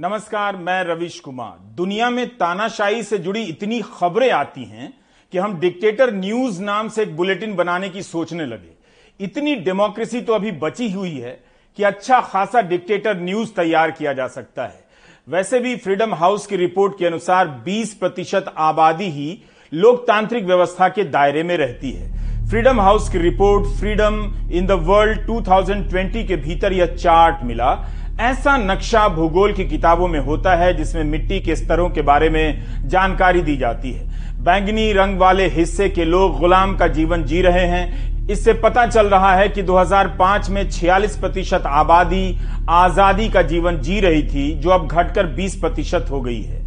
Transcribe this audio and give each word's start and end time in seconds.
नमस्कार, 0.00 0.56
मैं 0.56 0.84
रविश 0.84 1.20
कुमार। 1.20 1.74
दुनिया 1.76 2.10
में 2.10 2.26
तानाशाही 2.28 3.02
से 3.02 3.18
जुड़ी 3.18 3.42
इतनी 3.42 3.80
खबरें 3.80 4.30
आती 4.30 4.64
हैं 4.64 4.92
कि 5.32 5.38
हम 5.38 5.58
डिक्टेटर 5.60 6.12
न्यूज़ 6.14 6.62
नाम 6.62 6.88
से 6.88 7.02
एक 7.02 7.16
बुलेटिन 7.16 7.54
बनाने 7.56 7.88
की 7.88 8.02
सोचने 8.02 8.46
लगे। 8.46 9.24
इतनी 9.24 9.54
डेमोक्रेसी 9.54 10.20
तो 10.20 10.32
अभी 10.32 10.52
बची 10.52 10.90
हुई 10.90 11.18
है 11.18 11.40
कि 11.76 11.82
अच्छा 11.82 12.20
खासा 12.20 12.60
डिक्टेटर 12.60 13.20
न्यूज़ 13.20 13.52
तैयार 13.52 13.90
किया 13.90 14.12
जा 14.12 14.26
सकता 14.26 14.66
है। 14.66 14.84
वैसे 15.28 15.60
भी 15.60 15.76
फ्रीडम 15.76 16.14
हाउस 16.14 16.46
की 16.46 16.56
रिपोर्ट 16.56 16.98
के 16.98 17.06
अनुसार 17.06 17.48
20 17.66 17.94
प्रतिशत 17.94 18.54
आबादी 18.58 19.10
ही 19.10 19.42
लोकतांत्रिक 19.72 20.44
व्यवस्था 20.44 20.88
के 20.88 21.04
दायरे 21.04 21.42
में 21.42 21.56
रहती 21.56 21.90
है। 21.90 22.14
फ्रीडम 22.48 22.80
हाउस 22.80 23.08
की 23.08 23.18
report, 23.18 23.78
freedom 23.80 24.34
in 24.52 24.66
the 24.66 24.70
world 24.70 25.26
2020 25.26 26.26
के 26.28 26.36
भीतर 26.36 26.72
यह 26.72 26.86
चार्ट 26.86 27.44
मिला 27.44 27.74
ऐसा 28.20 28.56
नक्शा 28.56 29.06
भूगोल 29.08 29.52
की 29.52 29.64
किताबों 29.64 30.06
में 30.08 30.18
होता 30.18 30.54
है 30.56 30.72
जिसमें 30.74 31.02
मिट्टी 31.04 31.38
के 31.40 31.54
स्तरों 31.56 31.88
के 31.88 32.02
बारे 32.02 32.28
में 32.28 32.88
जानकारी 32.88 33.40
दी 33.40 33.56
जाती 33.56 33.90
है। 33.92 34.44
बैंगनी 34.44 34.92
रंग 34.92 35.18
वाले 35.18 35.46
हिस्से 35.48 35.88
के 35.88 36.04
लोग 36.04 36.38
गुलाम 36.38 36.74
का 36.76 36.86
जीवन 36.88 37.24
जी 37.24 37.40
रहे 37.42 37.64
हैं। 37.66 38.28
इससे 38.28 38.52
पता 38.54 38.86
चल 38.86 39.06
रहा 39.06 39.34
है 39.34 39.48
कि 39.48 39.62
2005 39.62 40.48
में 40.50 40.62
46 40.70 41.16
प्रतिशत 41.16 41.62
आबादी 41.66 42.38
आज़ादी 42.68 43.28
का 43.28 43.42
जीवन 43.42 43.78
जी 43.78 43.98
रही 44.00 44.22
थी, 44.22 44.52
जो 44.54 44.70
अब 44.70 44.86
घटकर 44.86 45.26
20 45.34 45.56
प्रतिशत 45.56 46.06
हो 46.10 46.20
गई 46.20 46.40
है। 46.42 46.64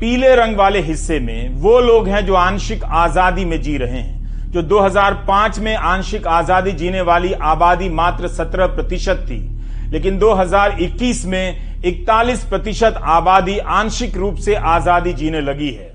पीले 0.00 0.34
रंग 0.34 0.56
वाले 0.56 0.80
हिस्से 0.80 1.18
में 1.20 1.54
वो 1.56 1.78
लोग 1.80 2.08
हैं 2.08 2.24
जो 2.26 2.34
आंशिक 2.36 2.84
आज़ादी 2.84 3.44
में 3.44 3.60
जी 3.62 3.76
रहे 3.76 4.00
हैं, 4.00 4.50
जो 4.50 4.62
2005 4.64 5.58
में 5.58 5.74
आंशिक 5.76 6.26
आज़ादी 6.26 6.72
जीने 6.72 7.00
वाली 7.02 7.32
आबादी 7.32 7.88
मात्र 7.90 8.28
17 8.30 8.66
प्रतिशत 8.66 9.24
थी। 9.30 9.40
लेकिन 9.92 10.18
2021 10.18 11.24
में 11.24 11.82
41 11.84 12.44
प्रतिशत 12.44 13.00
आबादी 13.04 13.58
आंशिक 13.58 14.16
रूप 14.16 14.36
से 14.36 14.54
आज़ादी 14.54 15.12
जीने 15.12 15.40
लगी 15.40 15.70
है। 15.70 15.92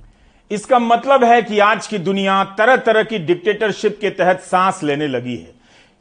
इसका 0.52 0.80
मतलब 0.80 1.24
है 1.24 1.42
कि 1.42 1.60
आज 1.62 1.88
की 1.88 1.98
दुनिया 2.00 2.44
तरह 2.58 2.76
तरह 2.78 3.04
की 3.04 3.20
डिक्टेटरशिप 3.20 3.98
के 4.02 4.10
तहत 4.12 4.42
सांस 4.42 4.84
लेने 4.84 5.08
लगी 5.08 5.36
है। 5.36 5.52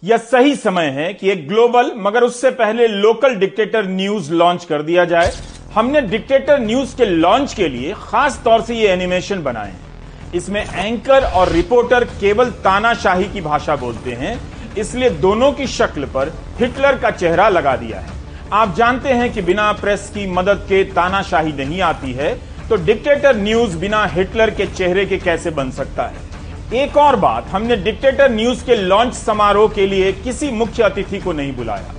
यह 0.02 0.16
सही 0.16 0.54
समय 0.56 0.86
है 0.90 1.12
कि 1.14 1.30
एक 1.30 1.46
ग्लोबल 1.48 1.92
मगर 1.96 2.22
उससे 2.22 2.50
पहले 2.52 2.86
लोकल 2.88 3.34
डिक्टेटर 3.34 3.86
न्यूज़ 3.86 4.32
लॉन्च 4.32 4.64
कर 4.64 4.82
दिया 4.82 5.04
जाए। 5.04 5.32
हमने 5.74 6.00
डिक्टेटर 6.02 6.58
न्यूज़ 6.60 6.96
के 6.96 7.04
लॉन्च 7.04 7.54
के 7.54 7.68
लिए 7.68 7.94
खास 7.98 8.40
तौर 8.44 8.62
से 8.62 8.74
ये 8.74 8.88
एनिमेशन 8.88 9.42
बनाए 9.42 9.70
हैं। 9.70 10.32
इसमें 10.34 10.64
एंकर 10.64 11.24
और 11.24 11.52
रिपोर्टर 11.52 12.04
केवल 12.20 12.50
तानाशाही 12.64 13.28
की 13.28 13.40
भाषा 13.40 13.76
बोलते 13.76 14.12
हैं। 14.12 14.38
इसलिए 14.78 15.10
दोनों 15.20 15.52
की 15.52 15.66
शक्ल 15.68 16.04
पर 16.06 16.32
हिटलर 16.58 16.98
का 16.98 17.10
चेहरा 17.12 17.48
लगा 17.48 17.76
दिया 17.76 18.00
है। 18.00 18.20
आप 18.52 18.74
जानते 18.76 19.08
हैं 19.10 19.32
कि 19.32 19.42
बिना 19.42 19.70
प्रेस 19.72 20.10
की 20.14 20.26
मदद 20.28 20.64
के 20.68 20.82
तानाशाही 20.92 21.52
नहीं 21.54 21.80
आती 21.82 22.12
है 22.12 22.34
तो 22.68 22.76
डिक्टेटर 22.76 23.36
न्यूज़ 23.36 23.76
बिना 23.78 24.04
हिटलर 24.06 24.50
के 24.50 24.66
चेहरे 24.68 25.04
के 25.06 25.18
कैसे 25.18 25.50
बन 25.52 25.70
सकता 25.70 26.02
है? 26.02 26.30
एक 26.74 26.96
और 26.96 27.16
बात, 27.16 27.46
हमने 27.46 27.76
डिक्टेटर 27.78 28.30
न्यूज़ 28.30 28.64
के 28.64 28.76
लॉन्च 28.76 29.14
समारोह 29.14 29.68
के 29.68 29.86
लिए 29.86 30.12
किसी 30.14 30.50
मुख्य 30.52 30.82
अतिथि 30.82 31.18
को 31.18 31.32
नहीं 31.32 31.54
बुलाया, 31.56 31.94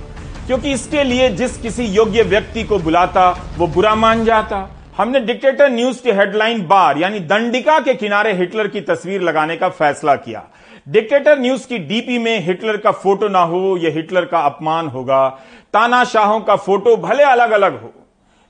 क्योंकि 0.46 0.72
इसके 0.72 1.04
लिए 1.04 1.28
जिस 1.32 1.56
किसी 1.58 1.84
योग्य 1.86 2.22
व्यक्ति 2.24 2.62
को 2.62 2.78
बुलाता, 2.78 3.30
वो 3.58 3.66
बुरा 3.66 3.94
मान 3.94 4.24
जाता। 4.24 4.68
हमने 4.96 5.20
डिक्टेटर 5.20 5.70
न्यूज़ 5.70 6.02
के 6.02 6.12
हेडलाइन 6.12 6.66
बार, 6.66 6.98
यानी 6.98 7.20
दंडिका 7.20 7.78
के 7.80 7.94
किनारे 7.94 8.32
हिटलर 8.32 8.68
की 8.68 8.80
तस्वीर 8.82 9.22
लगाने 9.22 9.56
का 9.56 9.68
फैसला 9.70 10.14
किया। 10.16 10.42
डिक्टेटर 10.86 11.38
न्यूज़ 11.38 11.66
की 11.68 11.78
डीपी 11.80 12.18
में 12.18 12.44
हिटलर 12.46 12.76
का 12.76 12.90
फ़ोटो 12.92 13.28
ना 13.28 13.42
हो 13.42 13.76
यह 13.76 13.92
हिटलर 13.94 14.24
का 14.24 14.38
अपमान 14.38 14.86
होगा। 14.86 15.28
तानाशाहों 15.74 16.40
का 16.40 16.56
फ़ोटो 16.56 16.96
भले 16.96 17.22
अलग 17.24 17.50
अलग 17.50 17.80
हो, 17.82 17.92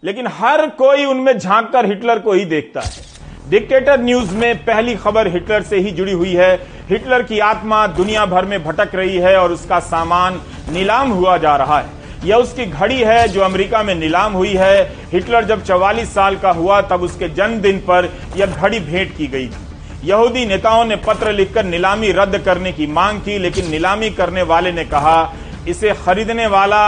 लेकिन 0.03 0.27
हर 0.31 0.67
कोई 0.71 1.05
उनमें 1.05 1.39
झाँक 1.39 1.71
कर 1.73 1.87
हिटलर 1.87 2.19
को 2.19 2.33
ही 2.33 2.45
देखता 2.45 2.81
है। 2.81 3.51
डिक्टेटर 3.51 4.01
न्यूज़ 4.01 4.35
में 4.35 4.65
पहली 4.65 4.95
खबर 4.97 5.29
हिटलर 5.29 5.63
से 5.63 5.79
ही 5.79 5.91
जुड़ी 5.91 6.13
हुई 6.13 6.33
है। 6.35 6.55
हिटलर 6.89 7.23
की 7.23 7.39
आत्मा 7.41 7.87
दुनिया 7.87 8.25
भर 8.27 8.45
में 8.45 8.63
भटक 8.65 8.95
रही 8.95 9.17
है 9.17 9.37
और 9.39 9.53
उसका 9.53 9.79
सामान 9.81 10.41
नीलाम 10.73 11.11
हुआ 11.11 11.37
जा 11.37 11.57
रहा 11.57 11.79
है। 11.79 12.03
यह 12.25 12.37
उसकी 12.37 12.67
घड़ी 12.67 12.99
है 12.99 13.27
जो 13.29 13.41
अमेरिका 13.43 13.83
में 13.83 13.95
नीलाम 13.95 14.33
हुई 14.33 14.55
है। 14.55 14.83
हिटलर 15.13 15.45
जब 15.45 15.65
44 15.65 16.15
साल 16.15 16.37
का 16.37 16.51
हुआ, 16.51 16.81
तब 16.81 17.03
उसके 17.03 17.29
जन्मदिन 17.31 17.79
पर 17.81 18.11
यह 18.37 18.47
घड़ी 18.47 18.81
भेंट 18.81 19.17
की 19.17 19.27
गई 19.27 19.47
थी। 19.47 19.64
यहूदी 20.05 20.45
नेताओं 20.47 20.85
ने 20.85 20.97
पत्र 20.97 21.33
लिखकर 21.33 21.65
नीलामी 21.65 22.11
रद्द 22.13 22.39
करने 22.39 22.73
की 22.73 22.87
मांग 22.87 23.21
की, 23.21 23.39
लेकिन 23.39 23.71
नीलामी 23.71 24.11
करने 24.11 24.43
वाले 24.43 24.73
ने 24.73 24.85
कहा, 24.85 25.35
इसे 25.69 25.93
खरीदने 25.95 26.47
वाला 26.47 26.83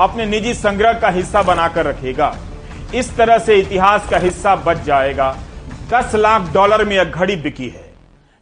अपने 0.00 0.26
निजी 0.26 0.54
संग्रह 0.54 0.92
का 0.92 1.08
हिस्सा 1.08 1.42
बनाकर 1.42 1.86
रखेगा। 1.86 2.36
इस 2.94 3.16
तरह 3.16 3.38
से 3.38 3.56
इतिहास 3.56 4.08
का 4.08 4.18
हिस्सा 4.18 4.54
बच 4.56 4.82
जाएगा। 4.84 5.36
दस 5.90 6.14
लाख 6.14 6.52
डॉलर 6.52 6.84
में 6.84 6.96
यह 6.96 7.04
घड़ी 7.04 7.36
बिकी 7.36 7.68
है। 7.68 7.90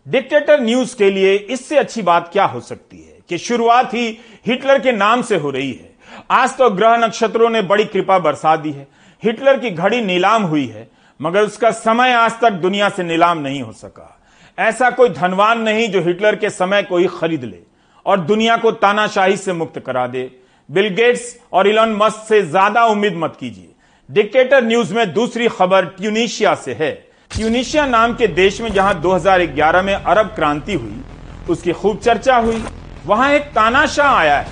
डिक्टेटर 0.06 0.60
न्यूज़ 0.60 0.96
के 0.96 1.10
लिए 1.10 1.34
इससे 1.34 1.78
अच्छी 1.78 2.02
बात 2.02 2.30
क्या 2.32 2.44
हो 2.44 2.60
सकती 2.60 2.96
है 2.96 3.18
कि 3.28 3.38
शुरुआत 3.38 3.94
ही 3.94 4.06
हिटलर 4.46 4.78
के 4.78 4.92
नाम 4.92 5.22
से 5.22 5.36
हो 5.36 5.50
रही 5.50 5.72
है। 5.72 5.90
आज 6.30 6.56
तो 6.56 6.70
ग्रह 6.70 6.96
नक्षत्रों 6.96 7.50
ने 7.50 7.62
बड़ी 7.62 7.84
कृपा 7.84 8.18
बरसा 8.18 8.56
दी 8.56 8.70
है। 8.70 8.86
हिटलर 9.22 9.58
की 9.58 9.70
घड़ी 9.70 10.00
नीलाम 10.00 10.42
हुई 10.42 10.66
है, 10.66 10.88
मगर 11.20 11.42
उसका 11.42 11.70
समय 11.70 12.12
आज 12.12 12.40
तक 12.40 12.50
दुनिया 12.50 12.88
से 12.88 13.02
नीलाम 13.02 13.38
नहीं 13.38 13.62
हो 13.62 13.72
सका। 13.72 14.16
ऐसा 14.60 14.88
कोई 14.90 15.08
धनवान 15.08 15.60
नहीं 15.60 15.88
जो 15.90 16.00
हिटलर 16.02 16.36
के 16.36 16.48
समय 16.50 16.82
को 16.82 16.98
ही 16.98 17.06
खरीद 17.10 17.44
ले 17.44 17.58
और 18.06 18.20
दुनिया 18.20 18.56
को 18.56 18.70
तानाशाही 18.72 19.36
से 19.36 19.52
मुक्त 19.52 19.78
करा 19.78 20.06
दे। 20.06 20.30
बिल 20.68 20.88
गेट्स 20.94 21.22
और 21.52 21.68
इलॉन 21.68 21.94
मस्क 21.96 22.26
से 22.28 22.40
ज़्यादा 22.42 22.84
उम्मीद 22.86 23.14
मत 23.16 23.36
कीजिए। 23.40 23.68
डिक्टेटर 24.08 24.64
न्यूज़ 24.64 24.92
में 24.94 25.12
दूसरी 25.12 25.48
खबर 25.48 25.84
ट्यूनिशिया 25.96 26.54
से 26.56 26.76
है। 26.80 26.90
ट्यूनिशिया 27.30 27.86
नाम 27.86 28.14
के 28.14 28.26
देश 28.26 28.60
में 28.60 28.72
जहाँ 28.72 29.00
2011 29.00 29.82
में 29.82 29.94
अरब 29.94 30.26
क्रांति 30.26 30.74
हुई, 30.74 31.02
उसकी 31.50 31.72
खूब 31.72 31.98
चर्चा 31.98 32.36
हुई। 32.36 32.62
वहाँ 33.06 33.32
एक 33.32 33.50
तानाशाह 33.54 34.14
आया 34.14 34.38
है, 34.38 34.46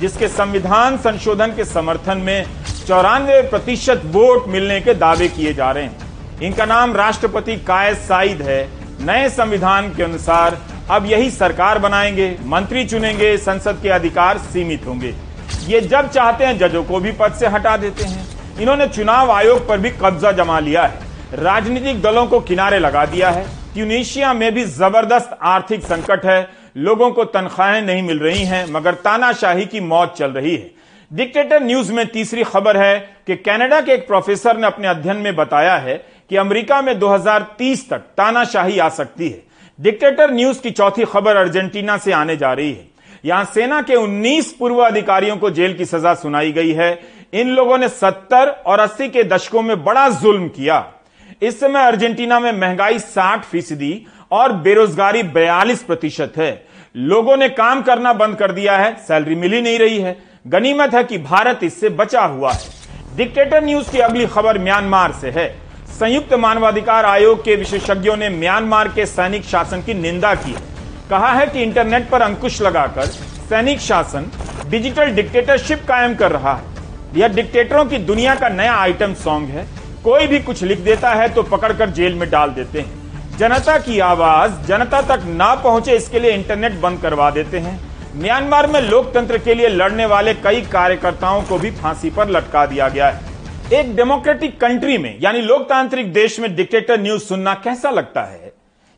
जिसके 0.00 0.28
संविधान 0.28 0.96
संशोधन 0.98 1.56
के 1.56 1.64
समर्थन 1.64 2.18
में 2.18 2.44
चौरानवे 2.86 3.42
प्रतिशत 3.42 4.02
वोट 4.06 4.48
मिलने 4.48 4.80
के 4.80 4.94
दावे 4.96 5.28
किए 5.28 5.54
जा 5.54 5.70
रहे 5.70 5.84
हैं। 5.84 6.40
इनका 6.42 6.64
नाम 6.66 6.94
राष्ट्रपति 6.96 7.56
कायद 7.66 7.96
साइद 7.98 8.42
है। 8.42 8.77
नए 9.00 9.28
संविधान 9.28 9.94
के 9.94 10.02
अनुसार 10.02 10.58
अब 10.90 11.06
यही 11.06 11.30
सरकार 11.30 11.78
बनाएँगे, 11.78 12.36
मंत्री 12.44 12.84
चुनेंगे, 12.84 13.36
संसद 13.38 13.78
के 13.82 13.88
अधिकार 13.88 14.38
सीमित 14.38 14.86
होंगे। 14.86 15.14
ये 15.66 15.80
जब 15.80 16.10
चाहते 16.10 16.44
हैं, 16.44 16.58
जजों 16.58 16.84
को 16.84 17.00
भी 17.00 17.12
पद 17.12 17.32
से 17.32 17.46
हटा 17.46 17.76
देते 17.76 18.04
हैं। 18.04 18.26
इन्होंने 18.60 18.86
चुनाव 18.88 19.30
आयोग 19.30 19.68
पर 19.68 19.78
भी 19.78 19.90
कब्जा 19.90 20.32
जमा 20.32 20.58
लिया 20.58 20.82
है। 20.82 21.00
राजनीतिक 21.34 22.02
दलों 22.02 22.26
को 22.26 22.40
किनारे 22.40 22.78
लगा 22.78 23.04
दिया 23.06 23.30
है। 23.30 23.46
ट्यूनिशिया 23.74 24.32
में 24.32 24.54
भी 24.54 24.64
ज़बरदस्त 24.64 25.38
आर्थिक 25.42 25.82
संकट 25.82 26.26
है। 26.26 26.48
लोगों 26.76 27.10
को 27.10 27.24
तनख्वाहें 27.24 27.82
नहीं 27.82 28.02
मिल 28.02 28.18
रही 28.18 28.44
हैं, 28.44 28.66
मगर 28.70 28.94
तानाशाही 28.94 29.66
की 29.66 29.80
मौत 29.80 30.14
चल 30.18 30.30
रही 30.30 30.56
है। 30.56 30.70
डिक्टेटर 31.12 31.62
न्यूज़ 31.62 31.92
में 31.92 32.06
तीसरी 32.06 32.44
खबर 32.44 32.76
है 32.76 32.98
कि 33.26 33.36
कनाडा 33.36 33.80
के 33.80 33.92
एक 33.92 34.06
प्रोफेसर 34.06 34.56
ने 34.56 34.66
अपने 34.66 34.88
अध्ययन 34.88 35.16
में 35.16 35.36
बताया 35.36 35.76
है 35.76 36.17
कि 36.30 36.36
अमेरिका 36.36 36.82
में 36.82 36.98
2030 36.98 37.90
तक 37.90 37.98
तानाशाही 37.98 38.78
आ 38.78 38.88
सकती 38.88 39.28
है। 39.28 39.42
डिक्टेटर 39.80 40.30
न्यूज़ 40.30 40.60
की 40.60 40.70
चौथी 40.70 41.04
खबर 41.04 41.36
अर्जेंटीना 41.36 41.96
से 41.96 42.12
आने 42.12 42.36
जा 42.36 42.52
रही 42.52 42.72
है। 42.72 42.88
यहाँ 43.24 43.44
सेना 43.44 43.82
के 43.82 43.94
19 43.94 44.52
पूर्व 44.52 44.78
अधिकारियों 44.78 45.36
को 45.36 45.50
जेल 45.50 45.74
की 45.74 45.84
सजा 45.84 46.14
सुनाई 46.14 46.52
गई 46.52 46.72
है। 46.72 47.00
इन 47.32 47.48
लोगों 47.48 47.78
ने 47.78 47.88
70 47.88 48.48
और 48.66 48.80
80 48.80 49.08
के 49.08 49.24
दशकों 49.24 49.62
में 49.62 49.84
बड़ा 49.84 50.08
जुल्म 50.08 50.48
किया। 50.48 50.92
इस 51.42 51.60
समय 51.60 51.86
अर्जेंटीना 51.86 52.40
में 52.40 52.52
महँगाई 52.52 52.98
60 52.98 53.44
फ़ीसदी 53.44 54.06
और 54.30 54.52
बेरोजगारी 54.52 55.22
42 55.22 55.82
प्रतिशत 55.82 56.32
है। 56.36 56.66
लोगों 56.96 57.36
ने 57.36 57.48
काम 57.48 57.82
करना 57.82 58.12
बंद 58.12 58.36
कर 58.36 58.52
दिया 58.52 58.76
है। 58.76 58.94
सैलरी 58.94 59.34
मिल 59.34 59.62
नहीं 59.62 59.78
रही 59.78 59.98
है। 59.98 60.18
गनीमत 60.46 60.94
है 60.94 61.04
कि 61.04 61.18
भारत 61.18 61.60
इससे 61.62 61.88
बचा 61.88 62.22
हुआ 62.22 62.52
है। 62.52 62.68
डिक्टेटर 63.16 63.64
न्यूज़ 63.64 63.90
की 63.92 63.98
अगली 63.98 64.26
खबर 64.26 64.58
म्यांमार 64.58 65.12
से 65.12 65.30
है। 65.30 65.67
संयुक्त 66.00 66.32
मानवाधिकार 66.34 67.04
आयोग 67.04 67.40
के 67.44 67.54
विशेषज्ञों 67.56 68.16
ने 68.16 68.28
म्यांमार 68.30 68.88
के 68.88 69.06
सैनिक 69.06 69.44
शासन 69.44 69.80
की 69.82 69.94
निंदा 69.94 70.34
की। 70.34 70.52
कहा 71.10 71.32
है 71.32 71.46
कि 71.46 71.62
इंटरनेट 71.62 72.08
पर 72.10 72.22
अंकुश 72.22 72.60
लगाकर 72.62 73.06
सैनिक 73.48 73.80
शासन 73.80 74.30
डिजिटल 74.66 75.10
डिक्टेटरशिप 75.10 75.82
कायम 75.88 76.14
कर 76.14 76.32
रहा 76.32 76.52
है। 76.54 77.16
यह 77.16 77.28
डिक्टेटरों 77.28 77.84
की 77.84 77.98
दुनिया 77.98 78.34
का 78.34 78.48
नया 78.48 78.74
आइटम 78.74 79.14
सॉन्ग 79.14 79.48
है। 79.48 79.66
कोई 80.04 80.26
भी 80.26 80.40
कुछ 80.40 80.62
लिख 80.62 80.80
देता 80.80 81.10
है 81.10 81.28
तो 81.28 81.42
पकड़कर 81.44 81.90
जेल 81.90 82.14
में 82.14 82.28
डाल 82.30 82.50
देते 82.50 82.80
हैं। 82.80 83.36
जनता 83.38 83.78
की 83.78 83.98
आवाज़ 84.00 84.66
जनता 84.66 85.00
तक 85.06 85.24
ना 85.28 85.54
पहुँचे, 85.54 85.96
इसके 85.96 86.20
लिए 86.20 86.30
इंटरनेट 86.30 86.80
बंद 86.80 87.00
करवा 87.02 87.30
देते 87.30 87.58
हैं। 87.58 87.78
म्यांमार 88.16 88.66
में 88.66 88.80
लोकतंत्र 88.80 89.38
के 89.38 89.54
लिए 89.54 89.68
लड़ने 89.68 90.06
वाले 90.06 90.34
कई 90.34 90.60
कार्यकर्ताओं 90.72 91.42
को 91.42 91.58
भी 91.58 91.70
फांसी 91.72 92.10
पर 92.10 92.28
लटका 92.28 92.64
दिया 92.66 92.88
गया 92.88 93.08
है। 93.08 93.26
एक 93.72 93.96
डेमोक्रेटिक 93.96 94.60
कंट्री 94.60 94.96
में, 94.98 95.18
यानी 95.20 95.40
लोकतांत्रिक 95.40 96.12
देश 96.12 96.38
में 96.40 96.54
डिक्टेटर 96.56 97.00
न्यूज़ 97.00 97.22
सुनना 97.22 97.52
कैसा 97.54 97.90
लगता 97.90 98.22
है? 98.22 98.52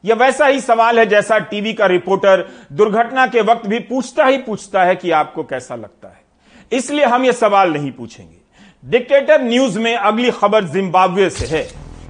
यह 0.05 0.15
वैसा 0.15 0.47
ही 0.47 0.61
सवाल 0.61 0.99
है 0.99 1.07
जैसा 1.07 1.39
टीवी 1.39 1.73
का 1.73 1.87
रिपोर्टर 1.87 2.45
दुर्घटना 2.73 3.27
के 3.27 3.41
वक्त 3.41 3.67
भी 3.67 3.79
पूछता 3.79 4.25
ही 4.25 4.37
पूछता 4.39 4.85
है 4.85 4.95
कि 4.97 5.11
आपको 5.11 5.43
कैसा 5.43 5.75
लगता 5.75 6.09
है। 6.09 6.79
इसलिए 6.79 7.05
हम 7.05 7.25
यह 7.25 7.33
सवाल 7.33 7.73
नहीं 7.73 7.91
पूछेंगे। 7.93 8.37
डिक्टेटर 8.85 9.43
न्यूज़ 9.43 9.79
में 9.79 9.95
अगली 9.97 10.31
खबर 10.31 10.65
जिम्बाब्वे 10.65 11.29
से 11.31 11.47
है। 11.47 11.67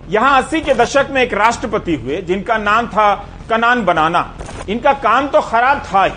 यहाँ 0.08 0.36
80 0.38 0.60
के 0.60 0.74
दशक 0.74 1.08
में 1.10 1.22
एक 1.22 1.32
राष्ट्रपति 1.34 1.94
हुए, 1.94 2.16
जिनका 2.16 2.58
नाम 2.58 2.86
था 2.86 3.14
कनान 3.50 3.84
बनाना। 3.84 4.36
इनका 4.68 4.92
काम 4.92 5.28
तो 5.28 5.40
खराब 5.40 5.82
था 5.84 6.04
ही, 6.04 6.12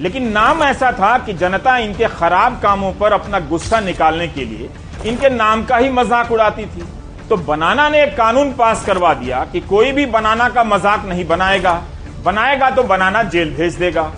लेकिन 0.00 0.28
नाम 0.28 0.62
ऐसा 0.62 0.92
था 0.92 1.16
कि 1.18 1.32
जनता 1.34 1.78
इनके 1.78 2.08
खराब 2.08 2.60
कामों 2.60 2.92
पर 2.92 3.12
अपना 3.12 3.40
गुस्सा 3.40 3.80
निकालने 3.80 4.28
के 4.28 4.44
लिए 4.44 4.68
इनके 5.06 5.28
नाम 5.30 5.64
का 5.64 5.76
ही 5.76 5.88
मज़ाक 5.90 6.32
उड़ाती 6.32 6.64
थी। 6.66 6.84
तो 7.28 7.36
बनाना 7.38 7.88
ने 7.88 8.02
एक 8.02 8.16
कानून 8.16 8.52
पास 8.52 8.84
करवा 8.86 9.12
दिया 9.14 9.44
कि 9.44 9.60
कोई 9.62 9.92
भी 9.92 10.06
बनाना 10.08 10.48
का 10.48 10.64
मज़ाक 10.64 11.04
नहीं 11.06 11.26
बनाएगा। 11.26 11.82
बनाएगा 12.24 12.70
तो 12.70 12.82
बनाना 12.84 13.22
जेल 13.24 13.54
भेज 13.54 13.74
देगा। 13.76 14.10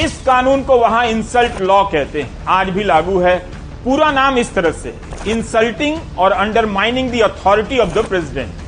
इस 0.00 0.20
कानून 0.26 0.62
को 0.62 0.78
वहाँ 0.78 1.04
इंसल्ट 1.06 1.60
लॉ 1.62 1.82
कहते 1.84 2.22
हैं। 2.22 2.44
आज 2.48 2.70
भी 2.70 2.84
लागू 2.84 3.18
है। 3.20 3.36
पूरा 3.84 4.10
नाम 4.12 4.38
इस 4.38 4.54
तरह 4.54 4.70
से। 4.72 4.94
इंसल्टिंग 5.28 6.18
और 6.18 6.32
undermining 6.32 7.10
the 7.10 7.20
authority 7.22 7.78
of 7.78 7.94
the 7.94 8.04
president 8.08 8.64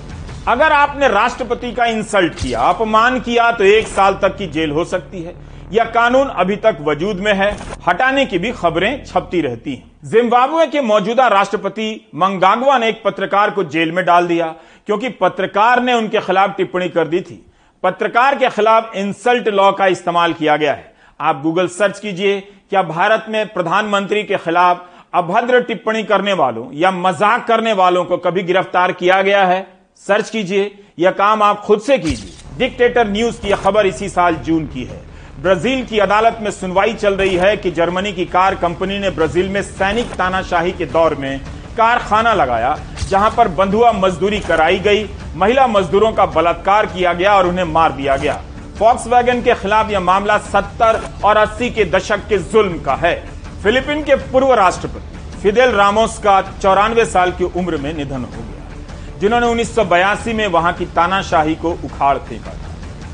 अगर 0.48 0.72
आपने 0.72 1.08
राष्ट्रपति 1.08 1.72
का 1.72 1.84
इंसल्ट 1.86 2.34
किया, 2.34 2.60
अपमान 2.60 3.18
किया 3.20 3.50
तो 3.52 3.64
एक 3.64 3.88
साल 3.88 4.18
तक 4.22 4.36
की 4.36 4.46
जेल 4.48 4.70
हो 4.70 4.84
सकती 4.86 5.22
है। 5.22 5.34
यह 5.72 5.84
कानून 5.84 6.28
अभी 6.28 6.56
तक 6.56 6.76
वजूद 6.80 7.16
में 7.16 7.32
है, 7.32 7.50
हटाने 7.88 8.24
की 8.26 8.38
भी 8.38 8.50
खबरें 8.52 9.04
छपती 9.04 9.40
रहती 9.40 9.74
हैं। 9.74 10.10
जिम्बाब्वे 10.10 10.66
के 10.66 10.80
मौजूदा 10.80 11.26
राष्ट्रपति 11.28 12.10
मंगागवा 12.14 12.76
ने 12.78 12.88
एक 12.88 13.02
पत्रकार 13.04 13.50
को 13.50 13.64
जेल 13.64 13.92
में 13.92 14.04
डाल 14.04 14.26
दिया, 14.26 14.46
क्योंकि 14.86 15.08
पत्रकार 15.10 15.82
ने 15.82 15.94
उनके 15.94 16.20
खिलाफ 16.20 16.54
टिप्पणी 16.56 16.88
कर 16.88 17.08
दी 17.08 17.20
थी। 17.20 17.44
पत्रकार 17.82 18.34
के 18.34 18.48
खिलाफ 18.48 18.96
इंसल्ट 18.96 19.48
लॉ 19.48 19.70
का 19.72 19.86
इस्तेमाल 19.86 20.32
किया 20.32 20.56
गया 20.56 20.72
है। 20.72 20.92
आप 21.20 21.40
गूगल 21.42 21.68
सर्च 21.68 21.98
कीजिए, 21.98 22.40
क्या 22.40 22.82
भारत 22.84 23.26
में 23.28 23.46
प्रधानमंत्री 23.48 24.22
के 24.22 24.36
खिलाफ 24.36 24.86
अभद्र 25.14 25.60
टिप्पणी 25.62 26.02
करने 26.04 26.32
वालों 26.34 26.66
या 26.74 26.90
मज़ाक 26.90 27.46
करने 27.46 27.72
वालों 27.72 28.04
को 28.04 28.16
कभी 28.18 28.42
गिरफ़्तार 28.42 28.92
किया 28.92 29.20
गया 29.22 29.44
है? 29.44 29.66
सर्च 30.02 30.30
कीजिए 30.30 30.70
यह 30.98 31.10
काम 31.10 31.42
आप 31.42 31.60
खुद 31.60 31.80
से 31.80 31.98
कीजिए। 31.98 32.58
डिक्टेटर 32.58 33.08
न्यूज़ 33.08 33.40
की 33.40 33.52
खबर 33.54 33.86
इसी 33.86 34.08
साल 34.08 34.34
जून 34.36 34.66
की 34.66 34.84
है। 34.84 35.00
ब्राज़ील 35.38 35.84
की 35.86 35.98
अदालत 35.98 36.38
में 36.42 36.50
सुनवाई 36.50 36.92
चल 36.92 37.14
रही 37.14 37.34
है 37.36 37.56
कि 37.56 37.70
जर्मनी 37.70 38.12
की 38.12 38.24
कार 38.24 38.54
कंपनी 38.54 38.98
ने 38.98 39.10
ब्राज़ील 39.10 39.48
में 39.48 39.60
सैनिक 39.62 40.12
तानाशाही 40.12 40.72
के 40.72 40.86
दौर 40.86 41.14
में 41.14 41.38
कारखाना 41.76 42.32
लगाया, 42.34 42.74
जहाँ 43.08 43.30
पर 43.36 43.48
बंधुआ 43.50 43.92
मजदूरी 43.92 44.40
कराई 44.40 44.78
गई, 44.78 45.04
महिला 45.36 45.66
मजदूरों 45.66 46.12
का 46.12 46.26
बलात्कार 46.26 46.86
किया 46.86 47.12
गया 47.12 47.34
और 47.34 47.46
उन्हें 47.46 47.64
मार 47.66 47.92
दिया 47.92 48.16
गया। 48.16 48.34
फॉक्स 48.78 49.06
वैगन 49.06 49.42
के 49.42 49.54
खिलाफ 49.54 49.90
यह 49.90 50.00
मामला 50.00 50.38
70 50.48 51.00
और 51.24 51.36
80 51.36 51.70
के 51.70 51.84
दशक 51.86 52.26
के 52.28 52.38
जुल्म 52.38 52.82
का 52.82 52.94
है। 52.96 53.14
फिलीपीन 53.62 54.02
के 54.04 54.14
पूर्व 54.32 54.52
राष्ट्रपति 54.56 55.40
फिदेल 55.40 55.70
रामोस 55.72 56.18
का 56.18 56.40
चौरानवे 56.52 57.04
साल 57.06 57.32
की 57.32 57.44
उम्र 57.46 57.76
में 57.76 57.92
निधन 57.94 58.24
हो 58.24 58.42
गया, 58.42 59.18
जिन्होंने 59.20 59.46
उन्नीस 59.46 59.74
सौ 59.74 59.84
बयासी 59.86 60.32
में 60.32 60.46
वहाँ 60.48 60.72
की 60.72 60.86
तानाशाही 60.96 61.54
को 61.54 61.78
उखाड़ 61.84 62.16
फेंका 62.18 62.52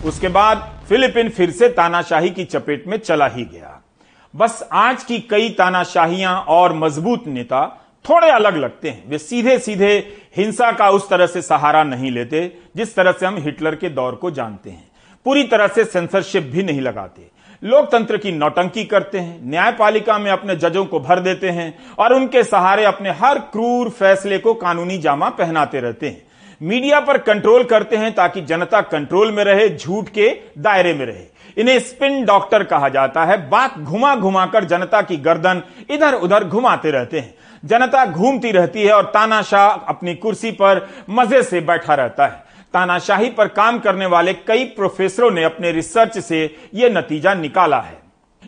उसके 0.05 0.29
बाद 0.29 0.71
फिलीपीन 0.89 1.29
फिर 1.29 1.51
से 1.51 1.69
तानाशाही 1.69 2.31
की 2.31 2.45
चपेट 2.45 2.87
में 2.87 2.97
चला 2.97 3.27
ही 3.27 3.45
गया। 3.45 3.81
बस 4.35 4.69
आज 4.73 5.05
की 5.05 5.19
कई 5.21 5.49
तानाशाहियाँ 5.49 6.35
और 6.49 6.73
मज़बूत 6.73 7.27
नेता 7.27 7.67
थोड़े 8.05 8.31
अलग 8.31 8.57
लगते 8.57 8.91
हैं। 8.91 9.09
वे 9.09 9.19
सीधे 9.19 9.59
सीधे 9.59 9.93
हिंसा 10.37 10.71
का 10.73 10.89
उस 10.91 11.09
तरह 11.09 11.27
से 11.27 11.43
सहारा 11.43 11.85
नहीं 11.85 12.11
लेते, 12.11 12.59
जिस 12.77 12.95
तरह 12.95 13.13
से 13.13 13.27
हम 13.27 13.37
हिटलर 13.37 13.75
के 13.75 13.89
दौर 13.89 14.15
को 14.15 14.31
जानते 14.31 14.71
हैं। 14.71 14.91
पूरी 15.27 15.45
तरह 15.45 15.69
से 15.69 15.85
सेंसरशिप 15.85 16.43
भी 16.43 16.63
नहीं 16.63 16.81
लगाते। 16.81 17.31
लोकतंत्र 17.63 18.17
की 18.17 18.33
नौटंकी 18.33 18.85
करते 18.85 19.19
हैं, 19.19 19.51
न्यायपालिका 19.51 20.19
में 20.19 20.31
अपने 20.31 20.57
जजों 20.57 20.85
को 20.85 21.01
भर 21.01 21.21
देते 21.21 21.51
हैं 21.51 21.75
और 21.99 22.15
उनके 22.15 22.43
सहारे 22.45 22.85
अपने 22.85 23.11
हर 23.13 23.39
क्रूर 23.53 23.91
फैसले 23.91 24.39
को 24.39 24.55
कानूनी 24.55 24.99
जामा 24.99 25.29
पहनाते 25.31 25.81
रहते 25.81 26.09
हैं। 26.09 26.23
मीडिया 26.65 27.01
पर 27.01 27.19
कंट्रोल 27.19 27.65
करते 27.65 27.97
हैं 27.97 28.15
ताकि 28.15 28.41
जनता 28.41 28.81
कंट्रोल 28.81 29.33
में 29.33 29.45
रहे, 29.45 29.69
झूठ 29.69 30.09
के 30.09 30.29
दायरे 30.59 30.95
में 30.95 31.07
रहे। 31.07 31.25
इन्हें 31.61 31.79
स्पिन 31.79 32.25
डॉक्टर 32.25 32.65
कहा 32.65 32.89
जाता 32.89 33.25
है। 33.25 33.51
बात 33.51 33.79
घुमा 33.79 34.17
घुमाकर 34.17 34.65
जनता 34.65 35.03
की 35.03 35.17
गर्दन 35.17 35.63
इधर 35.91 36.15
उधर 36.15 36.45
घुमाते 36.45 36.91
रहते 36.91 37.21
हैं। 37.21 37.35
जनता 37.65 38.07
घूमती 38.07 38.53
रहती 38.53 38.83
है 38.83 38.93
और 38.93 39.05
तानाशाह 39.05 39.69
अपनी 39.69 40.15
कुर्सी 40.15 40.51
पर 40.51 40.89
मज़े 41.11 41.43
से 41.43 41.61
बैठा 41.61 41.95
रहता 41.95 42.27
है। 42.27 42.45
तानाशाही 42.75 43.31
पर 43.31 43.49
काम 43.49 43.79
करने 43.79 44.07
वाले 44.07 44.33
कई 44.33 44.65
प्रोफेसरों 44.65 45.31
ने 45.31 45.45
अपने 45.45 45.73
रिसर्च 45.73 46.19
से 46.19 46.57
यह 46.75 46.91
नतीजा 46.91 47.35
निकाला 47.35 47.81
है। 47.81 47.99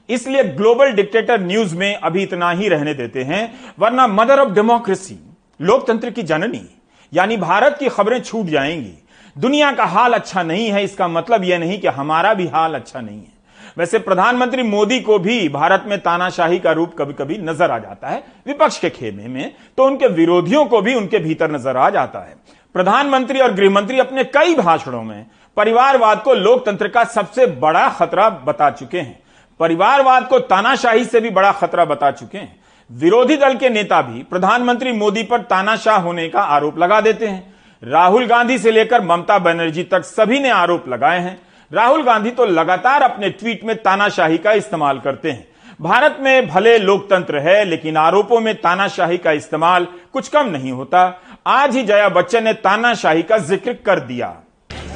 इसलिए 0.09 0.45
ग्लोबल 0.45 0.93
डिक्टेटर 0.93 1.41
न्यूज़ 1.41 1.77
में 1.77 1.95
अभी 1.95 2.23
इतना 2.23 2.51
ही 2.51 2.69
रहने 2.69 2.95
देते 2.95 3.23
हैं, 3.23 3.73
वरना 3.79 4.07
मदर 4.07 4.39
ऑफ़ 4.39 4.49
डेमोक्रेसी, 4.49 5.19
लोकतंत्र 5.61 6.11
की 6.11 6.23
जननी। 6.23 6.76
यानी 7.17 7.37
भारत 7.37 7.77
की 7.79 7.89
खबरें 7.89 8.21
छूट 8.23 8.47
जाएँगी। 8.47 8.93
दुनिया 9.37 9.71
का 9.73 9.85
हाल 9.85 10.13
अच्छा 10.13 10.43
नहीं 10.43 10.69
है, 10.69 10.83
इसका 10.85 11.09
मतलब 11.09 11.45
यह 11.45 11.59
नहीं 11.59 11.81
कि 11.81 11.89
हमारा 11.89 12.35
भी 12.35 12.47
हाल 12.47 12.75
अच्छा 12.75 13.01
नहीं 13.01 13.19
है। 13.19 13.35
वैसे 13.79 13.99
प्रधानमंत्री 13.99 14.63
मोदी 14.63 14.99
को 15.01 15.19
भी 15.19 15.49
भारत 15.49 15.85
में 15.87 15.99
तानाशाही 15.99 16.59
का 16.59 16.73
रूप 16.73 16.95
कभी 16.99 17.13
कभी 17.15 17.39
नज़र 17.39 17.71
आ 17.71 17.79
जाता 17.79 18.09
है, 18.09 18.23
विपक्ष 18.47 18.79
के 18.79 18.91
खेमे 18.91 19.29
में 19.29 19.53
तो 19.79 19.85
उनके 19.85 20.09
विरोधियों 20.09 20.65
को 20.65 20.81
भी 20.81 20.95
उनके 20.95 21.19
भीतर 21.19 21.51
नज़र 21.51 21.77
आ 21.77 21.89
जाता 21.91 22.19
है। 22.19 22.35
प्रधानमंत्री 22.75 23.41
और 23.41 23.53
गृहमंत्री 23.53 23.99
अपने 23.99 24.25
कई 24.27 24.55
भाषणों 24.55 25.03
में 25.03 25.27
परिवारवाद 25.57 26.23
को 26.23 26.35
लोकतंत्र 26.35 26.89
का 26.89 27.05
सबसे 27.05 27.47
बड़ा 27.47 27.89
खतरा 27.91 28.29
बता 28.47 28.71
चुके 28.71 28.99
हैं। 28.99 29.19
परिवारवाद 29.61 30.27
को 30.29 30.39
तानाशाही 30.41 31.05
से 31.05 31.21
भी 31.21 31.31
बड़ा 31.31 31.53
खतरा 31.53 31.85
बता 31.85 32.11
चुके 32.11 32.39
हैं। 32.39 32.59
विरोधी 32.91 33.37
दल 33.37 33.55
के 33.55 33.69
नेता 33.69 34.01
भी 34.03 34.23
प्रधानमंत्री 34.23 34.93
मोदी 34.93 35.23
पर 35.23 35.41
तानाशाह 35.43 35.97
होने 35.97 36.29
का 36.29 36.41
आरोप 36.41 36.79
लगा 36.79 37.01
देते 37.01 37.27
हैं। 37.27 37.55
राहुल 37.83 38.27
गांधी 38.27 38.59
से 38.59 38.71
लेकर 38.71 39.03
ममता 39.03 39.39
बनर्जी 39.39 39.83
तक 39.85 40.05
सभी 40.05 40.39
ने 40.41 40.51
आरोप 40.51 40.89
लगाए 40.89 41.19
हैं। 41.21 41.39
राहुल 41.71 42.03
गांधी 42.03 42.31
तो 42.31 42.45
लगातार 42.45 43.03
अपने 43.03 43.31
ट्वीट 43.31 43.65
में 43.65 43.75
तानाशाही 43.77 44.39
का 44.39 44.53
इस्तेमाल 44.53 45.01
करते 45.01 45.31
हैं। 45.31 45.47
भारत 45.81 46.17
में 46.21 46.49
भले 46.49 46.79
लोकतंत्र 46.79 47.39
है, 47.39 47.65
लेकिन 47.65 47.97
आरोपों 47.97 48.41
में 48.41 48.55
तानाशाही 48.55 49.19
का 49.19 49.33
इस्तेमाल 49.33 49.87
कुछ 50.13 50.29
कम 50.29 50.47
नहीं 50.47 50.73
होता। 50.73 51.23
आज 51.47 51.77
ही 51.77 51.83
जया 51.83 52.09
बच्चन 52.09 52.45
ने 52.45 52.53
तानाशाही 52.55 53.23
का 53.23 53.39
ज़िक्र 53.39 53.73
कर 53.87 54.01
दिया। 54.01 54.35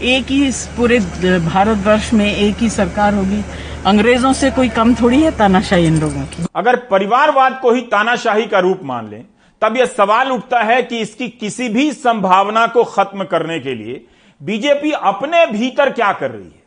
एक 0.03 0.27
ही 0.27 0.51
पूरे 0.77 0.99
भारतवर्ष 1.41 2.13
में 2.13 2.27
एक 2.27 2.57
ही 2.57 2.69
सरकार 2.71 3.15
होगी। 3.15 3.43
अंग्रेज़ों 3.87 4.33
से 4.33 4.51
कोई 4.51 4.69
कम 4.69 4.95
थोड़ी 4.95 5.21
है 5.23 5.31
तानाशाही 5.31 5.87
इन 5.87 6.01
लोगों 6.01 6.23
की? 6.23 6.47
अगर 6.57 6.77
परिवारवाद 6.91 7.59
को 7.63 7.71
ही 7.71 7.81
तानाशाही 7.83 8.47
का 8.47 8.59
रूप 8.59 8.81
मान 8.85 9.09
लें, 9.11 9.25
तब 9.63 9.77
यह 9.77 9.87
सवाल 9.87 10.31
उठता 10.33 10.63
है 10.63 10.83
कि 10.83 10.99
इसकी 10.99 11.29
किसी 11.31 11.69
भी 11.69 11.91
संभावना 11.93 12.67
को 12.67 12.85
खत्म 12.85 13.25
करने 13.25 13.59
के 13.61 13.75
लिए 13.75 14.05
बीजेपी 14.41 14.91
अपने 14.93 15.45
भीतर 15.47 15.91
क्या 15.91 16.13
कर 16.13 16.31
रही 16.31 16.45
है? 16.45 16.63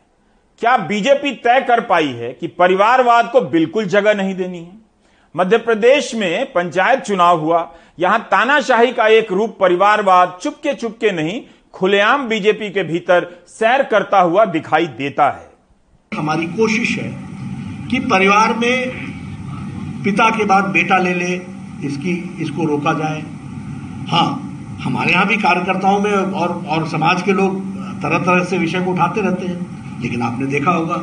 क्या 0.60 0.76
बीजेपी 0.76 1.32
तय 1.34 1.60
कर 1.60 1.80
पाई 1.80 2.08
है 2.08 2.32
कि 2.32 2.46
परिवारवाद 2.48 3.30
को 3.30 3.40
बिल्कुल 3.40 3.84
जगह 3.86 4.14
नहीं 4.14 4.34
देनी 4.34 4.58
है? 4.58 4.72
मध्य 5.34 5.58
प्रदेश 5.58 6.14
में 6.14 6.52
पंचायत 6.52 7.00
चुनाव 7.00 7.40
हुआ, 7.40 7.70
यहाँ 7.98 8.18
तानाशाही 8.30 8.92
का 8.92 9.06
एक 9.08 9.32
रूप 9.32 9.56
परिवारवाद 9.60 10.38
चुपके 10.42 10.74
चुपके 10.74 11.10
नहीं 11.12 11.40
खुलेआम 11.74 12.26
बीजेपी 12.28 12.68
के 12.70 12.82
भीतर 12.82 13.26
सैर 13.48 13.82
करता 13.82 14.18
हुआ 14.20 14.44
दिखाई 14.44 14.86
देता 14.86 15.28
है। 15.30 16.18
हमारी 16.18 16.46
कोशिश 16.46 16.98
है 16.98 17.08
कि 17.90 17.98
परिवार 17.98 18.54
में 18.54 18.90
पिता 20.04 20.28
के 20.30 20.44
बाद 20.44 20.64
बेटा 20.64 20.98
ले 20.98 21.14
ले, 21.14 21.34
इसकी, 21.86 22.12
इसको 22.40 22.64
रोका 22.64 22.92
जाए। 22.92 23.22
हाँ 24.08 24.26
हमारे 24.82 25.12
यहाँ 25.12 25.26
भी 25.26 25.36
कार्यकर्ताओं 25.36 25.98
में 26.00 26.12
और 26.12 26.64
और 26.68 26.88
समाज 26.88 27.22
के 27.22 27.32
लोग 27.32 27.60
तरह 28.02 28.18
तरह 28.18 28.44
से 28.44 28.58
विषय 28.58 28.80
को 28.80 28.92
उठाते 28.92 29.20
रहते 29.20 29.46
हैं। 29.46 30.00
लेकिन 30.02 30.22
आपने 30.22 30.46
देखा 30.46 30.70
होगा 30.70 30.96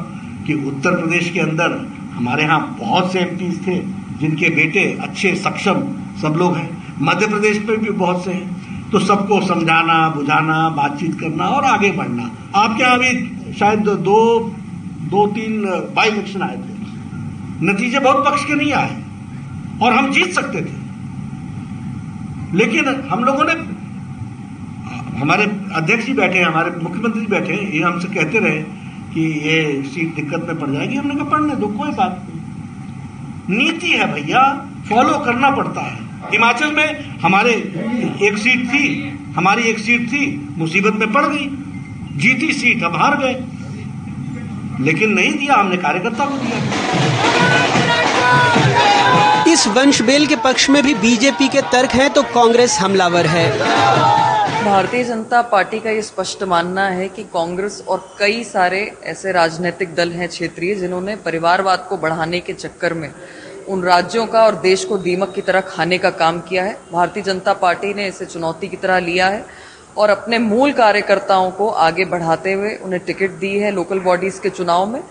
कि 0.48 0.54
उत्तर 0.68 1.00
प्रदेश 1.02 1.30
के 1.30 1.40
अंदर 1.40 1.78
हमारे 2.14 2.44
यहाँ 2.44 2.78
बहुत 2.80 3.12
से 3.14 3.20
एम 3.20 3.38
थे, 3.38 3.78
जिनके 4.20 4.50
बेटे 4.50 4.98
अच्छे, 5.02 5.36
सक्षम 5.36 5.84
सब 6.22 6.36
लोग 6.38 6.56
हैं। 6.56 6.96
मध्य 7.02 7.28
प्रदेश 7.28 7.66
में 7.66 7.78
भी 7.78 7.90
बहुत 7.90 8.26
से 8.26 8.32
हैं। 8.32 8.62
तो 8.92 9.00
सबको 9.00 9.46
समझाना, 9.46 10.10
बुझाना, 10.10 10.70
बातचीत 10.70 11.20
करना 11.20 11.46
और 11.46 11.64
आगे 11.64 11.92
बढ़ना। 11.92 12.32
आपके 12.56 12.84
यहाँ 12.84 13.00
भी 13.00 13.38
शायद 13.54 13.80
दो 13.80 13.96
दो, 15.02 15.28
तीन 15.28 15.62
बाई 15.66 16.08
इलेक्शन 16.08 16.42
आए 16.42 16.58
थे। 16.58 16.82
नतीजे 17.66 18.00
बहुत 18.00 18.26
पक्ष 18.26 18.46
के 18.46 18.56
नहीं 18.56 18.74
आए। 18.74 19.04
और 19.82 19.94
हम 19.94 20.12
जीत 20.12 20.34
सकते 20.34 20.62
थे। 20.62 20.82
लेकिन 22.58 23.08
हम 23.12 23.24
लोगों 23.24 23.44
ने, 23.44 23.82
हमारे 25.20 25.44
अध्यक्ष 25.76 26.06
जी 26.06 26.14
बैठे 26.14 26.42
हमारे 26.42 26.72
मुख्यमंत्री 26.84 27.26
बैठे 27.26 27.78
ये 27.78 27.84
हमसे 27.84 28.08
कहते 28.08 28.40
रहे 28.40 28.62
कि 29.14 29.22
ये 29.22 29.84
सीट 29.84 30.16
दिक्कत 30.16 30.46
में 30.48 30.60
पड़ 30.60 30.70
जाएगी। 30.70 30.96
हमने 30.96 31.16
कहा, 31.16 31.24
पढ़ने 31.24 31.56
दो, 31.56 31.68
कोई 31.68 31.92
बात 31.92 32.28
नहीं। 32.30 33.58
नीति 33.58 33.88
है 33.88 34.14
भैया, 34.14 34.68
फॉलो 34.90 35.20
करना 35.20 35.52
पड़ता 35.52 35.82
है। 35.82 36.11
हिमाचल 36.32 36.72
में 36.72 37.20
हमारे 37.20 37.54
एक 38.28 38.38
सीट 38.38 38.68
थी 38.68 38.86
हमारी 39.38 39.64
एक 39.70 39.80
सीट 39.80 40.08
थी 40.08 40.26
मुसीबत 40.58 41.00
में 41.00 41.12
पड़ 41.14 41.26
गई 41.26 41.48
जीती 42.18 42.52
सीट 42.54 42.84
अब 42.84 42.96
हार 42.96 43.18
गए। 43.18 43.34
लेकिन 44.86 45.14
नहीं 45.14 45.34
दिया 45.34 45.56
हमने 45.56 45.78
कार्यकर्ता 45.78 46.26
को 46.26 46.38
दिया। 46.38 46.58
इस 49.54 49.68
वंश 49.68 50.02
बेल 50.02 50.26
के 50.28 50.36
पक्ष 50.36 50.70
में 50.70 50.82
भी 50.84 50.94
बीजेपी 50.94 51.48
के 51.48 51.62
तर्क 51.72 51.92
हैं 51.92 52.10
तो 52.10 52.24
कांग्रेस 52.34 52.78
हमलावर 52.80 53.26
है। 53.28 53.46
भारतीय 54.66 55.04
जनता 55.04 55.42
पार्टी 55.42 55.80
का 55.80 55.90
ये 55.90 56.02
स्पष्ट 56.02 56.44
मानना 56.44 56.88
है 56.90 57.08
कि 57.10 57.24
कांग्रेस 57.34 57.84
और 57.88 58.16
कई 58.20 58.44
सारे 58.44 58.82
ऐसे 59.04 59.32
राजनीतिक 59.32 59.96
दल 59.96 60.12
हैं 60.12 60.28
क्षेत्रीय 60.30 60.76
जिन्होंने 60.76 61.16
परिवारवाद 61.26 61.86
को 61.90 61.98
बढ़ाने 61.98 62.40
के 62.40 62.54
चक्कर 62.54 62.94
में 62.94 63.10
उन 63.68 63.84
राज्यों 63.84 64.26
का 64.28 64.44
और 64.44 64.56
देश 64.62 64.84
को 64.86 64.98
दीमक 65.00 65.34
की 65.34 65.42
तरह 65.42 65.62
खाने 65.62 65.98
का 65.98 66.10
काम 66.12 66.40
किया 66.42 66.64
है। 66.64 66.78
भारतीय 66.94 67.24
जनता 67.24 67.54
पार्टी 67.56 67.94
ने 67.94 68.08
इसे 68.08 68.26
चुनौती 68.26 68.68
की 68.68 68.78
तरह 68.78 69.00
लिया 69.00 69.28
है 69.28 69.46
और 69.98 70.10
अपने 70.10 70.40
मूल 70.40 70.72
कार्यकर्ताओं 70.74 71.50
को 71.52 71.68
आगे 71.80 72.06
बढ़ाते 72.06 72.54
हुए 72.54 72.76
उन्हें 72.76 73.02
टिकट 73.06 73.32
दी 73.40 73.58
है 73.60 73.72
लोकल 73.72 74.00
बॉडीज 74.02 74.40
के 74.40 74.50
चुनाव 74.52 74.86
में। 74.86 75.02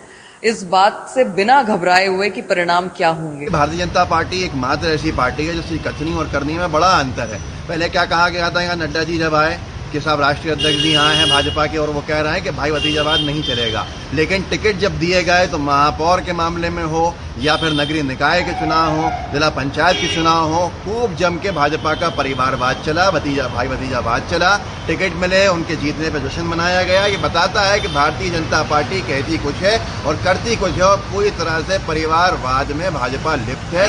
इस 0.43 0.63
बात 0.65 1.11
से 1.15 1.25
बिना 1.33 1.63
घबराए 1.63 2.07
हुए 2.07 2.29
कि 2.31 2.43
परिणाम 2.43 2.89
क्या 2.89 3.09
होंगे। 3.11 3.47
भारतीय 3.49 3.79
जनता 3.79 4.05
पार्टी 4.05 4.43
एक 4.45 4.55
मात्र 4.57 4.89
ऐसी 4.89 5.13
पार्टी 5.13 5.47
है 5.47 5.55
जो 5.55 5.79
कथनी 5.83 6.15
और 6.15 6.29
करनी 6.29 6.55
में 6.55 6.73
बड़ा 6.73 6.89
अंतर 6.91 7.35
है। 7.35 7.41
पहले 7.69 7.89
क्या 7.89 8.05
कहा 8.05 8.29
गया 8.29 8.51
था, 8.51 8.63
यहाँ 8.63 8.77
नड्डा 8.77 9.03
जी 9.05 9.19
जब 9.19 9.35
आए 9.35 9.59
कि 9.93 10.01
साहब 10.01 10.21
राष्ट्रीय 10.21 10.53
अध्यक्ष 10.55 10.83
जी 10.83 10.93
यहाँ 10.93 11.15
हैं 11.15 11.29
भाजपा 11.31 11.67
के 11.67 11.79
और 11.79 11.91
वो 11.91 12.01
कह 12.09 12.21
रहे 12.21 12.33
हैं 12.33 12.43
कि 12.43 12.51
भाई 12.51 12.71
भतीजावाद 12.71 13.21
नहीं 13.21 13.43
चलेगा। 13.43 13.87
लेकिन 14.15 14.43
टिकट 14.51 14.79
जब 14.79 14.99
दिए 14.99 15.23
गए 15.25 15.47
तो 15.47 15.59
महापौर 15.61 16.21
के 16.21 16.33
मामले 16.33 16.71
में 16.71 16.83
हो 16.85 17.15
या 17.39 17.57
फिर 17.57 17.73
नगरीय 17.73 18.03
निकाय 18.03 18.43
के 18.43 18.53
चुनाव 18.61 18.97
हो 18.97 19.11
जिला 19.33 19.49
पंचायत 19.51 19.97
के 19.97 20.15
चुनाव 20.15 20.53
हो 20.53 20.67
खूब 20.85 21.15
जम 21.17 21.37
के 21.37 21.51
भाजपा 21.51 21.95
का 21.95 22.09
परिवारवाद 22.17 22.83
चला 22.87 23.11
भतीजा 23.11 23.47
भाई 23.49 23.69
भतीजावाद 23.69 24.27
चला। 24.31 24.57
टिकट 24.87 25.15
मिले 25.17 25.47
उनके 25.49 25.77
जीतने 25.77 26.11
पर 26.11 26.27
जश्न 26.27 26.43
मनाया 26.45 26.83
गया। 26.83 27.05
ये 27.07 27.17
बताता 27.19 27.61
है 27.63 27.81
कि 27.81 27.89
भारतीय 27.89 28.31
जनता 28.31 28.63
पार्टी 28.71 29.01
कहती 29.03 29.39
कुछ 29.39 29.63
है 29.63 29.79
और 30.07 30.17
करती 30.25 30.57
कुछ 30.57 30.73
है 30.73 30.83
और 30.83 30.97
पूरी 31.13 31.31
तरह 31.41 31.61
से 31.69 31.79
परिवारवाद 31.89 32.73
में 32.73 32.89
भाजपा 32.95 33.35
लिप्त 33.37 33.75
है। 33.75 33.87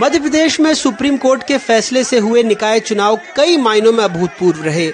मध्य 0.00 0.18
प्रदेश 0.18 0.60
में 0.60 0.74
सुप्रीम 0.74 1.16
कोर्ट 1.16 1.42
के 1.46 1.58
फैसले 1.58 2.04
से 2.04 2.18
हुए 2.18 2.42
निकाय 2.42 2.80
चुनाव 2.80 3.20
कई 3.36 3.56
मायनों 3.56 3.92
में 3.92 4.04
अभूतपूर्व 4.04 4.64
रहे। 4.64 4.92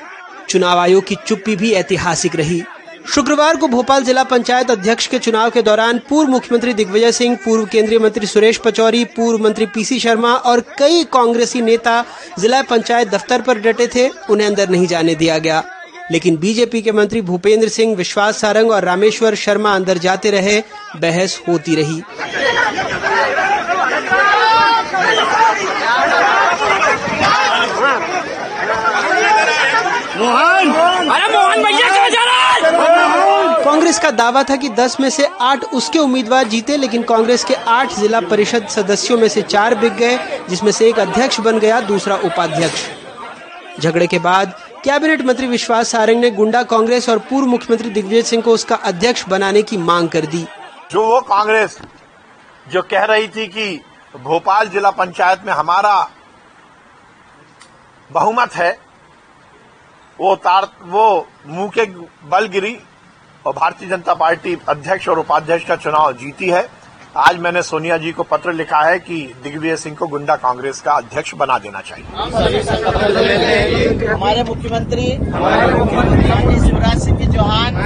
चुनाव 0.49 0.79
आयोग 0.79 1.07
की 1.07 1.17
चुप्पी 1.27 1.57
भी 1.57 1.73
ऐतिहासिक 1.73 2.37
रही। 2.37 2.63
शुक्रवार 3.15 3.57
को 3.57 3.69
भोपाल 3.69 4.05
जिला 4.05 4.25
पंचायत 4.25 4.71
अध्यक्ष 4.71 5.07
के 5.07 5.19
चुनाव 5.19 5.51
के 5.51 5.63
दौरान 5.63 6.01
पूर्व 6.09 6.31
मुख्यमंत्री 6.31 6.73
दिग्विजय 6.73 7.13
सिंह, 7.13 7.37
पूर्व 7.45 7.67
केंद्रीय 7.67 7.99
मंत्री 7.99 8.27
सुरेश 8.27 8.57
पचौरी, 8.57 9.05
पूर्व 9.05 9.45
मंत्री 9.45 9.67
पीसी 9.67 10.01
शर्मा 10.01 10.35
और 10.35 10.61
कई 10.79 11.05
कांग्रेसी 11.05 11.61
नेता 11.61 12.05
जिला 12.39 12.63
पंचायत 12.63 13.09
दफ्तर 13.09 13.41
पर 13.41 13.59
डटे 13.59 13.87
थे, 13.87 14.09
उन्हें 14.31 14.49
अंदर 14.49 14.69
नहीं 14.69 14.87
जाने 14.87 15.15
दिया 15.15 15.39
गया। 15.39 15.65
लेकिन 16.13 16.37
बीजेपी 16.37 16.83
के 16.83 16.93
मंत्री 16.93 17.21
भूपेंद्र 17.23 17.69
सिंह 17.69 17.95
विश्वास 17.97 18.41
सारंग 18.41 18.71
और 18.71 18.85
रामेश्वर 18.85 19.35
शर्मा 19.35 19.75
अंदर 19.75 19.99
जाते 19.99 20.31
रहे 20.31 20.63
बहस 20.97 21.41
होती 21.49 21.75
रही। 21.75 22.03
मोहन! 30.19 30.73
अरे 31.11 31.29
मोहन 31.29 31.63
भैया 31.63 32.09
जा 32.09 32.25
रहा 32.25 32.41
कांग्रेस 33.65 33.99
का 33.99 34.11
दावा 34.11 34.43
था 34.43 34.57
कि 34.57 34.69
10 34.69 35.01
में 35.01 35.09
से 35.11 35.27
8 35.41 35.65
उसके 35.75 35.99
उम्मीदवार 35.99 36.49
जीते 36.49 36.77
लेकिन 36.77 37.03
कांग्रेस 37.03 37.45
के 37.45 37.55
8 37.69 37.99
जिला 37.99 38.21
परिषद 38.21 38.67
सदस्यों 38.69 39.19
में 39.19 39.29
से 39.29 39.43
चार 39.43 39.75
बिक 39.75 39.93
गए 39.93 40.19
जिसमें 40.51 40.73
से 40.73 40.89
एक 40.89 40.99
अध्यक्ष 40.99 41.41
बन 41.41 41.59
गया 41.59 41.81
दूसरा 41.81 42.17
उपाध्यक्ष। 42.25 43.81
झगड़े 43.81 44.07
के 44.07 44.19
बाद 44.19 44.55
कैबिनेट 44.85 45.21
मंत्री 45.23 45.47
विश्वास 45.47 45.89
सारंग 45.89 46.21
ने 46.21 46.31
गुंडा 46.31 46.63
कांग्रेस 46.63 47.09
और 47.09 47.19
पूर्व 47.19 47.47
मुख्यमंत्री 47.47 47.91
दिग्विजय 47.91 48.23
सिंह 48.23 48.43
को 48.43 48.53
उसका 48.53 48.77
अध्यक्ष 48.85 49.25
बनाने 49.29 49.63
की 49.63 49.77
मांग 49.79 50.09
कर 50.09 50.25
दी। 50.27 50.45
जो 50.91 51.05
वो 51.07 51.21
कांग्रेस 51.21 51.79
जो 52.67 52.83
कह 52.83 53.05
रही 53.05 53.29
थी 53.29 53.47
कि 53.47 53.81
भोपाल 54.15 54.69
जिला 54.69 54.91
पंचायत 54.91 55.45
में 55.47 55.53
हमारा 55.53 55.95
बहुमत 58.11 58.55
है, 58.55 58.71
वो 60.19 60.35
तार, 60.37 60.69
वो 60.83 61.29
मुँह 61.47 61.71
के 61.71 61.85
बल 62.29 62.47
गिरी 62.47 62.77
और 63.45 63.53
भारतीय 63.55 63.89
जनता 63.89 64.15
पार्टी 64.15 64.59
अध्यक्ष 64.69 65.09
और 65.09 65.19
उपाध्यक्ष 65.19 65.67
का 65.67 65.77
चुनाव 65.77 66.13
जीती 66.13 66.49
है। 66.49 66.69
आज 67.17 67.39
मैंने 67.39 67.63
सोनिया 67.63 67.97
जी 67.99 68.11
को 68.13 68.23
पत्र 68.23 68.53
लिखा 68.53 68.81
है 68.81 68.99
कि 68.99 69.17
दिग्विजय 69.45 69.77
सिंह 69.77 69.97
को 69.97 70.07
गुंडा 70.07 70.37
कांग्रेस 70.37 70.81
का 70.81 70.93
अध्यक्ष 70.93 71.35
बना 71.35 71.59
देना 71.59 71.81
चाहिए। 71.81 72.07
हमारे 74.07 74.43
मुख्यमंत्री 74.43 75.03
शिवराज 76.61 77.03
सिंह 77.05 77.19
चौहान 77.35 77.77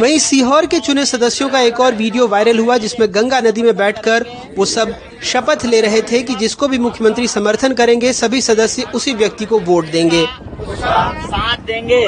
वहीं 0.00 0.18
सीहोर 0.18 0.66
के 0.66 0.80
चुने 0.80 1.06
सदस्यों 1.06 1.48
का 1.48 1.60
एक 1.60 1.80
और 1.80 1.94
वीडियो 1.94 2.28
वायरल 2.28 2.58
हुआ 2.58 2.76
जिसमें 2.78 3.08
गंगा 3.14 3.40
नदी 3.40 3.62
में 3.62 3.76
बैठकर 3.76 4.26
वो 4.58 4.64
सब 4.64 4.94
शपथ 5.22 5.64
ले 5.64 5.80
रहे 5.80 6.02
थे 6.02 6.22
कि 6.22 6.34
जिसको 6.34 6.68
भी 6.68 6.78
मुख्यमंत्री 6.78 7.26
समर्थन 7.28 7.72
करेंगे 7.74 8.12
सभी 8.12 8.40
सदस्य 8.42 8.82
उसी 8.94 9.12
व्यक्ति 9.14 9.44
को 9.44 9.58
वोट 9.60 9.90
देंगे। 9.90 10.26
साथ 10.64 11.56
देंगे। 11.66 12.00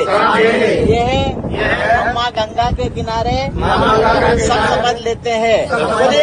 ये 0.89 1.01
है 1.01 2.15
माँ 2.15 2.31
गंगा 2.33 2.71
के 2.73 2.89
किनारे 2.91 3.37
सब 4.41 4.67
शपथ 4.67 5.05
लेते 5.05 5.31
हैं। 5.31 5.67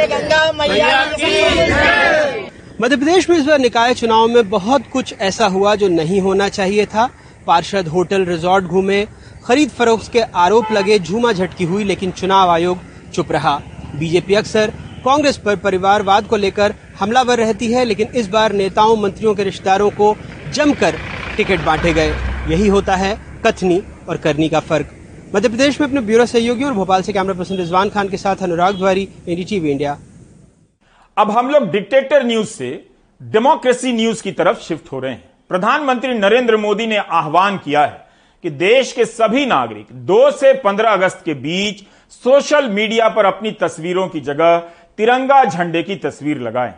गंगा 0.10 0.52
मैया 0.54 0.90
मध्य 2.82 2.96
प्रदेश 2.98 3.30
में 3.30 3.38
इस 3.38 3.46
बार 3.46 3.60
निकाय 3.60 3.94
चुनाव 3.94 4.28
में 4.28 4.50
बहुत 4.50 4.84
कुछ 4.94 5.14
ऐसा 5.22 5.48
हुआ 5.48 5.74
जो 5.76 5.88
नहीं 5.90 6.22
होना 6.22 6.48
चाहिए 6.50 6.86
था। 6.86 7.10
पार्षद 7.48 7.88
होटल 7.88 8.26
रिजॉर्ट 8.26 8.66
घूमे 8.66 9.06
खरीद 9.46 9.70
फरोख्त 9.70 10.12
के 10.12 10.22
आरोप 10.38 10.72
लगे 10.72 10.98
झूमा 11.00 11.32
झटकी 11.34 11.64
हुई 11.64 11.84
लेकिन 11.84 12.12
चुनाव 12.12 12.50
आयोग 12.50 12.78
चुप 13.14 13.32
रहा। 13.32 13.56
बीजेपी 13.96 14.36
अक्सर 14.36 14.74
कांग्रेस 15.06 15.38
पर 15.38 15.56
परिवारवाद 15.58 16.26
को 16.26 16.38
लेकर 16.38 16.74
हमलावर 17.02 17.38
रहती 17.38 17.72
है, 17.74 17.84
लेकिन 17.86 18.08
इस 18.16 18.28
बार 18.28 18.52
नेताओं, 18.52 18.96
मंत्रियों 18.98 19.34
के 19.36 19.44
रिश्तेदारों 19.44 19.90
को 19.90 20.16
जमकर 20.54 20.96
टिकट 21.38 21.60
बांटे 21.60 21.94
गए। 21.94 22.10
यही 22.50 22.68
होता 22.68 22.96
है 22.96 23.16
कथनी 23.46 23.82
और 24.10 24.18
करनी 24.18 24.50
का 24.50 24.60
फ़र्क। 24.60 24.90
मध्य 25.36 25.50
प्रदेश 25.50 25.80
में 25.82 25.88
अपने 25.88 26.02
ब्यूरो 26.02 26.26
सहयोगी 26.26 26.64
और 26.64 26.74
भोपाल 26.74 27.02
से 27.02 27.14
कैमरा 27.14 27.34
पर्सन 27.34 27.56
रिजवान 27.56 27.90
खान 27.90 28.10
के 28.10 28.18
साथ 28.18 28.44
अनुराग 28.44 28.76
द्वारी 28.76 29.08
एनडीटीवी 29.30 29.72
इंडिया। 29.72 29.98
अब 31.18 31.32
हम 31.32 31.50
लोग 31.50 31.70
डिक्टेटर 31.72 32.26
न्यूज़ 32.26 32.48
से 32.48 32.70
डेमोक्रेसी 33.22 33.94
न्यूज़ 33.94 34.24
की 34.24 34.32
तरफ़ 34.32 34.60
शिफ्ट 34.60 34.92
हो 34.92 35.00
रहे 35.00 35.12
हैं। 35.12 35.24
प्रधानमंत्री 35.50 36.14
नरेंद्र 36.14 36.58
मोदी 36.58 36.88
ने 36.88 36.98
आह्वान 36.98 37.58
किया 37.58 37.86
है 37.86 38.06
कि 38.44 38.50
देश 38.50 38.92
के 38.92 39.06
सभी 39.06 39.46
नागरिक 39.46 39.88
2 40.06 40.30
से 40.32 40.54
15 40.54 40.92
अगस्त 40.92 41.22
के 41.26 41.34
बीच 41.34 41.84
सोशल 42.24 42.70
मीडिया 42.70 43.10
पर 43.10 43.26
अपनी 43.26 43.52
तस्वीरों 43.62 44.08
की 44.08 44.22
जगह 44.22 44.58
तिरंगा 44.98 45.44
झंडे 45.46 45.84
की 45.84 45.96
तस्वीर 45.96 46.40
लगाएँ। 46.40 46.74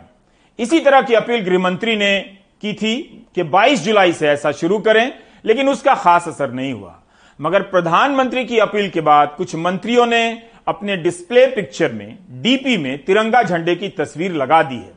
इसी 0.58 0.80
तरह 0.80 1.02
की 1.02 1.14
अपील 1.14 1.44
गृहमंत्री 1.44 1.96
ने 1.96 2.20
की 2.60 2.72
थी 2.72 3.26
कि 3.34 3.42
22 3.42 3.80
जुलाई 3.80 4.12
से 4.12 4.28
ऐसा 4.28 4.52
शुरू 4.52 4.78
करें, 4.78 5.12
लेकिन 5.44 5.68
उसका 5.68 5.94
खास 5.94 6.28
असर 6.28 6.50
नहीं 6.50 6.72
हुआ। 6.72 7.00
मगर 7.40 7.62
प्रधानमंत्री 7.62 8.44
की 8.44 8.58
अपील 8.58 8.90
के 8.90 9.00
बाद 9.00 9.34
कुछ 9.36 9.54
मंत्रियों 9.54 10.06
ने 10.06 10.42
अपने 10.68 10.96
डिस्प्ले 10.96 11.46
पिक्चर 11.46 11.92
में, 11.92 12.18
डीपी 12.30 12.76
में 12.76 13.04
तिरंगा 13.04 13.42
झंडे 13.42 13.74
की 13.74 13.88
तस्वीर 13.88 14.32
लगा 14.32 14.62
दी 14.62 14.74
है। 14.74 14.92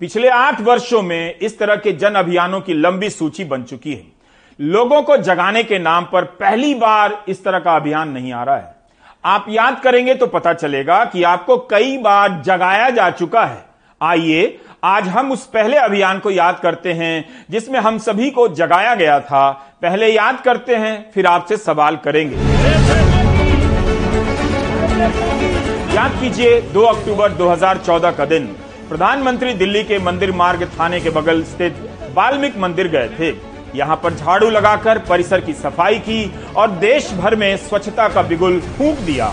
पिछले 0.00 0.28
आठ 0.28 0.60
वर्षों 0.60 1.02
में 1.02 1.38
इस 1.38 1.58
तरह 1.58 1.76
के 1.76 1.92
जन 1.92 2.14
अभियानों 2.14 2.60
की 2.60 2.74
लंबी 2.74 3.10
सूची 3.10 3.44
बन 3.44 3.62
चुकी 3.62 3.94
है। 3.94 4.06
लोगों 4.60 5.02
को 5.02 5.16
जगाने 5.16 5.62
के 5.62 5.78
नाम 5.78 6.04
पर 6.04 6.24
पहली 6.24 6.74
बार 6.74 7.24
इस 7.28 7.44
तरह 7.44 7.58
का 7.58 7.76
अभियान 7.76 8.08
नहीं 8.08 8.32
आ 8.32 8.44
रहा 8.44 8.56
है। 8.56 8.74
आप 9.24 9.46
याद 9.48 9.80
करेंगे 9.80 10.14
तो 10.14 10.26
पता 10.26 10.52
चलेगा 10.54 11.04
कि 11.04 11.22
आपको 11.22 11.56
कई 11.70 11.98
बार 11.98 12.42
जगाया 12.42 12.90
जा 12.90 13.10
चुका 13.10 13.44
है। 13.44 13.71
आइए, 14.02 14.58
आज 14.84 15.08
हम 15.08 15.30
उस 15.32 15.44
पहले 15.46 15.76
अभियान 15.76 16.18
को 16.18 16.30
याद 16.30 16.58
करते 16.58 16.92
हैं, 16.92 17.24
जिसमें 17.50 17.78
हम 17.80 17.98
सभी 17.98 18.30
को 18.30 18.46
जगाया 18.48 18.94
गया 18.94 19.18
था। 19.20 19.50
पहले 19.82 20.06
याद 20.08 20.40
करते 20.40 20.76
हैं, 20.76 21.10
फिर 21.12 21.26
आपसे 21.26 21.56
सवाल 21.56 21.96
करेंगे। 21.96 22.36
याद 25.94 26.18
कीजिए 26.20 26.60
2 26.72 26.82
अक्टूबर 26.84 27.32
2014 27.32 28.10
का 28.10 28.24
दिन। 28.24 28.46
प्रधानमंत्री 28.88 29.54
दिल्ली 29.54 29.84
के 29.84 29.98
मंदिर 29.98 30.32
मार्ग 30.32 30.68
थाने 30.80 31.00
के 31.00 31.10
बगल 31.10 31.42
स्थित 31.44 31.76
वाल्मीकि 32.14 32.60
मंदिर 32.60 32.88
गए 32.88 33.08
थे। 33.18 33.34
यहाँ 33.78 33.96
पर 33.96 34.14
झाड़ू 34.14 34.50
लगाकर 34.50 34.98
परिसर 34.98 35.40
की 35.40 35.52
सफ़ाई 35.52 35.98
की 35.98 36.32
और 36.56 36.70
देश 36.80 37.12
भर 37.12 37.36
में 37.36 37.56
स्वच्छता 37.58 38.08
का 38.08 38.22
बिगुल 38.22 38.60
फूंक 38.60 38.98
दिया। 38.98 39.32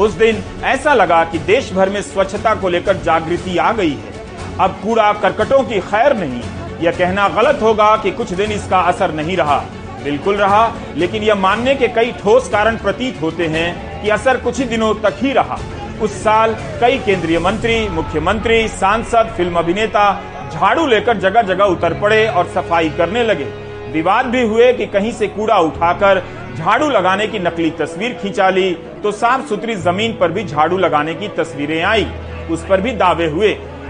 उस 0.00 0.12
दिन 0.12 0.42
ऐसा 0.64 0.94
लगा 0.94 1.22
कि 1.24 1.38
देश 1.46 1.72
भर 1.72 1.88
में 1.88 2.00
स्वच्छता 2.02 2.54
को 2.54 2.68
लेकर 2.68 2.96
जागृति 2.96 3.56
आ 3.58 3.72
गई 3.72 3.90
है। 3.90 4.12
अब 4.60 4.78
कूड़ा 4.82 5.12
करकटों 5.12 5.62
की 5.64 5.80
खैर 5.80 6.16
नहीं, 6.16 6.40
यह 6.82 6.90
कहना 6.90 7.28
गलत 7.28 7.62
होगा 7.62 7.96
कि 7.96 8.10
कुछ 8.10 8.32
दिन 8.32 8.52
इसका 8.52 8.80
असर 8.82 9.14
नहीं 9.14 9.36
रहा। 9.36 9.58
बिल्कुल 10.04 10.36
रहा, 10.36 10.72
लेकिन 10.96 11.22
यह 11.22 11.34
मानने 11.36 11.74
के 11.74 11.88
कई 11.88 12.12
ठोस 12.12 12.48
कारण 12.48 12.76
प्रतीत 12.76 13.20
होते 13.22 13.46
हैं 13.46 14.02
कि 14.02 14.10
असर 14.10 14.36
कुछ 14.36 14.58
ही 14.58 14.64
दिनों 14.66 14.94
तक 15.02 15.18
ही 15.22 15.32
रहा। 15.32 15.58
उस 16.02 16.12
साल 16.14 16.54
कई 16.80 16.98
केंद्रीय 16.98 17.38
मंत्री, 17.38 17.88
मुख्यमंत्री, 17.88 18.66
सांसद, 18.70 19.34
फ़िल्म 19.36 19.58
अभिनेता 19.58 20.04
झाड़ू 20.52 20.86
लेकर 20.86 21.18
जगह 21.18 21.42
जगह 21.44 21.64
उतर 21.66 22.00
पड़े 22.00 22.26
और 22.28 22.46
सफ़ाई 22.46 22.88
करने 22.90 23.24
लगे। 23.24 23.44
विवाद 23.92 24.26
भी 24.26 24.42
हुए 24.42 24.72
कि 24.72 24.86
कहीं 24.86 25.12
से 25.12 25.26
कूड़ा 25.28 25.58
उठाकर 25.58 26.22
झाड़ू 26.56 26.88
लगाने 26.88 27.26
की 27.26 27.38
नकली 27.38 27.70
तस्वीर 27.70 28.18
खींचा 28.22 28.48
ली 28.50 28.72
तो 29.02 29.12
साफ़ 29.12 29.46
सुथरी 29.48 29.74
ज़मीन 29.76 30.16
पर 30.20 30.32
भी 30.32 30.44
झाड़ू 30.44 30.78
लगाने 30.78 31.14
की 31.14 31.28
तस्वीरें 31.36 31.82
आई। 31.82 32.06
उस 32.50 32.66
पर 32.66 32.80
भी 32.80 32.92
दावे 32.92 33.26
हुए। 33.26 33.48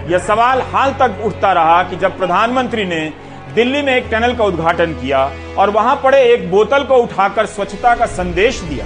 यह 0.09 0.19
सवाल 0.19 0.61
हाल 0.73 0.93
तक 1.01 1.23
उठता 1.25 1.53
रहा 1.53 1.83
कि 1.83 1.97
जब 1.97 2.19
प्रधानमंत्री 2.19 2.85
ने 2.85 3.01
दिल्ली 3.55 3.83
में 3.83 3.95
एक 3.97 4.09
टनल 4.11 4.35
का 4.35 4.45
उद्घाटन 4.45 4.93
किया 4.95 5.31
और 5.59 5.71
वहाँ 5.71 5.95
पड़े 6.05 6.23
एक 6.25 6.51
बोतल 6.51 6.85
को 6.85 6.97
उठाकर 6.97 7.47
स्वच्छता 7.47 7.95
का 7.95 8.07
संदेश 8.09 8.61
दिया, 8.61 8.85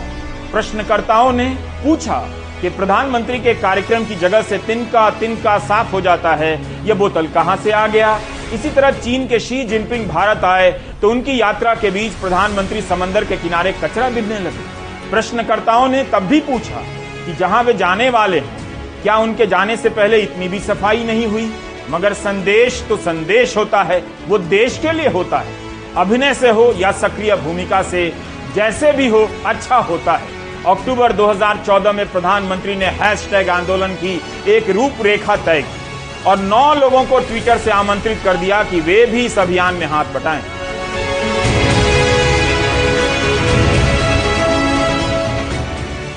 प्रश्नकर्ताओं 0.53 1.33
ने 1.33 1.49
पूछा 1.85 2.19
कि 2.61 2.69
प्रधानमंत्री 2.69 3.39
के 3.41 3.55
कार्यक्रम 3.55 4.05
की 4.05 4.15
जगह 4.17 4.43
से 4.43 4.59
तिनका 4.59 5.09
तिनका 5.11 5.59
साफ़ 5.61 5.91
हो 5.93 6.01
जाता 6.01 6.35
है, 6.35 6.53
यह 6.87 6.95
बोतल 6.95 7.27
कहाँ 7.27 7.57
से 7.57 7.71
आ 7.71 7.87
गया? 7.87 8.19
इसी 8.55 8.71
तरह 8.71 8.91
चीन 9.01 9.27
के 9.27 9.39
शी 9.41 9.63
जिनपिंग 9.65 10.07
भारत 10.09 10.45
आए 10.45 10.71
तो 11.03 11.11
उनकी 11.11 11.41
यात्रा 11.41 11.75
के 11.75 11.91
बीच 11.91 12.13
प्रधानमंत्री 12.13 12.81
समंदर 12.83 13.25
के 13.25 13.37
किनारे 13.37 13.73
कचरा 13.85 14.09
गिरने 14.11 14.39
लगे। 14.39 15.11
प्रश्नकर्ताओं 15.11 15.89
ने 15.89 16.03
तब 16.05 16.23
भी 16.23 16.41
पूछा 16.41 16.83
कि 17.27 17.35
जहाँ 17.35 17.63
वे 17.63 17.75
जाने 17.75 18.09
वाले 18.11 18.39
हैं, 18.39 19.03
क्या 19.03 19.17
उनके 19.17 19.47
जाने 19.47 19.77
से 19.77 19.89
पहले 19.91 20.19
इतनी 20.19 20.49
भी 20.49 20.59
सफ़ाई 20.61 21.05
नहीं 21.05 21.27
हुई? 21.27 21.51
मगर 21.91 22.13
संदेश 22.13 22.83
तो 22.89 22.97
संदेश 22.97 23.57
होता 23.57 23.83
है, 23.83 24.03
वो 24.29 24.39
देश 24.39 24.79
के 24.79 24.93
लिए 24.93 25.09
होता 25.09 25.39
है। 25.39 25.63
अभिनय 25.97 26.35
से 26.35 26.51
हो 26.51 26.73
या 26.77 26.93
सक्रिय 26.93 27.35
भूमिका 27.37 27.83
से, 27.83 28.13
जैसे 28.55 28.93
भी 28.93 29.09
हो 29.09 29.29
अच्छा 29.47 29.77
होता 29.77 30.13
है। 30.13 30.29
अक्टूबर 30.67 31.13
2014 31.13 31.93
में 31.93 32.07
प्रधानमंत्री 32.13 32.75
ने 32.77 32.87
हैशटैग 33.01 33.49
आंदोलन 33.51 33.95
की 33.95 34.21
एक 34.49 34.71
रूपरेखा 34.71 35.37
तय 35.37 35.63
की। 35.63 35.84
और 36.27 36.39
नौ 36.39 36.75
लोगों 36.75 37.05
को 37.05 37.19
ट्विटर 37.19 37.59
से 37.59 37.71
आमंत्रित 37.71 38.19
कर 38.25 38.37
दिया 38.37 38.63
कि 38.65 38.81
वे 38.81 39.05
भी 39.07 39.25
इस 39.27 39.39
अभियान 39.39 39.75
में 39.75 39.87
हाथ 39.87 40.05
बटाएँ। 40.15 40.43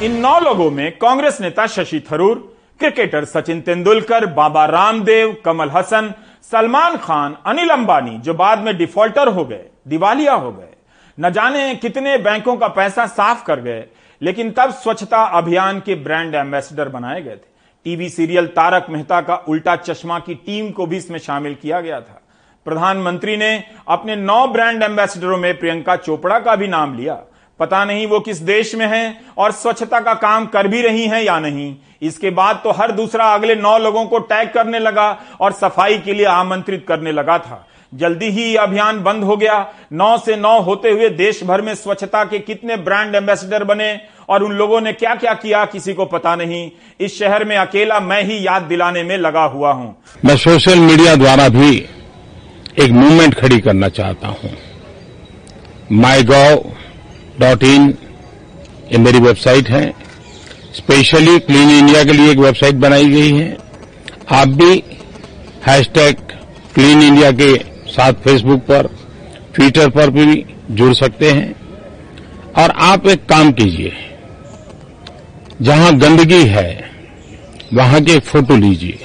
इन 0.02 0.20
नौ 0.20 0.40
लोगों 0.40 0.70
में 0.72 0.98
कांग्रेस 0.98 1.42
नेता 1.42 1.66
शशि 1.68 2.00
थरूर, 2.12 2.36
क्रिकेटर 2.80 3.26
सचिन 3.26 3.62
तेंदुलकर, 3.62 4.26
बाबा 4.26 4.66
रामदेव, 4.66 5.36
कमल 5.46 5.70
हसन, 5.70 6.14
सलमान 6.52 6.98
खान, 6.98 7.36
अनिल 7.46 7.70
अंबानी, 7.70 8.18
जो 8.18 8.34
बाद 8.34 8.60
में 8.60 8.78
डिफॉल्टर 8.78 9.28
हो 9.28 9.46
गए, 9.46 9.66
दिवालिया 9.88 10.34
हो 10.34 10.52
गए। 10.52 10.74
न 11.18 11.32
जाने 11.32 11.76
कितने 11.76 12.18
बैंकों 12.18 12.56
का 12.58 12.68
पैसा 12.68 13.06
साफ़ 13.08 13.44
कर 13.46 13.62
गए, 13.62 13.84
लेकिन 14.22 14.52
तब 14.52 14.72
स्वच्छता 14.74 15.24
अभियान 15.38 15.80
के 15.80 15.96
ब्रांड 15.96 16.36
एम्बेसडर 16.36 16.90
बनाए 16.90 17.22
गए 17.22 17.36
थे। 17.36 17.47
टीवी 17.88 18.08
सीरियल 18.10 18.48
तारक 18.48 18.86
मेहता 18.90 19.20
का 19.22 19.36
उल्टा 19.50 19.76
चश्मा 19.78 20.18
की 20.20 20.34
टीम 20.38 20.70
को 20.72 20.86
भी 20.86 20.98
इसमें 20.98 21.18
शामिल 21.20 21.54
किया 21.56 21.80
गया 21.82 22.00
था। 22.02 22.22
प्रधानमंत्री 22.66 23.36
ने 23.38 23.52
अपने 23.88 24.16
नौ 24.16 24.48
ब्रांड 24.48 24.84
एम्बेसडरों 24.84 25.38
में 25.38 25.58
प्रियंका 25.60 25.96
चोपड़ा 25.98 26.40
का 26.40 26.56
भी 26.56 26.68
नाम 26.68 26.98
लिया। 26.98 27.14
पता 27.60 27.84
नहीं 27.86 28.06
वो 28.08 28.20
किस 28.20 28.38
देश 28.44 28.74
में 28.76 28.86
हैं 28.86 29.34
और 29.38 29.52
स्वच्छता 29.54 30.00
का 30.00 30.14
काम 30.16 30.46
कर 30.48 30.68
भी 30.68 30.82
रही 30.82 31.06
हैं 31.06 31.22
या 31.22 31.40
नहीं। 31.40 31.76
इसके 32.02 32.30
बाद 32.32 32.60
तो 32.64 32.72
हर 32.72 32.92
दूसरा 32.92 33.34
अगले 33.36 33.56
नौ 33.56 33.78
लोगों 33.78 34.06
को 34.06 34.20
टैग 34.26 34.52
करने 34.54 34.80
लगा 34.80 35.10
और 35.42 35.52
सफ़ाई 35.54 35.98
के 35.98 36.14
लिए 36.14 36.26
आमंत्रित 36.26 36.86
करने 36.88 37.12
लगा 37.12 37.38
था। 37.40 37.66
जल्दी 37.94 38.30
ही 38.30 38.44
यह 38.44 38.62
अभियान 38.62 39.02
बंद 39.04 39.24
हो 39.24 39.38
गया। 39.38 39.66
नौ 39.94 40.18
से 40.18 40.36
नौ 40.36 40.60
होते 40.62 40.92
हुए 40.92 41.10
देश 41.16 41.44
भर 41.44 41.62
में 41.62 41.74
स्वच्छता 41.76 42.24
के 42.26 42.40
कितने 42.42 42.76
ब्रांड 42.78 43.16
एम्बेसडर 43.16 43.64
बने 43.64 43.92
और 44.30 44.44
उन 44.44 44.52
लोगों 44.52 44.82
ने 44.82 44.94
क्या 44.94 45.16
क्या 45.16 45.34
किया 45.34 45.66
किसी 45.66 45.94
को 45.94 46.06
पता 46.06 46.36
नहीं। 46.36 46.72
इस 47.00 47.20
शहर 47.20 47.46
में 47.46 47.56
अकेला 47.58 48.00
मैं 48.00 48.24
ही 48.24 48.48
याद 48.48 48.62
दिलाने 48.62 49.04
में 49.04 49.18
लगा 49.18 49.44
हुआ 49.44 49.72
हूँ। 49.72 49.96
मैं 50.26 50.38
सोशल 50.38 50.80
मीडिया 50.80 51.16
द्वारा 51.16 51.48
भी 51.50 51.76
एक 52.80 52.92
मूवमेंट 52.92 53.34
खड़ी 53.34 53.60
करना 53.60 53.90
चाहता 53.90 54.28
हूँ। 54.28 54.52
माई 55.92 56.24
गॉव 56.24 56.72
डॉट 57.40 57.64
इन 57.64 57.94
ये 58.92 58.98
मेरी 58.98 59.20
वेबसाइट 59.20 59.70
है। 59.70 59.94
स्पेशली 60.74 61.40
क्लीन 61.40 61.70
इंडिया 61.70 62.04
के 62.04 62.14
लिए 62.14 62.32
एक 62.32 62.38
वेबसाइट 62.38 62.76
बनाई 62.76 63.06
गई 63.06 63.32
है। 63.32 63.58
आप 64.32 64.48
भी 64.48 64.84
हैशटैग 65.68 66.16
क्लीन 66.76 67.02
इंडिया 67.02 67.32
के 67.32 67.56
साथ 67.92 68.14
फेसबुक 68.14 68.60
पर 68.62 68.90
ट्विटर 69.56 69.90
पर 69.90 70.10
भी 70.10 70.46
जुड़ 70.72 70.94
सकते 70.94 71.32
हैं। 71.32 71.56
और 72.54 72.72
आप 72.82 73.08
एक 73.08 73.26
काम 73.26 73.52
कीजिए। 73.52 73.94
जहाँ 75.62 75.98
गंदगी 75.98 76.46
है, 76.46 76.92
वहाँ 77.74 78.02
की 78.02 78.12
एक 78.12 78.24
फ़ोटो 78.24 78.58
लीजिए। 78.58 79.00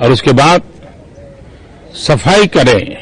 और 0.00 0.12
उसके 0.12 0.32
बाद 0.32 0.62
सफ़ाई 1.94 2.46
करें, 2.46 2.96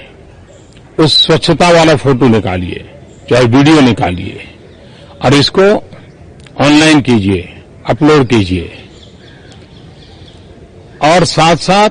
उस 1.04 1.26
स्वच्छता 1.26 1.70
वाला 1.70 1.96
फ़ोटो 1.96 2.28
निकालिए, 2.28 2.90
चाहे 3.30 3.44
वीडियो 3.44 3.80
निकालिए। 3.80 4.48
और 5.24 5.34
इसको 5.34 5.62
ऑनलाइन 6.64 7.00
कीजिए, 7.00 7.62
अपलोड 7.86 8.26
कीजिए। 8.26 8.78
और 11.02 11.24
साथ 11.24 11.56
साथ 11.56 11.90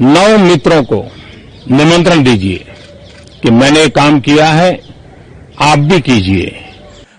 नौ 0.00 0.38
मित्रों 0.38 0.84
को 0.84 1.04
निमंत्रण 1.70 2.24
दीजिए 2.24 2.64
कि 3.42 3.50
मैंने 3.50 3.88
काम 3.88 4.20
किया 4.20 4.46
है, 4.46 4.80
आप 5.62 5.78
भी 5.78 6.00
कीजिए। 6.00 6.64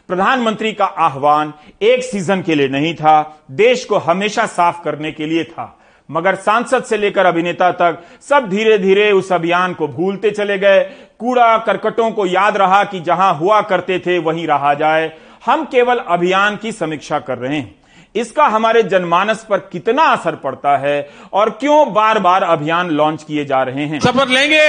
प्रधानमंत्री 0.10 0.74
का 0.74 0.86
आह्वान 0.86 1.54
एक 1.82 2.04
सीज़न 2.04 2.42
के 2.42 2.56
लिए 2.56 2.68
नहीं 2.68 2.96
था, 2.96 3.44
देश 3.52 3.86
को 3.86 3.98
हमेशा 3.98 4.46
साफ़ 4.46 4.82
करने 4.84 5.12
के 5.12 5.26
लिए 5.26 5.44
था। 5.44 5.80
मगर 6.12 6.36
सांसद 6.36 6.84
से 6.84 6.98
लेकर 6.98 7.26
अभिनेता 7.26 7.72
तक 7.72 8.04
सब 8.30 8.50
धीरे 8.50 8.78
धीरे 8.78 9.12
उस 9.12 9.32
अभियान 9.32 9.74
को 9.74 9.88
भूलते 9.88 10.32
चले 10.32 10.58
गए। 10.58 10.80
कूड़ा 11.20 11.58
करकटों 11.58 12.12
को 12.12 12.26
याद 12.26 12.58
रहा 12.58 12.84
कि 12.84 13.00
जहाँ 13.00 13.34
हुआ 13.34 13.62
करते 13.62 14.00
थे, 14.00 14.20
वहीं 14.20 14.48
रहा 14.48 14.74
जाए। 14.74 15.12
हम 15.46 15.66
केवल 15.66 15.98
अभियान 15.98 16.56
की 16.56 16.72
समीक्षा 16.72 17.20
कर 17.20 17.38
रहे 17.38 17.58
हैं। 17.58 17.76
इसका 18.16 18.46
हमारे 18.46 18.84
जनमानस 18.84 19.46
पर 19.50 19.58
कितना 19.58 20.04
असर 20.04 20.36
पड़ता 20.36 20.78
है 20.78 21.10
और 21.34 21.50
क्यों 21.50 21.94
बार 21.94 22.20
बार 22.20 22.44
अभियान 22.44 22.90
लॉन्च 22.90 23.24
किए 23.24 23.46
जा 23.46 23.64
रहे 23.64 23.86
हैं? 23.86 24.00
शपथ 24.00 24.28
लेंगे। 24.30 24.68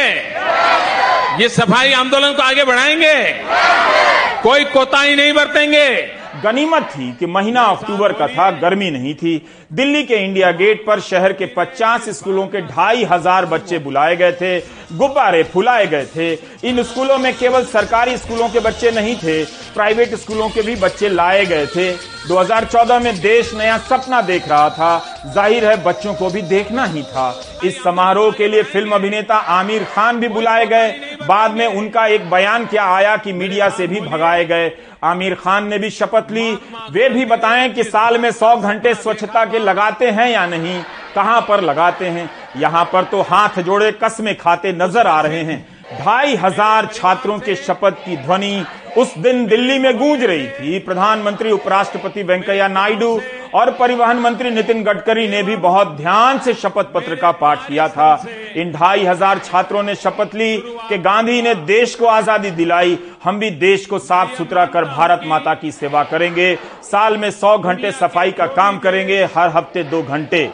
ये 1.43 1.49
सफ़ाई 1.49 1.93
आंदोलन 1.93 2.33
को 2.33 2.43
आगे 2.43 2.65
बढ़ाएँगे। 2.65 4.00
कोई 4.43 4.65
कोताही 4.65 5.15
नहीं 5.17 5.33
बरतेंगे। 5.33 6.20
गनीमत 6.37 6.83
थी 6.89 7.11
कि 7.13 7.27
महीना 7.27 7.63
अक्टूबर 7.63 8.13
का 8.13 8.27
था, 8.27 8.51
गर्मी 8.51 8.91
नहीं 8.91 9.15
थी। 9.15 9.37
दिल्ली 9.73 10.03
के 10.03 10.17
इंडिया 10.17 10.51
गेट 10.53 10.85
पर 10.87 11.01
शहर 11.01 11.33
के 11.33 11.47
50 11.57 12.09
स्कूलों 12.11 12.47
के 12.47 12.61
ढाई 12.61 13.05
हज़ार 13.05 13.47
बच्चे 13.47 13.79
बुलाए 13.79 14.17
गए 14.17 14.33
थे, 14.33 14.59
गुब्बारे 14.93 15.43
फुलाए 15.45 15.87
गए 15.87 16.07
थे। 16.07 16.33
इन 16.69 16.83
स्कूलों 16.83 17.19
में 17.19 17.33
केवल 17.39 17.65
सरकारी 17.65 18.17
स्कूलों 18.17 18.49
के 18.49 18.61
बच्चे 18.61 18.91
नहीं 18.91 19.17
थे, 19.17 19.43
प्राइवेट 19.75 20.15
स्कूलों 20.15 20.49
के 20.49 20.63
भी 20.63 20.77
बच्चे 20.77 21.09
लाए 21.09 21.45
गए 21.47 21.67
थे। 21.67 21.93
2014 22.29 22.99
में 22.99 23.21
देश 23.21 23.55
नया 23.55 23.77
सपना 23.79 24.21
देख 24.23 24.49
रहा 24.49 24.69
था। 24.71 24.99
ज़ाहिर 25.27 25.65
है, 25.65 25.77
बच्चों 25.85 26.15
को 26.15 26.29
भी 26.31 26.43
देखना 26.43 26.85
ही 26.85 27.03
था। 27.03 27.31
इस 27.65 27.83
समारोह 27.83 28.31
के 28.33 28.49
लिए 28.49 28.63
फ़िल्म 28.63 28.91
अभिनेता 28.91 29.35
आमिर 29.35 29.85
खान 29.85 30.21
भी 30.21 30.29
बुलाए 30.29 30.67
गए। 30.67 30.91
बाद 31.27 31.51
में 31.51 31.67
उनका 31.67 32.07
एक 32.07 32.31
बयान 32.31 32.67
क्या 32.67 32.85
आया 32.87 33.17
कि 33.17 33.33
मीडिया 33.33 33.69
से 33.69 33.87
भी 33.87 34.01
भगाए 34.01 34.45
गए। 34.45 34.69
आमिर 35.03 35.35
खान 35.35 35.67
ने 35.69 35.79
भी 35.79 35.91
शपथ 35.91 36.31
ली। 36.31 36.53
वे 36.91 37.09
भी 37.09 37.25
बताएँ 37.25 37.69
कि 37.69 37.85
साल 37.85 38.19
में 38.19 38.31
सौ 38.33 38.57
घंटे 38.57 38.95
स्वच्छता 38.95 39.45
के 39.45 39.59
लगाते 39.59 40.11
हैं 40.11 40.29
या 40.31 40.47
नहीं, 40.47 40.83
कहाँ 41.15 41.41
पर 41.41 41.61
लगाते 41.61 42.07
हैं? 42.07 42.29
यहाँ 42.57 42.85
पर 42.85 43.05
तो 43.05 43.21
हाथ 43.23 43.61
जोड़े 43.61 43.91
कस्में 44.03 44.37
खाते 44.37 44.73
नज़र 44.73 45.07
आ 45.07 45.21
रहे 45.21 45.43
हैं। 45.43 45.67
ढाई 46.01 46.35
हज़ार 46.37 46.87
छात्रों 46.87 47.39
के 47.39 47.55
शपथ 47.57 48.05
की 48.05 48.17
ध्वनि 48.17 48.65
उस 48.97 49.17
दिन 49.19 49.45
दिल्ली 49.47 49.79
में 49.79 49.97
गूंज 49.99 50.23
रही 50.25 50.47
थी। 50.49 50.79
प्रधानमंत्री 50.79 51.51
उपराष्ट्रपति 51.51 52.23
वेंकैया 52.23 52.69
नायडू 52.69 53.21
और 53.55 53.71
परिवहन 53.71 54.17
मंत्री 54.17 54.51
नितिन 54.51 54.83
गडकरी 54.85 55.27
ने 55.29 55.43
भी 55.43 55.57
बहुत 55.59 55.89
ध्यान 55.97 56.39
से 56.39 56.55
शपथ 56.55 56.93
पत्र 56.95 57.15
का 57.17 57.31
पाठ 57.33 57.67
किया 57.69 57.89
था। 57.89 58.25
इन 58.57 58.73
ढाई 58.73 59.05
हज़ार 59.05 59.39
छात्रों 59.39 59.83
ने 59.83 59.95
शपथ 59.95 60.35
ली 60.35 60.57
कि 60.89 60.99
गांधी 60.99 61.41
ने 61.43 61.55
देश 61.55 61.95
को 61.95 62.07
आज़ादी 62.07 62.51
दिलाई। 62.51 62.99
हम 63.25 63.39
भी 63.39 63.51
देश 63.51 63.87
को 63.87 63.99
साफ़ 63.99 64.37
सुथरा 64.37 64.67
कर 64.67 64.85
भारत 64.87 65.23
माता 65.27 65.55
की 65.55 65.71
सेवा 65.73 66.03
करेंगे। 66.05 66.55
साल 66.83 67.17
में 67.17 67.31
सौ 67.31 67.57
घंटे 67.59 67.93
सफ़ाई 67.93 68.33
का 68.33 68.47
काम 68.49 68.79
करेंगे, 68.79 69.23
हर 69.27 69.49
हफ़्ते 69.49 69.83
दो 69.85 70.03
घंटे। 70.03 70.51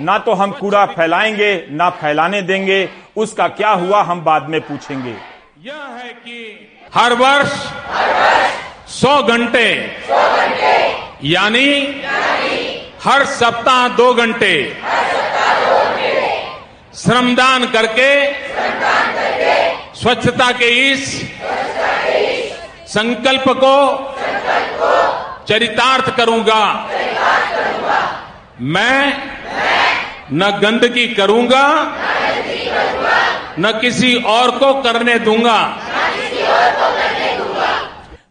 ना 0.00 0.18
तो 0.18 0.32
हम 0.32 0.50
कूड़ा 0.50 0.84
फैलाएँगे, 0.86 1.66
ना 1.70 1.90
फैलाने 1.92 2.42
देंगे। 2.42 2.88
उसका 3.16 3.48
क्या 3.50 3.70
हुआ, 3.70 4.02
हम 4.02 4.20
बाद 4.20 4.48
में 4.48 4.60
पूछेंगे। 4.60 5.14
यह 5.56 5.84
है 5.98 6.08
कि 6.14 6.38
हर 6.94 7.12
वर्ष 7.14 7.52
सौ 8.92 9.12
घंटे, 9.24 9.68
यानी 11.24 11.70
हर 13.04 13.24
सप्ताह 13.26 13.86
दो 13.96 14.12
घंटे 14.14 14.52
श्रमदान 16.94 17.66
करके, 17.72 18.10
स्वच्छता 19.94 20.50
के 20.52 20.68
इस 20.92 21.08
संकल्प 22.88 23.48
को 23.64 23.76
चरितार्थ 25.48 26.16
करूँगा। 26.16 26.62
मैं 28.74 29.00
न 30.32 30.50
गंदगी 30.62 31.06
करूँगा 31.14 31.64
न 33.58 33.72
किसी 33.80 34.14
और 34.14 34.50
को 34.58 34.72
करने 34.82 35.18
दूँगा। 35.18 35.60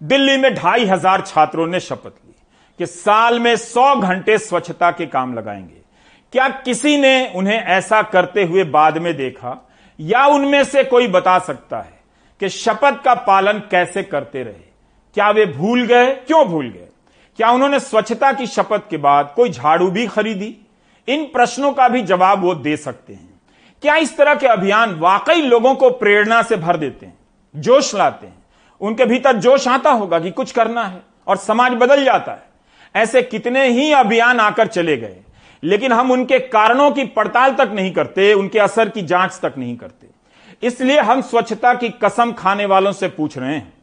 दिल्ली 0.03 0.37
में 0.37 0.53
ढाई 0.55 0.85
हज़ार 0.85 1.21
छात्रों 1.21 1.67
ने 1.67 1.79
शपथ 1.79 2.05
ली 2.05 2.33
कि 2.79 2.85
साल 2.85 3.39
में 3.39 3.55
सौ 3.55 3.95
घंटे 3.95 4.37
स्वच्छता 4.37 4.91
के 4.91 5.05
काम 5.05 5.33
लगाएँगे। 5.33 5.81
क्या 6.33 6.47
किसी 6.49 6.97
ने 6.97 7.31
उन्हें 7.35 7.57
ऐसा 7.57 8.01
करते 8.01 8.43
हुए 8.43 8.63
बाद 8.63 8.97
में 8.97 9.15
देखा? 9.17 9.69
या 9.99 10.25
उनमें 10.25 10.63
से 10.63 10.83
कोई 10.83 11.07
बता 11.07 11.37
सकता 11.39 11.77
है 11.77 11.99
कि 12.41 12.49
शपथ 12.49 13.03
का 13.03 13.13
पालन 13.13 13.59
कैसे 13.71 14.03
करते 14.03 14.43
रहे? 14.43 14.63
क्या 15.13 15.29
वे 15.29 15.45
भूल 15.45 15.85
गए? 15.85 16.05
क्यों 16.05 16.45
भूल 16.45 16.69
गए? 16.69 16.87
क्या 17.37 17.51
उन्होंने 17.51 17.79
स्वच्छता 17.79 18.31
की 18.33 18.47
शपथ 18.47 18.89
के 18.89 18.97
बाद 18.97 19.33
कोई 19.35 19.49
झाड़ू 19.49 19.91
भी 19.91 20.07
खरीदी? 20.07 20.55
इन 21.07 21.23
प्रश्नों 21.25 21.71
का 21.71 21.87
भी 21.87 22.01
जवाब 22.01 22.43
वो 22.43 22.55
दे 22.55 22.77
सकते 22.77 23.13
हैं। 23.13 23.34
क्या 23.85 23.95
इस 23.95 24.15
तरह 24.17 24.35
के 24.35 24.47
अभियान 24.47 24.93
वाकई 24.95 25.41
लोगों 25.41 25.73
को 25.75 25.89
प्रेरणा 25.89 26.41
से 26.41 26.55
भर 26.57 26.77
देते 26.77 27.05
हैं, 27.05 27.17
जोश 27.55 27.93
लाते 27.95 28.27
हैं? 28.27 28.33
उनके 28.81 29.05
भीतर 29.05 29.35
जोश 29.37 29.67
आता 29.67 29.91
होगा 29.91 30.19
कि 30.19 30.31
कुछ 30.31 30.51
करना 30.51 30.83
है 30.83 31.01
और 31.27 31.37
समाज 31.37 31.73
बदल 31.73 32.03
जाता 32.05 32.31
है। 32.31 32.43
ऐसे 32.95 33.21
कितने 33.21 33.67
ही 33.67 33.91
अभियान 33.91 34.39
आकर 34.39 34.67
चले 34.67 34.97
गए, 34.97 35.17
लेकिन 35.63 35.91
हम 35.91 36.11
उनके 36.11 36.39
कारणों 36.39 36.89
की 36.91 37.03
पड़ताल 37.05 37.53
तक 37.53 37.71
नहीं 37.73 37.91
करते, 37.93 38.33
उनके 38.33 38.59
असर 38.59 38.89
की 38.89 39.01
जाँच 39.03 39.39
तक 39.43 39.53
नहीं 39.57 39.77
करते। 39.77 40.07
इसलिए 40.63 40.99
हम 41.01 41.21
स्वच्छता 41.21 41.73
की 41.73 41.89
कसम 42.03 42.31
खाने 42.33 42.65
वालों 42.65 42.91
से 42.91 43.07
पूछ 43.09 43.37
रहे 43.37 43.53
हैं। 43.53 43.73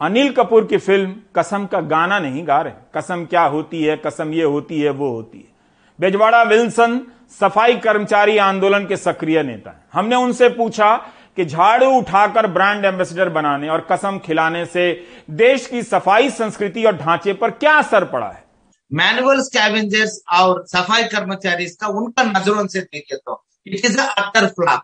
अनिल 0.00 0.32
कपूर 0.32 0.64
की 0.64 0.76
फ़िल्म 0.78 1.14
कसम 1.36 1.66
का 1.66 1.80
गाना 1.80 2.18
नहीं 2.18 2.46
गा 2.48 2.60
रहे। 2.60 2.72
कसम 2.96 3.24
क्या 3.24 3.42
होती 3.42 3.84
है, 3.84 3.96
कसम 3.96 4.32
ये 4.32 4.44
होती 4.44 4.80
है, 4.80 4.90
वो 4.90 5.10
होती 5.10 5.38
है। 5.38 5.54
बेजवाड़ा 5.98 6.42
विल्सन 6.42 7.00
सफ़ाई 7.32 7.76
कर्मचारी 7.76 8.36
आंदोलन 8.38 8.86
के 8.86 8.96
सक्रिय 8.96 9.42
नेता 9.42 9.70
हैं। 9.70 9.84
हमने 9.92 10.16
उनसे 10.16 10.48
पूछा 10.48 10.94
कि 11.36 11.44
झाड़ू 11.44 11.90
उठाकर 11.90 12.46
ब्रांड 12.46 12.84
एम्बेसडर 12.84 13.28
बनाने 13.28 13.68
और 13.68 13.86
कसम 13.90 14.18
खिलाने 14.18 14.64
से 14.66 14.90
देश 15.30 15.66
की 15.66 15.82
सफ़ाई 15.82 16.30
संस्कृति 16.32 16.84
और 16.84 16.96
ढांचे 16.96 17.32
पर 17.32 17.50
क्या 17.52 17.72
असर 17.78 18.04
पड़ा 18.04 18.28
है? 18.28 18.44
मैनुअल 18.90 19.40
स्कैवेंजर्स 19.42 20.20
और 20.32 20.64
सफ़ाई 20.68 21.04
कर्मचारी 21.06 21.66
का 21.80 21.86
उनका 21.98 22.22
नज़रों 22.24 22.66
से 22.66 22.80
देखे 22.80 23.16
तो 23.16 23.42
इट 23.66 23.84
इज़ 23.84 23.98
अटर 24.00 24.46
फ्लॉप 24.48 24.82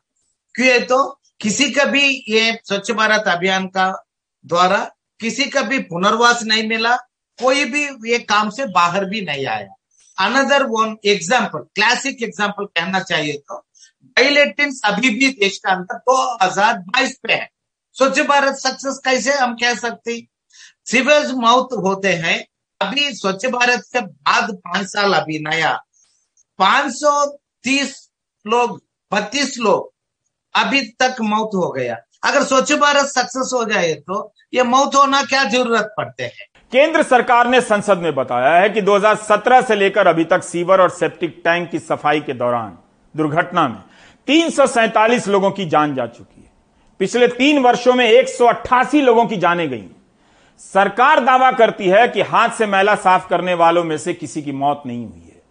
क्यों 0.54 0.80
तो 0.86 1.04
किसी 1.40 1.70
का 1.70 1.84
भी 1.84 2.02
ये 2.28 2.58
स्वच्छ 2.64 2.90
भारत 2.92 3.28
अभियान 3.28 3.66
का 3.66 3.92
द्वारा 4.44 4.78
किसी 5.20 5.44
का 5.44 5.62
भी 5.62 5.78
पुनर्वास 5.84 6.42
नहीं 6.44 6.68
मिला, 6.68 6.94
कोई 7.38 7.64
भी 7.64 7.84
ये 8.10 8.18
काम 8.20 8.50
से 8.50 8.66
बाहर 8.66 9.04
भी 9.04 9.20
नहीं 9.20 9.46
आया। 9.46 9.68
Another 10.18 10.62
one 10.68 10.96
example 11.06 11.58
classic 11.74 12.22
example 12.22 12.64
कहना 12.66 13.00
चाहिए 13.02 13.36
तो 13.38 13.58
डायलेटिन 14.16 14.72
अभी 14.84 15.10
भी 15.10 15.28
देश 15.34 15.58
का 15.58 15.72
अंदर 15.72 15.98
दो 16.00 16.16
हज़ार 16.42 16.78
बाईस 16.78 17.18
पे 17.22 17.32
है। 17.32 17.48
स्वच्छ 17.96 18.20
भारत 18.22 18.54
सक्सेस 18.56 19.00
कैसे 19.04 19.32
हम 19.34 19.54
कह 19.56 19.74
सकते 19.76 20.20
सिविल 20.86 21.32
मौत 21.36 21.72
होते 21.84 22.12
हैं। 22.16 22.38
अभी 22.80 23.14
स्वच्छ 23.14 23.46
भारत 23.48 23.82
के 23.92 24.00
बाद 24.00 24.50
पाँच 24.56 24.86
साल 24.88 25.14
अभी 25.14 25.38
नया। 25.40 25.72
530 26.58 27.94
लोग, 28.46 28.80
बत्तीस 29.12 29.58
लोग 29.58 29.92
अभी 30.54 30.80
तक 31.00 31.20
मौत 31.22 31.50
हो 31.54 31.70
गया। 31.72 31.96
अगर 32.24 32.42
स्वच्छ 32.44 32.72
भारत 32.74 33.06
सक्सेस 33.08 33.50
हो 33.54 33.64
जाए 33.64 33.94
तो 33.96 34.32
ये 34.54 34.62
मौत 34.64 34.94
होना 34.94 35.22
क्या 35.24 35.44
ज़रूरत 35.46 35.94
पड़ते 35.96 36.24
हैं? 36.24 36.46
केंद्र 36.72 37.02
सरकार 37.02 37.48
ने 37.48 37.60
संसद 37.60 37.98
में 37.98 38.14
बताया 38.14 38.54
है 38.56 38.68
कि 38.70 38.82
2017 38.82 39.62
से 39.62 39.74
लेकर 39.74 40.06
अभी 40.06 40.24
तक 40.24 40.42
सीवर 40.42 40.80
और 40.80 40.90
सेप्टिक 40.90 41.40
टैंक 41.44 41.70
की 41.70 41.78
सफ़ाई 41.78 42.20
के 42.20 42.32
दौरान 42.32 42.78
दुर्घटना 43.16 43.68
में 43.68 43.82
तीन 44.26 44.50
सौ 44.50 44.66
सैंतालीस 44.66 45.28
लोगों 45.28 45.50
की 45.50 45.64
जान 45.64 45.94
जा 45.94 46.06
चुकी 46.06 46.42
है। 46.42 46.50
पिछले 46.98 47.28
तीन 47.28 47.58
वर्षों 47.58 47.94
में 47.94 48.04
एक 48.06 48.28
सौ 48.28 48.46
अट्ठासी 48.46 49.00
लोगों 49.00 49.26
की 49.26 49.36
जाने 49.36 49.68
गई। 49.68 49.84
सरकार 50.58 51.24
दावा 51.24 51.52
करती 51.52 51.88
है 51.88 52.08
कि 52.08 52.20
हाथ 52.20 52.48
से 52.48 52.66
मैला 52.66 52.94
साफ़ 52.94 53.28
करने 53.28 53.54
वालों 53.54 53.84
में 53.84 53.98
से 53.98 54.14
किसी 54.14 54.42
की 54.42 54.52
मौत 54.52 54.82
नहीं 54.86 55.06
हुई 55.06 55.20
है। 55.20 55.42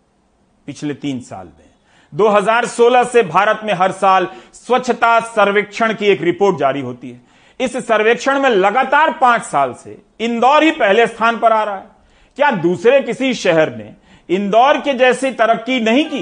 पिछले 0.66 0.94
तीन 0.94 1.20
साल 1.20 1.46
में। 1.48 1.70
2016 2.14 3.04
से 3.04 3.24
भारत 3.24 3.62
में 3.64 3.74
हर 3.74 3.92
साल 3.92 4.28
स्वच्छता 4.54 5.20
सर्वेक्षण 5.20 5.94
की 5.94 6.06
एक 6.06 6.22
रिपोर्ट 6.22 6.58
जारी 6.58 6.82
होती 6.82 7.12
है। 7.12 7.31
इस 7.62 7.76
सर्वेक्षण 7.78 8.40
में 8.40 8.50
लगातार 8.50 9.12
पाँच 9.12 9.44
साल 9.44 9.74
से 9.74 9.98
इंदौर 10.20 10.64
ही 10.64 10.72
पहले 10.72 11.08
स्थान 11.08 11.38
पर 11.38 11.52
आ 11.54 11.64
रहा 11.64 11.76
है। 11.76 11.90
क्या 12.38 12.52
दूसरे 12.62 13.02
किसी 13.02 13.34
शहर 13.34 13.76
ने 13.76 13.90
इंदौर 14.30 14.78
के 14.78 14.94
जैसी 14.94 15.32
तरक्की 15.32 15.80
नहीं 15.80 16.06
की? 16.06 16.22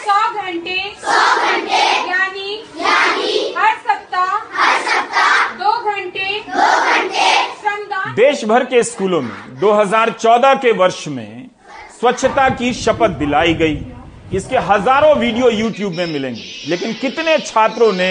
सौ 0.00 0.20
घंटे 0.42 0.78
सौ 0.98 1.20
घंटे 1.46 1.82
यानी 2.10 2.54
यानी 2.80 3.54
हर 3.58 3.76
सप्ताह 3.78 4.32
हर 4.54 4.80
सप्ताह 4.82 5.54
दो 5.54 5.72
घंटे 5.92 6.40
दो 6.48 6.70
घंटे 6.82 7.28
देश 8.12 8.44
भर 8.44 8.64
के 8.64 8.82
स्कूलों 8.82 9.20
में 9.22 9.58
2014 9.60 10.54
के 10.54 10.72
वर्ष 10.72 11.06
में 11.08 11.48
स्वच्छता 12.00 12.48
की 12.50 12.72
शपथ 12.74 13.10
दिलाई 13.18 13.54
गई। 13.54 13.76
इसके 14.34 14.58
हज़ारों 14.58 15.14
वीडियो 15.16 15.50
यूट्यूब 15.50 15.92
में 15.92 16.06
मिलेंगे। 16.06 16.42
लेकिन 16.68 16.92
कितने 16.92 17.36
छात्रों 17.38 17.92
ने 17.92 18.10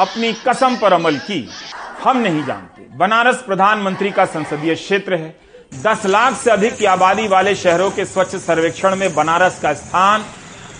अपनी 0.00 0.32
कसम 0.32 0.76
पर 0.76 0.92
अमल 0.92 1.16
की। 1.16 1.48
हम 2.04 2.16
नहीं 2.16 2.44
जानते। 2.44 2.96
बनारस 2.96 3.36
प्रधानमंत्री 3.36 4.10
का 4.10 4.24
संसदीय 4.24 4.74
क्षेत्र 4.74 5.14
है। 5.14 5.36
दस 5.82 6.06
लाख 6.06 6.34
से 6.34 6.50
अधिक 6.50 6.76
की 6.76 6.84
आबादी 6.84 7.28
वाले 7.28 7.54
शहरों 7.54 7.90
के 7.90 8.04
स्वच्छ 8.04 8.36
सर्वेक्षण 8.36 8.96
में 8.96 9.14
बनारस 9.14 9.60
का 9.60 9.72
स्थान 9.72 10.24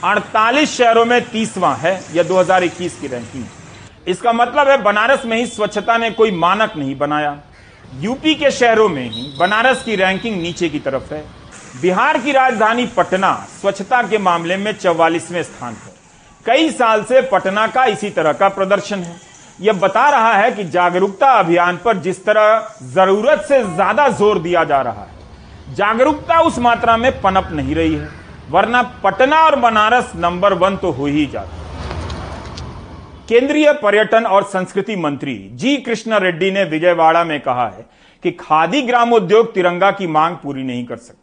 48 0.05 0.77
शहरों 0.77 1.05
में 1.05 1.21
तीसवां 1.31 1.77
है, 1.77 2.05
यह 2.15 2.23
2021 2.23 3.01
की 3.01 3.07
रैंकिंग। 3.07 3.45
इसका 4.09 4.33
मतलब 4.33 4.69
है 4.69 4.83
बनारस 4.83 5.25
में 5.25 5.37
ही 5.37 5.47
स्वच्छता 5.47 5.99
ने 5.99 6.11
कोई 6.11 6.31
मानक 6.31 6.77
नहीं 6.77 6.99
बनाया। 6.99 7.37
यूपी 7.95 8.35
के 8.35 8.51
शहरों 8.51 8.89
में 8.89 9.11
ही 9.11 9.37
बनारस 9.39 9.83
की 9.83 9.97
रैंकिंग 9.97 10.43
नीचे 10.43 10.69
की 10.69 10.79
तरफ़ 10.79 11.15
है। 11.15 11.25
बिहार 11.83 12.19
की 12.19 12.33
राजधानी 12.33 12.87
पटना 12.87 13.47
स्वच्छता 13.61 14.03
के 14.03 14.19
मामले 14.19 14.57
में 14.57 14.73
चौवालीसवें 14.73 15.43
स्थान 15.43 15.75
पर 15.75 15.98
कई 16.47 16.71
साल 16.71 17.03
से 17.05 17.21
पटना 17.29 17.67
का 17.69 17.85
इसी 17.87 18.11
तरह 18.11 18.33
का 18.33 18.49
प्रदर्शन 18.51 18.99
है। 18.99 19.17
यह 19.61 19.73
बता 19.75 20.09
रहा 20.11 20.33
है 20.33 20.51
कि 20.53 20.65
जागरूकता 20.67 21.31
अभियान 21.35 21.77
पर 21.85 21.97
जिस 21.99 22.25
तरह 22.25 22.75
ज़रूरत 22.95 23.45
से 23.45 23.63
ज़्यादा 23.65 24.09
ज़ोर 24.11 24.39
दिया 24.41 24.65
जा 24.65 24.81
रहा 24.83 25.03
है, 25.03 25.75
जागरूकता 25.75 26.41
उस 26.41 26.59
मात्रा 26.61 26.97
में 26.97 27.11
पनप 27.21 27.49
नहीं 27.53 27.75
रही 27.75 27.95
है, 27.95 28.09
वरना 28.51 28.83
पटना 29.05 29.43
और 29.45 29.57
बनारस 29.61 30.13
नंबर 30.17 30.53
वन 30.55 30.77
तो 30.77 30.91
हो 30.91 31.07
ही 31.07 31.27
जाता 31.27 31.57
केंद्रीय 33.29 33.73
पर्यटन 33.75 34.27
और 34.27 34.45
संस्कृति 34.45 34.97
मंत्री 34.97 35.37
जी 35.55 35.77
कृष्णा 35.79 36.19
रेड्डी 36.19 36.51
ने 36.51 36.63
विजयवाड़ा 36.65 37.25
में 37.25 37.39
कहा 37.41 37.67
है 37.69 37.85
कि 38.23 38.31
खादी 38.31 38.81
ग्रामोद्योग 38.83 39.53
तिरंगा 39.55 39.91
की 39.91 40.07
मांग 40.09 40.37
पूरी 40.37 40.63
नहीं 40.63 40.85
कर 40.87 40.97
सकता। 40.97 41.18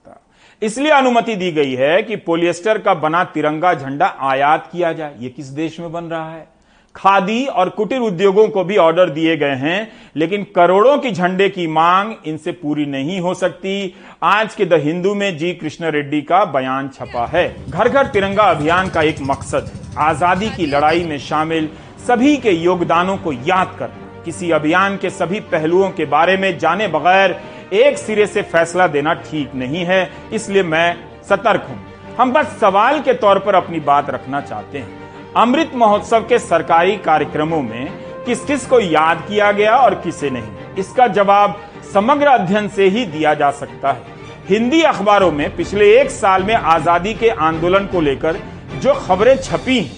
इसलिए 0.65 0.91
अनुमति 0.91 1.35
दी 1.35 1.51
गई 1.51 1.73
है 1.73 2.01
कि 2.03 2.15
पोलिएस्टर 2.17 2.77
का 2.77 2.93
बना 2.95 3.23
तिरंगा 3.23 3.73
झंडा 3.73 4.05
आयात 4.23 4.69
किया 4.71 4.91
जाए। 4.93 5.15
ये 5.19 5.29
किस 5.29 5.47
देश 5.47 5.79
में 5.79 5.91
बन 5.91 6.03
रहा 6.03 6.29
है? 6.31 6.47
खादी 6.95 7.45
और 7.45 7.69
कुटीर 7.69 7.99
उद्योगों 7.99 8.47
को 8.47 8.63
भी 8.63 8.77
ऑर्डर 8.77 9.09
दिए 9.09 9.35
गए 9.37 9.55
हैं, 9.55 9.91
लेकिन 10.15 10.45
करोड़ों 10.55 10.97
की 10.97 11.11
झंडे 11.11 11.49
की 11.49 11.65
मांग 11.67 12.13
इनसे 12.25 12.51
पूरी 12.53 12.85
नहीं 12.85 13.19
हो 13.19 13.33
सकती। 13.33 13.93
आज 14.23 14.55
के 14.55 14.65
द 14.65 14.79
हिंदू 14.83 15.13
में 15.15 15.37
जी 15.37 15.53
कृष्ण 15.53 15.91
रेड्डी 15.91 16.21
का 16.21 16.43
बयान 16.45 16.89
छपा 16.89 17.25
है। 17.25 17.45
घर 17.69 17.89
घर 17.89 18.07
तिरंगा 18.07 18.43
अभियान 18.43 18.89
का 18.89 19.01
एक 19.01 19.21
मकसद 19.21 19.69
आज़ादी 19.99 20.49
की 20.49 20.65
लड़ाई 20.65 21.03
में 21.03 21.17
शामिल 21.19 21.69
सभी 22.07 22.35
के 22.37 22.51
योगदानों 22.51 23.17
को 23.17 23.33
याद 23.33 23.75
करना। 23.79 24.23
किसी 24.25 24.51
अभियान 24.51 24.97
के 24.97 25.09
सभी 25.09 25.39
पहलुओं 25.47 25.89
के 25.89 26.05
बारे 26.07 26.37
में 26.37 26.57
जाने 26.57 26.87
बगैर 26.87 27.35
एक 27.73 27.97
सिरे 27.97 28.25
से 28.27 28.41
फैसला 28.43 28.87
देना 28.87 29.13
ठीक 29.21 29.55
नहीं 29.55 29.83
है, 29.85 30.09
इसलिए 30.33 30.63
मैं 30.63 30.95
सतर्क 31.29 31.67
हूँ। 31.69 31.79
हम 32.17 32.31
बस 32.33 32.57
सवाल 32.59 32.99
के 33.01 33.13
तौर 33.15 33.39
पर 33.39 33.55
अपनी 33.55 33.79
बात 33.81 34.09
रखना 34.09 34.41
चाहते 34.41 34.77
हैं। 34.77 35.33
अमृत 35.37 35.71
महोत्सव 35.75 36.25
के 36.27 36.39
सरकारी 36.39 36.95
कार्यक्रमों 36.97 37.61
में 37.61 37.89
किस 38.25 38.43
किस 38.45 38.65
को 38.65 38.79
याद 38.79 39.25
किया 39.27 39.51
गया 39.51 39.75
और 39.77 39.95
किसे 39.95 40.29
नहीं? 40.29 40.75
इसका 40.77 41.07
जवाब 41.09 41.59
समग्र 41.93 42.27
अध्ययन 42.27 42.67
से 42.67 42.87
ही 42.87 43.05
दिया 43.07 43.33
जा 43.33 43.49
सकता 43.53 43.91
है। 43.91 44.13
हिंदी 44.49 44.81
अखबारों 44.83 45.31
में 45.31 45.55
पिछले 45.55 45.91
एक 45.99 46.09
साल 46.11 46.43
में 46.43 46.53
आज़ादी 46.53 47.13
के 47.13 47.29
आंदोलन 47.29 47.85
को 47.87 48.01
लेकर 48.01 48.39
जो 48.75 48.93
खबरें 48.97 49.35
छपी 49.37 49.79
हैं, 49.79 49.91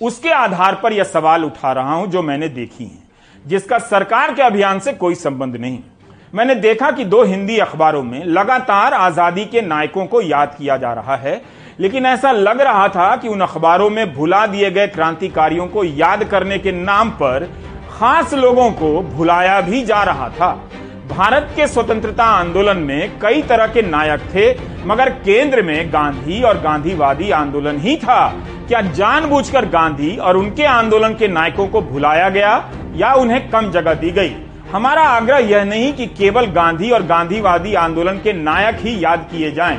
उसके 0.00 0.30
आधार 0.30 0.74
पर 0.74 0.92
यह 0.92 1.04
सवाल 1.04 1.44
उठा 1.44 1.72
रहा 1.72 1.94
हूँ 1.94 2.06
जो 2.06 2.22
मैंने 2.22 2.48
देखी 2.50 2.84
हैं, 2.84 3.02
जिसका 3.44 3.78
सरकार 3.80 4.34
के 4.34 4.42
अभियान 4.42 4.78
से 4.78 4.92
कोई 4.94 5.14
संबंध 5.14 5.56
नहीं। 5.56 5.78
मैंने 6.32 6.54
देखा 6.54 6.90
कि 6.90 7.04
दो 7.04 7.22
हिंदी 7.22 7.58
अखबारों 7.58 8.02
में 8.02 8.24
लगातार 8.26 8.94
आज़ादी 8.94 9.44
के 9.44 9.62
नायकों 9.62 10.04
को 10.06 10.20
याद 10.20 10.54
किया 10.58 10.76
जा 10.76 10.92
रहा 10.92 11.16
है, 11.16 11.40
लेकिन 11.80 12.06
ऐसा 12.06 12.30
लग 12.32 12.60
रहा 12.60 12.86
था 12.88 13.14
कि 13.16 13.28
उन 13.28 13.40
अखबारों 13.40 13.88
में 13.90 14.14
भुला 14.14 14.46
दिए 14.46 14.70
गए 14.70 14.86
क्रांतिकारियों 14.86 15.66
को 15.66 15.82
याद 15.84 16.24
करने 16.24 16.58
के 16.58 16.72
नाम 16.72 17.10
पर 17.12 17.44
खास 17.90 18.32
लोगों 18.34 18.70
को 18.72 19.00
भुलाया 19.08 19.60
भी 19.60 19.82
जा 19.84 20.02
रहा 20.02 20.28
था। 20.30 20.50
भारत 21.08 21.50
के 21.56 21.66
स्वतंत्रता 21.66 22.24
आंदोलन 22.26 22.78
में 22.78 23.18
कई 23.20 23.42
तरह 23.42 23.66
के 23.66 23.82
नायक 23.82 24.20
थे, 24.34 24.50
मगर 24.86 25.10
केंद्र 25.18 25.62
में 25.62 25.92
गांधी 25.92 26.40
और 26.42 26.60
गांधीवादी 26.60 27.30
आंदोलन 27.30 27.80
ही 27.80 27.96
था। 27.96 28.26
क्या 28.68 28.80
जानबूझकर 28.92 29.68
गांधी 29.68 30.16
और 30.16 30.36
उनके 30.36 30.64
आंदोलन 30.66 31.14
के 31.14 31.28
नायकों 31.28 31.66
को 31.66 31.82
भुलाया 31.82 32.28
गया 32.30 32.54
या 32.96 33.12
उन्हें 33.14 33.48
कम 33.50 33.70
जगह 33.70 33.94
दी 33.94 34.10
गई? 34.10 34.34
हमारा 34.72 35.02
आग्रह 35.06 35.38
यह 35.38 35.64
नहीं 35.64 35.92
कि 35.92 36.06
केवल 36.08 36.46
गांधी 36.52 36.90
और 36.90 37.02
गांधीवादी 37.06 37.74
आंदोलन 37.74 38.18
के 38.18 38.32
नायक 38.32 38.76
ही 38.80 38.94
याद 39.04 39.28
किए 39.32 39.50
जाएँ। 39.52 39.76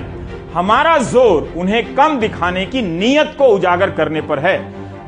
हमारा 0.53 0.97
ज़ोर 1.03 1.53
उन्हें 1.57 1.93
कम 1.95 2.19
दिखाने 2.19 2.65
की 2.65 2.81
नीयत 2.81 3.33
को 3.37 3.47
उजागर 3.47 3.91
करने 3.91 4.21
पर 4.21 4.39
है, 4.39 4.57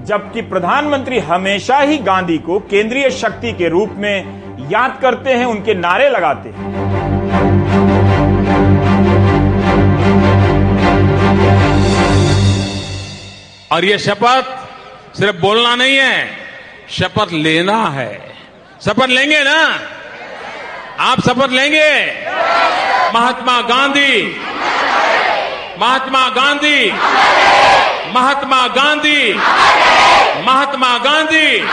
जबकि 0.06 0.42
प्रधानमंत्री 0.44 1.20
हमेशा 1.28 1.80
ही 1.80 1.98
गांधी 2.00 2.38
को 2.40 2.60
केंद्रीय 2.72 3.10
शक्ति 3.12 3.54
के 3.54 3.70
रूप 3.70 3.94
में 3.98 4.68
याद 4.72 5.00
करते 5.02 5.34
हैं, 5.34 5.46
उनके 5.46 5.74
नारे 5.76 6.10
लगाते 6.10 6.50
हैं 6.50 6.74
और 13.72 13.86
ये 13.86 13.98
शपथ 14.00 15.18
सिर्फ़ 15.18 15.42
बोलना 15.42 15.76
नहीं 15.76 15.96
है, 15.98 16.28
शपथ 16.92 17.34
लेना 17.34 17.84
है 17.90 18.35
शपथ 18.86 19.08
लेंगे 19.08 19.44
ना? 19.44 19.80
आप 21.00 21.22
शपथ 21.22 21.50
लेंगे? 21.52 22.06
महात्मा 23.14 23.62
गांधी। 23.62 24.42
महात्मा 25.80 26.30
गांधी। 26.30 26.92
महात्मा 28.16 28.68
गांधी। 28.68 29.34
महात्मा 30.46 30.98
गांधी। 30.98 31.68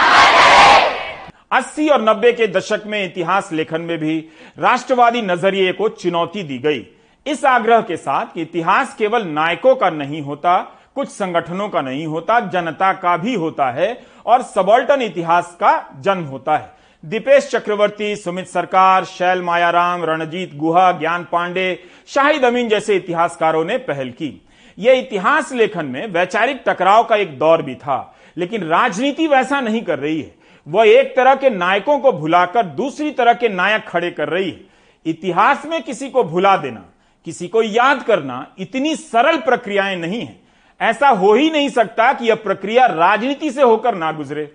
80 1.53 1.89
और 1.89 2.03
90 2.03 2.33
के 2.33 2.47
दशक 2.47 2.83
में 2.87 3.05
इतिहास 3.05 3.49
लेखन 3.53 3.81
में 3.81 3.99
भी 3.99 4.29
राष्ट्रवादी 4.59 5.23
नज़रिए 5.23 5.73
को 5.73 5.89
चुनौती 5.89 6.43
दी 6.43 6.59
गई। 6.59 6.87
इस 7.27 7.45
आग्रह 7.45 7.81
के 7.81 7.97
साथ 7.97 8.27
कि 8.35 8.43
इतिहास 8.43 8.95
केवल 8.95 9.23
नायकों 9.23 9.75
का 9.75 9.91
नहीं 9.91 10.23
होता, 10.23 10.59
कुछ 10.95 11.09
संगठनों 11.09 11.69
का 11.69 11.81
नहीं 11.81 12.07
होता, 12.07 12.41
जनता 12.41 12.93
का 12.93 13.17
भी 13.17 13.35
होता 13.35 13.71
है 13.71 14.03
और 14.27 14.43
सबॉल्टन 14.43 15.03
इतिहास 15.03 15.57
का 15.61 15.95
जन्म 16.01 16.25
होता 16.25 16.57
है। 16.57 16.82
दीपेश 17.05 17.49
चक्रवर्ती, 17.51 18.17
सुमित 18.17 18.47
सरकार, 18.47 19.05
शैल 19.05 19.43
मायाराम, 19.43 20.05
रणजीत 20.05 20.55
गुहा, 20.55 20.93
ज्ञान 20.93 21.27
पांडे, 21.33 21.85
शाहिद 22.07 22.45
अमीन 22.45 22.69
जैसे 22.69 22.97
इतिहासकारों 22.97 23.65
ने 23.65 23.79
पहल 23.79 24.11
की। 24.11 24.47
यह 24.79 24.93
इतिहास 24.93 25.53
लेखन 25.53 25.87
में 25.87 26.07
वैचारिक 26.07 26.63
टकराव 26.69 27.05
का 27.05 27.17
एक 27.17 27.39
दौर 27.39 27.63
भी 27.63 27.75
था, 27.75 28.17
लेकिन 28.37 28.65
राजनीति 28.65 29.27
वैसा 29.27 29.61
नहीं 29.61 29.83
कर 29.83 29.99
रही 29.99 30.21
है। 30.23 30.35
वह 30.67 30.89
एक 30.89 31.17
तरह 31.17 31.35
के 31.35 31.51
नायकों 31.51 31.99
को 31.99 32.13
भुलाकर 32.13 32.67
दूसरी 32.67 33.11
तरह 33.11 33.33
के 33.33 33.49
नायक 33.49 33.89
खड़े 33.89 34.11
कर 34.11 34.29
रही 34.29 34.51
है। 34.51 34.61
इतिहास 35.07 35.67
में 35.67 35.83
किसी 35.83 36.11
को 36.11 36.25
भुला 36.25 36.57
देना, 36.57 36.85
किसी 37.25 37.49
को 37.49 37.63
याद 37.63 38.03
करना 38.03 38.47
इतनी 38.59 38.97
सरल 38.97 39.37
प्रक्रियाएँ 39.37 39.97
नहीं 39.97 40.21
है। 40.21 40.41
ऐसा 40.81 41.09
हो 41.09 41.35
ही 41.35 41.51
नहीं 41.51 41.69
सकता 41.69 42.13
कि 42.13 42.29
यह 42.29 42.35
प्रक्रिया 42.35 42.87
राजनीति 42.87 43.51
से 43.51 43.63
होकर 43.63 43.95
ना 43.95 44.13
गुजरे। 44.13 44.51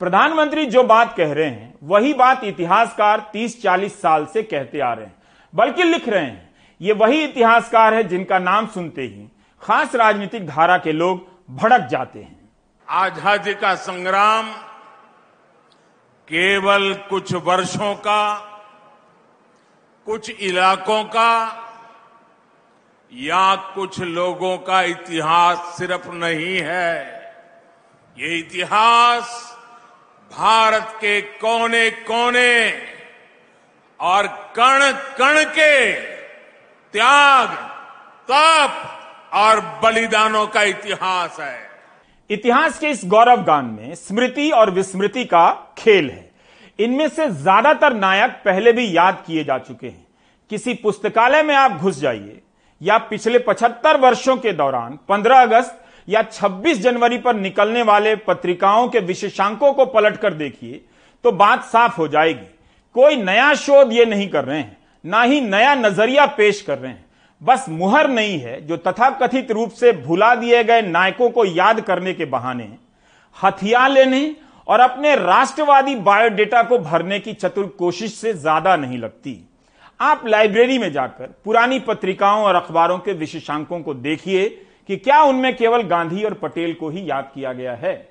प्रधानमंत्री 0.00 0.64
जो 0.66 0.82
बात 0.82 1.14
कह 1.16 1.32
रहे 1.32 1.46
हैं, 1.46 1.74
वही 1.82 2.12
बात 2.14 2.44
इतिहासकार 2.44 3.20
30-40 3.32 4.00
साल 4.00 4.26
से 4.26 4.42
कहते 4.42 4.80
आ 4.80 4.92
रहे 4.92 5.06
हैं। 5.06 5.14
बल्कि 5.52 5.84
लिख 5.84 6.08
रहे 6.08 6.24
हैं, 6.24 6.54
ये 6.80 6.92
वही 6.92 7.22
इतिहासकार 7.24 7.94
है 7.94 8.02
जिनका 8.04 8.38
नाम 8.38 8.66
सुनते 8.66 9.02
ही 9.02 9.28
खास 9.62 9.94
राजनीतिक 9.94 10.46
धारा 10.46 10.76
के 10.78 10.92
लोग 10.92 11.26
भड़क 11.52 11.86
जाते 11.88 12.18
हैं। 12.18 12.50
आज़ादी 12.88 13.54
का 13.54 13.74
संग्राम 13.74 14.50
केवल 16.28 16.92
कुछ 17.08 17.32
वर्षों 17.34 17.94
का, 17.96 18.34
कुछ 20.06 20.30
इलाकों 20.30 21.02
का, 21.06 21.62
या 23.12 23.54
कुछ 23.74 24.00
लोगों 24.00 24.56
का 24.58 24.82
इतिहास 24.82 25.74
सिर्फ़ 25.78 26.10
नहीं 26.12 26.56
है। 26.60 26.94
ये 28.16 28.38
इतिहास 28.38 29.52
भारत 30.30 30.88
के 31.00 31.20
कोने 31.20 31.90
कोने 31.90 32.70
और 34.00 34.26
कण 34.56 34.90
कण 35.18 35.42
के 35.50 35.92
त्याग, 36.94 37.48
तप 38.28 39.34
और 39.34 39.60
बलिदानों 39.82 40.46
का 40.46 40.62
इतिहास 40.62 41.36
है। 41.40 41.58
इतिहास 42.30 42.78
के 42.78 42.88
इस 42.88 43.00
गौरव 43.04 43.42
गान 43.44 43.64
में 43.72 43.94
स्मृति 43.94 44.50
और 44.50 44.70
विस्मृति 44.70 45.24
का 45.24 45.50
खेल 45.78 46.10
है। 46.10 46.30
इनमें 46.78 47.08
से 47.08 47.28
ज़्यादातर 47.30 47.94
नायक 47.94 48.30
पहले 48.44 48.72
भी 48.72 48.96
याद 48.96 49.22
किए 49.26 49.44
जा 49.44 49.58
चुके 49.58 49.86
हैं। 49.86 50.06
किसी 50.50 50.74
पुस्तकालय 50.74 51.42
में 51.42 51.54
आप 51.54 51.72
घुस 51.72 52.00
जाइए 52.00 52.40
या 52.80 52.98
पिछले 53.00 53.38
75 53.40 53.96
वर्षों 53.96 54.36
के 54.36 54.52
दौरान 54.52 54.98
15 55.08 55.42
अगस्त 55.42 55.82
या 56.08 56.22
26 56.24 56.80
जनवरी 56.80 57.18
पर 57.18 57.36
निकलने 57.36 57.82
वाले 57.82 58.14
पत्रिकाओं 58.18 58.88
के 58.88 59.00
विशेषांकों 59.02 59.72
को 59.72 59.86
पलट 59.86 60.16
कर 60.16 60.34
देखिए 60.34 60.80
तो 61.24 61.32
बात 61.34 61.64
साफ़ 61.64 61.96
हो 61.96 62.06
जाएगी। 62.08 62.46
कोई 62.94 63.16
नया 63.16 63.52
शोध 63.56 63.92
ये 63.92 64.04
नहीं 64.06 64.28
कर 64.28 64.44
रहे 64.44 64.58
हैं, 64.58 64.76
ना 65.04 65.22
ही 65.22 65.40
नया 65.40 65.74
नज़रिया 65.76 66.26
पेश 66.28 66.60
कर 66.62 66.78
रहे 66.78 66.90
हैं। 66.90 67.04
बस 67.40 67.64
मुहर 67.70 68.08
नहीं 68.10 68.38
है 68.40 68.60
जो 68.66 68.76
तथाकथित 68.78 69.50
रूप 69.50 69.70
से 69.72 69.92
भुला 69.94 70.34
दिए 70.34 70.62
गए 70.64 70.82
नायकों 70.82 71.28
को 71.30 71.44
याद 71.46 71.80
करने 71.80 72.14
के 72.14 72.24
बहाने, 72.26 72.68
हथियार 73.36 73.90
लेने 73.90 74.34
और 74.66 74.80
अपने 74.80 75.14
राष्ट्रवादी 75.16 75.94
बायोडेटा 75.96 76.62
को 76.62 76.78
भरने 76.80 77.18
की 77.20 77.32
चतुर 77.34 77.66
कोशिश 77.78 78.14
से 78.14 78.32
ज़्यादा 78.34 78.76
नहीं 78.76 78.98
लगती। 78.98 79.38
आप 80.00 80.22
लाइब्रेरी 80.26 80.78
में 80.78 80.90
जाकर 80.92 81.34
पुरानी 81.44 81.78
पत्रिकाओं 81.80 82.44
और 82.44 82.54
अखबारों 82.54 82.98
के 82.98 83.12
विशेषांकों 83.14 83.80
को 83.80 83.94
देखिए 83.96 84.48
कि 84.88 84.96
क्या 84.96 85.22
उनमें 85.22 85.56
केवल 85.56 85.82
गांधी 85.82 86.24
और 86.24 86.34
पटेल 86.34 86.74
को 86.74 86.88
ही 86.88 87.10
याद 87.10 87.30
किया 87.34 87.52
गया 87.52 87.74
है? 87.74 88.08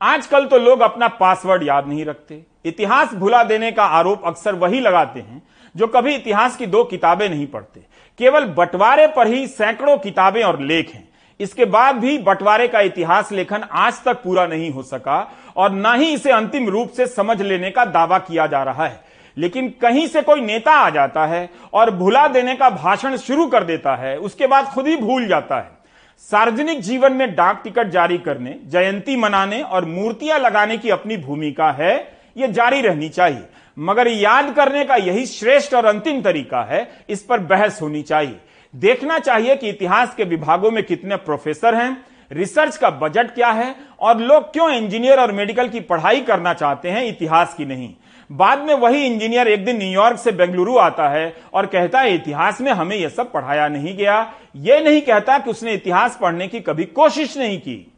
आजकल 0.00 0.46
तो 0.46 0.58
लोग 0.58 0.80
अपना 0.80 1.08
पासवर्ड 1.08 1.62
याद 1.62 1.86
नहीं 1.88 2.04
रखते। 2.04 2.42
इतिहास 2.64 3.14
भुला 3.14 3.42
देने 3.44 3.70
का 3.72 3.84
आरोप 3.84 4.24
अक्सर 4.24 4.54
वही 4.54 4.80
लगाते 4.80 5.20
हैं, 5.20 5.42
जो 5.74 5.86
कभी 5.86 6.14
इतिहास 6.14 6.56
की 6.56 6.66
दो 6.66 6.84
किताबें 6.84 7.28
नहीं 7.28 7.46
पढ़ते। 7.46 7.80
केवल 8.20 8.44
बंटवारे 8.44 9.06
पर 9.06 9.26
ही 9.26 9.46
सैकड़ों 9.46 9.96
किताबें 9.98 10.42
और 10.42 10.60
लेख 10.60 10.94
हैं। 10.94 11.08
इसके 11.40 11.64
बाद 11.64 11.96
भी 11.96 12.16
बंटवारे 12.18 12.68
का 12.68 12.80
इतिहास 12.80 13.32
लेखन 13.32 13.64
आज 13.72 14.02
तक 14.04 14.22
पूरा 14.22 14.46
नहीं 14.46 14.70
हो 14.70 14.82
सका 14.82 15.20
और 15.56 15.72
न 15.72 15.94
ही 15.94 16.12
इसे 16.14 16.30
अंतिम 16.30 16.68
रूप 16.68 16.90
से 16.90 17.06
समझ 17.06 17.40
लेने 17.42 17.70
का 17.70 17.84
दावा 17.84 18.18
किया 18.18 18.46
जा 18.46 18.62
रहा 18.62 18.86
है। 18.86 19.00
लेकिन 19.38 19.68
कहीं 19.82 20.06
से 20.06 20.22
कोई 20.22 20.40
नेता 20.40 20.72
आ 20.72 20.90
जाता 20.90 21.26
है 21.26 21.48
और 21.72 21.90
भुला 21.90 22.26
देने 22.28 22.54
का 22.54 22.70
भाषण 22.70 23.16
शुरू 23.16 23.46
कर 23.46 23.64
देता 23.64 23.94
है, 23.96 24.16
उसके 24.18 24.46
बाद 24.46 24.64
खुद 24.64 24.86
ही 24.86 24.96
भूल 24.96 25.26
जाता 25.26 25.56
है। 25.56 25.76
सार्वजनिक 26.30 26.80
जीवन 26.80 27.12
में 27.12 27.34
डाक 27.34 27.60
टिकट 27.64 27.88
जारी 27.88 28.18
करने, 28.18 28.54
जयंती 28.66 29.16
मनाने 29.16 29.62
और 29.62 29.84
मूर्तियाँ 29.84 30.38
लगाने 30.38 30.78
की 30.78 30.90
अपनी 30.90 31.16
भूमिका 31.16 31.70
है 31.70 32.18
यह 32.36 32.46
जारी 32.46 32.80
रहनी 32.80 33.08
चाहिए। 33.08 33.44
मगर 33.78 34.08
याद 34.08 34.54
करने 34.54 34.84
का 34.84 34.96
यही 34.96 35.26
श्रेष्ठ 35.26 35.74
और 35.74 35.86
अंतिम 35.86 36.20
तरीका 36.22 36.62
है, 36.62 36.88
इस 37.08 37.22
पर 37.22 37.40
बहस 37.40 37.82
होनी 37.82 38.02
चाहिए। 38.02 38.40
देखना 38.74 39.18
चाहिए 39.18 39.56
कि 39.56 39.68
इतिहास 39.68 40.14
के 40.14 40.24
विभागों 40.24 40.70
में 40.70 40.82
कितने 40.84 41.16
प्रोफेसर 41.16 41.74
हैं, 41.74 42.04
रिसर्च 42.32 42.76
का 42.76 42.90
बजट 42.90 43.30
क्या 43.30 43.50
है, 43.50 43.74
और 44.00 44.18
लोग 44.18 44.52
क्यों 44.52 44.70
इंजीनियर 44.70 45.20
और 45.20 45.32
मेडिकल 45.32 45.68
की 45.68 45.80
पढ़ाई 45.80 46.20
करना 46.20 46.54
चाहते 46.54 46.90
हैं, 46.90 47.04
इतिहास 47.04 47.54
की 47.54 47.64
नहीं। 47.64 47.94
बाद 48.30 48.58
में 48.58 48.74
वही 48.74 49.04
इंजीनियर 49.06 49.48
एक 49.48 49.64
दिन 49.64 49.76
न्यूयॉर्क 49.76 50.18
से 50.18 50.32
बेंगलुरु 50.32 50.76
आता 50.78 51.08
है 51.08 51.36
और 51.54 51.66
कहता 51.66 52.00
है, 52.00 52.14
इतिहास 52.14 52.60
में 52.60 52.72
हमें 52.72 52.96
यह 52.96 53.08
सब 53.08 53.32
पढ़ाया 53.32 53.68
नहीं 53.68 53.96
गया। 53.96 54.34
यह 54.56 54.80
नहीं 54.80 55.00
कहता 55.00 55.38
कि 55.38 55.50
उसने 55.50 55.72
इतिहास 55.72 56.18
पढ़ने 56.20 56.48
की 56.48 56.60
कभी 56.60 56.84
कोशिश 56.84 57.36
नहीं 57.38 57.58
की। 57.58 57.92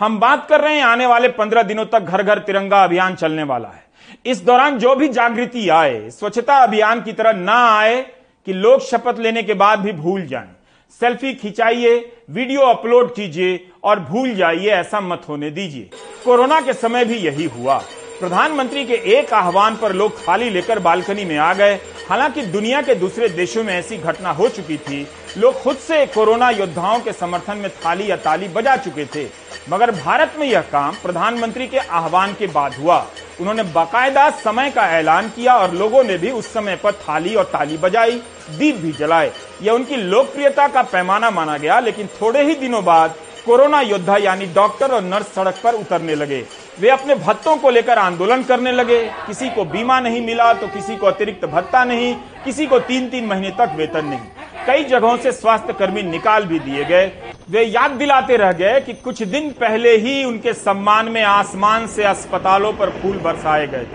हम 0.00 0.18
बात 0.20 0.46
कर 0.48 0.60
रहे 0.60 0.74
हैं, 0.74 0.84
आने 0.84 1.06
वाले 1.06 1.28
पंद्रह 1.28 1.62
दिनों 1.62 1.84
तक 1.84 2.00
घर 2.00 2.22
घर 2.22 2.38
तिरंगा 2.38 2.84
अभियान 2.84 3.14
चलने 3.14 3.42
वाला 3.42 3.68
है। 3.68 3.84
इस 4.26 4.44
दौरान 4.44 4.78
जो 4.78 4.94
भी 4.94 5.08
जागृति 5.08 5.68
आए, 5.68 6.10
स्वच्छता 6.10 6.56
अभियान 6.56 7.02
की 7.02 7.12
तरह 7.12 7.32
ना 7.32 7.78
आए, 7.78 8.06
कि 8.46 8.52
लोग 8.52 8.80
शपथ 8.80 9.18
लेने 9.18 9.42
के 9.42 9.54
बाद 9.54 9.78
भी 9.78 9.92
भूल 9.92 10.26
जाएँ। 10.26 10.56
सेल्फी 11.00 11.34
खिंचाइए, 11.34 12.12
वीडियो 12.30 12.60
अपलोड 12.60 13.14
कीजिए 13.14 13.68
और 13.84 14.00
भूल 14.00 14.34
जाइए, 14.34 14.70
ऐसा 14.70 15.00
मत 15.00 15.22
होने 15.28 15.50
दीजिए। 15.50 15.90
कोरोना 16.24 16.60
के 16.60 16.72
समय 16.72 17.04
भी 17.04 17.16
यही 17.16 17.44
हुआ। 17.44 17.82
प्रधानमंत्री 18.20 18.84
के 18.84 18.94
एक 18.94 19.32
आह्वान 19.32 19.76
पर 19.76 19.92
लोग 19.92 20.18
थाली 20.18 20.50
लेकर 20.50 20.78
बालकनी 20.78 21.24
में 21.24 21.36
आ 21.38 21.54
गए। 21.54 21.74
हालाँकि 22.08 22.42
दुनिया 22.42 22.82
के 22.82 22.94
दूसरे 22.94 23.28
देशों 23.28 23.64
में 23.64 23.74
ऐसी 23.74 23.96
घटना 23.96 24.30
हो 24.30 24.48
चुकी 24.48 24.76
थी। 24.76 25.06
लोग 25.38 25.62
खुद 25.62 25.76
से 25.76 26.06
कोरोना 26.06 26.50
योद्धाओं 26.50 27.00
के 27.00 27.12
समर्थन 27.12 27.56
में 27.56 27.70
थाली 27.70 28.10
या 28.10 28.16
ताली 28.16 28.48
बजा 28.48 28.76
चुके 28.76 29.04
थे। 29.04 29.26
मगर 29.70 29.90
भारत 29.90 30.34
में 30.38 30.46
यह 30.46 30.60
काम 30.60 30.94
प्रधानमंत्री 31.02 31.66
के 31.66 31.78
आह्वान 31.78 32.32
के 32.32 32.46
बाद 32.46 32.74
हुआ। 32.74 33.06
उन्होंने 33.40 33.62
बाकायदा 33.62 34.30
समय 34.30 34.70
का 34.70 34.86
ऐलान 34.88 35.28
किया 35.28 35.54
और 35.54 35.74
लोगों 35.74 36.04
ने 36.04 36.18
भी 36.18 36.30
उस 36.30 36.52
समय 36.52 36.76
पर 36.76 36.92
थाली 36.92 37.34
और 37.34 37.44
ताली 37.44 37.76
बजाई, 37.76 38.22
दीप 38.50 38.76
भी 38.76 38.92
जलाए। 38.92 39.32
यह 39.62 39.72
उनकी 39.72 39.96
लोकप्रियता 39.96 40.68
का 40.68 40.82
पैमाना 40.82 41.30
माना 41.30 41.56
गया, 41.56 41.80
लेकिन 41.80 42.06
थोड़े 42.06 42.42
ही 42.42 42.54
दिनों 42.54 42.84
बाद 42.84 43.14
कोरोना 43.46 43.80
योद्धा 43.80 44.16
यानी 44.16 44.46
डॉक्टर 44.46 44.92
और 44.92 45.02
नर्स 45.02 45.26
सड़क 45.26 45.60
पर 45.64 45.74
उतरने 45.74 46.14
लगे। 46.14 46.65
वे 46.78 46.88
अपने 46.90 47.14
भत्तों 47.16 47.56
को 47.56 47.70
लेकर 47.70 47.98
आंदोलन 47.98 48.42
करने 48.42 48.72
लगे। 48.72 49.02
किसी 49.26 49.48
को 49.50 49.64
बीमा 49.66 49.98
नहीं 50.00 50.20
मिला 50.26 50.52
तो 50.54 50.68
किसी 50.68 50.96
को 50.96 51.06
अतिरिक्त 51.06 51.44
भत्ता 51.46 51.84
नहीं, 51.84 52.14
किसी 52.44 52.66
को 52.66 52.78
तीन 52.80 53.08
तीन 53.08 53.26
महीने 53.26 53.50
तक 53.50 53.72
वेतन 53.76 54.04
नहीं। 54.04 54.66
कई 54.66 54.84
जगहों 54.84 55.16
से 55.16 55.32
स्वास्थ्य 55.32 55.72
कर्मी 55.72 56.02
निकाल 56.02 56.44
भी 56.44 56.58
दिए 56.58 56.84
गए। 56.84 57.06
वे 57.50 57.62
याद 57.62 57.90
दिलाते 57.92 58.36
रह 58.36 58.52
गए 58.52 58.80
कि 58.80 58.92
कुछ 58.94 59.22
दिन 59.24 59.50
पहले 59.50 59.96
ही 59.96 60.24
उनके 60.24 60.52
सम्मान 60.54 61.08
में 61.08 61.22
आसमान 61.22 61.86
से 61.86 62.04
अस्पतालों 62.04 62.72
पर 62.72 62.90
फूल 62.92 63.16
बरसाए 63.18 63.66
गए 63.66 63.86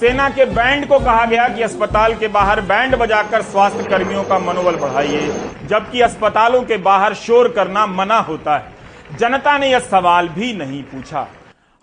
सेना 0.00 0.28
के 0.30 0.44
बैंड 0.46 0.86
को 0.88 0.98
कहा 0.98 1.24
गया 1.24 1.48
कि 1.48 1.62
अस्पताल 1.62 2.14
के 2.14 2.28
बाहर 2.28 2.60
बैंड 2.62 2.96
बजाकर 2.96 3.42
स्वास्थ्य 3.42 3.84
कर्मियों 3.84 4.22
का 4.24 4.38
मनोबल 4.38 4.76
बढ़ाइए, 4.76 5.32
जबकि 5.64 6.00
अस्पतालों 6.00 6.62
के 6.62 6.76
बाहर 6.76 7.14
शोर 7.16 7.48
करना 7.48 7.86
मना 7.86 8.18
होता 8.20 8.56
है। 8.56 9.16
जनता 9.18 9.56
ने 9.58 9.70
यह 9.70 9.78
सवाल 9.80 10.28
भी 10.28 10.52
नहीं 10.52 10.82
पूछा। 10.82 11.26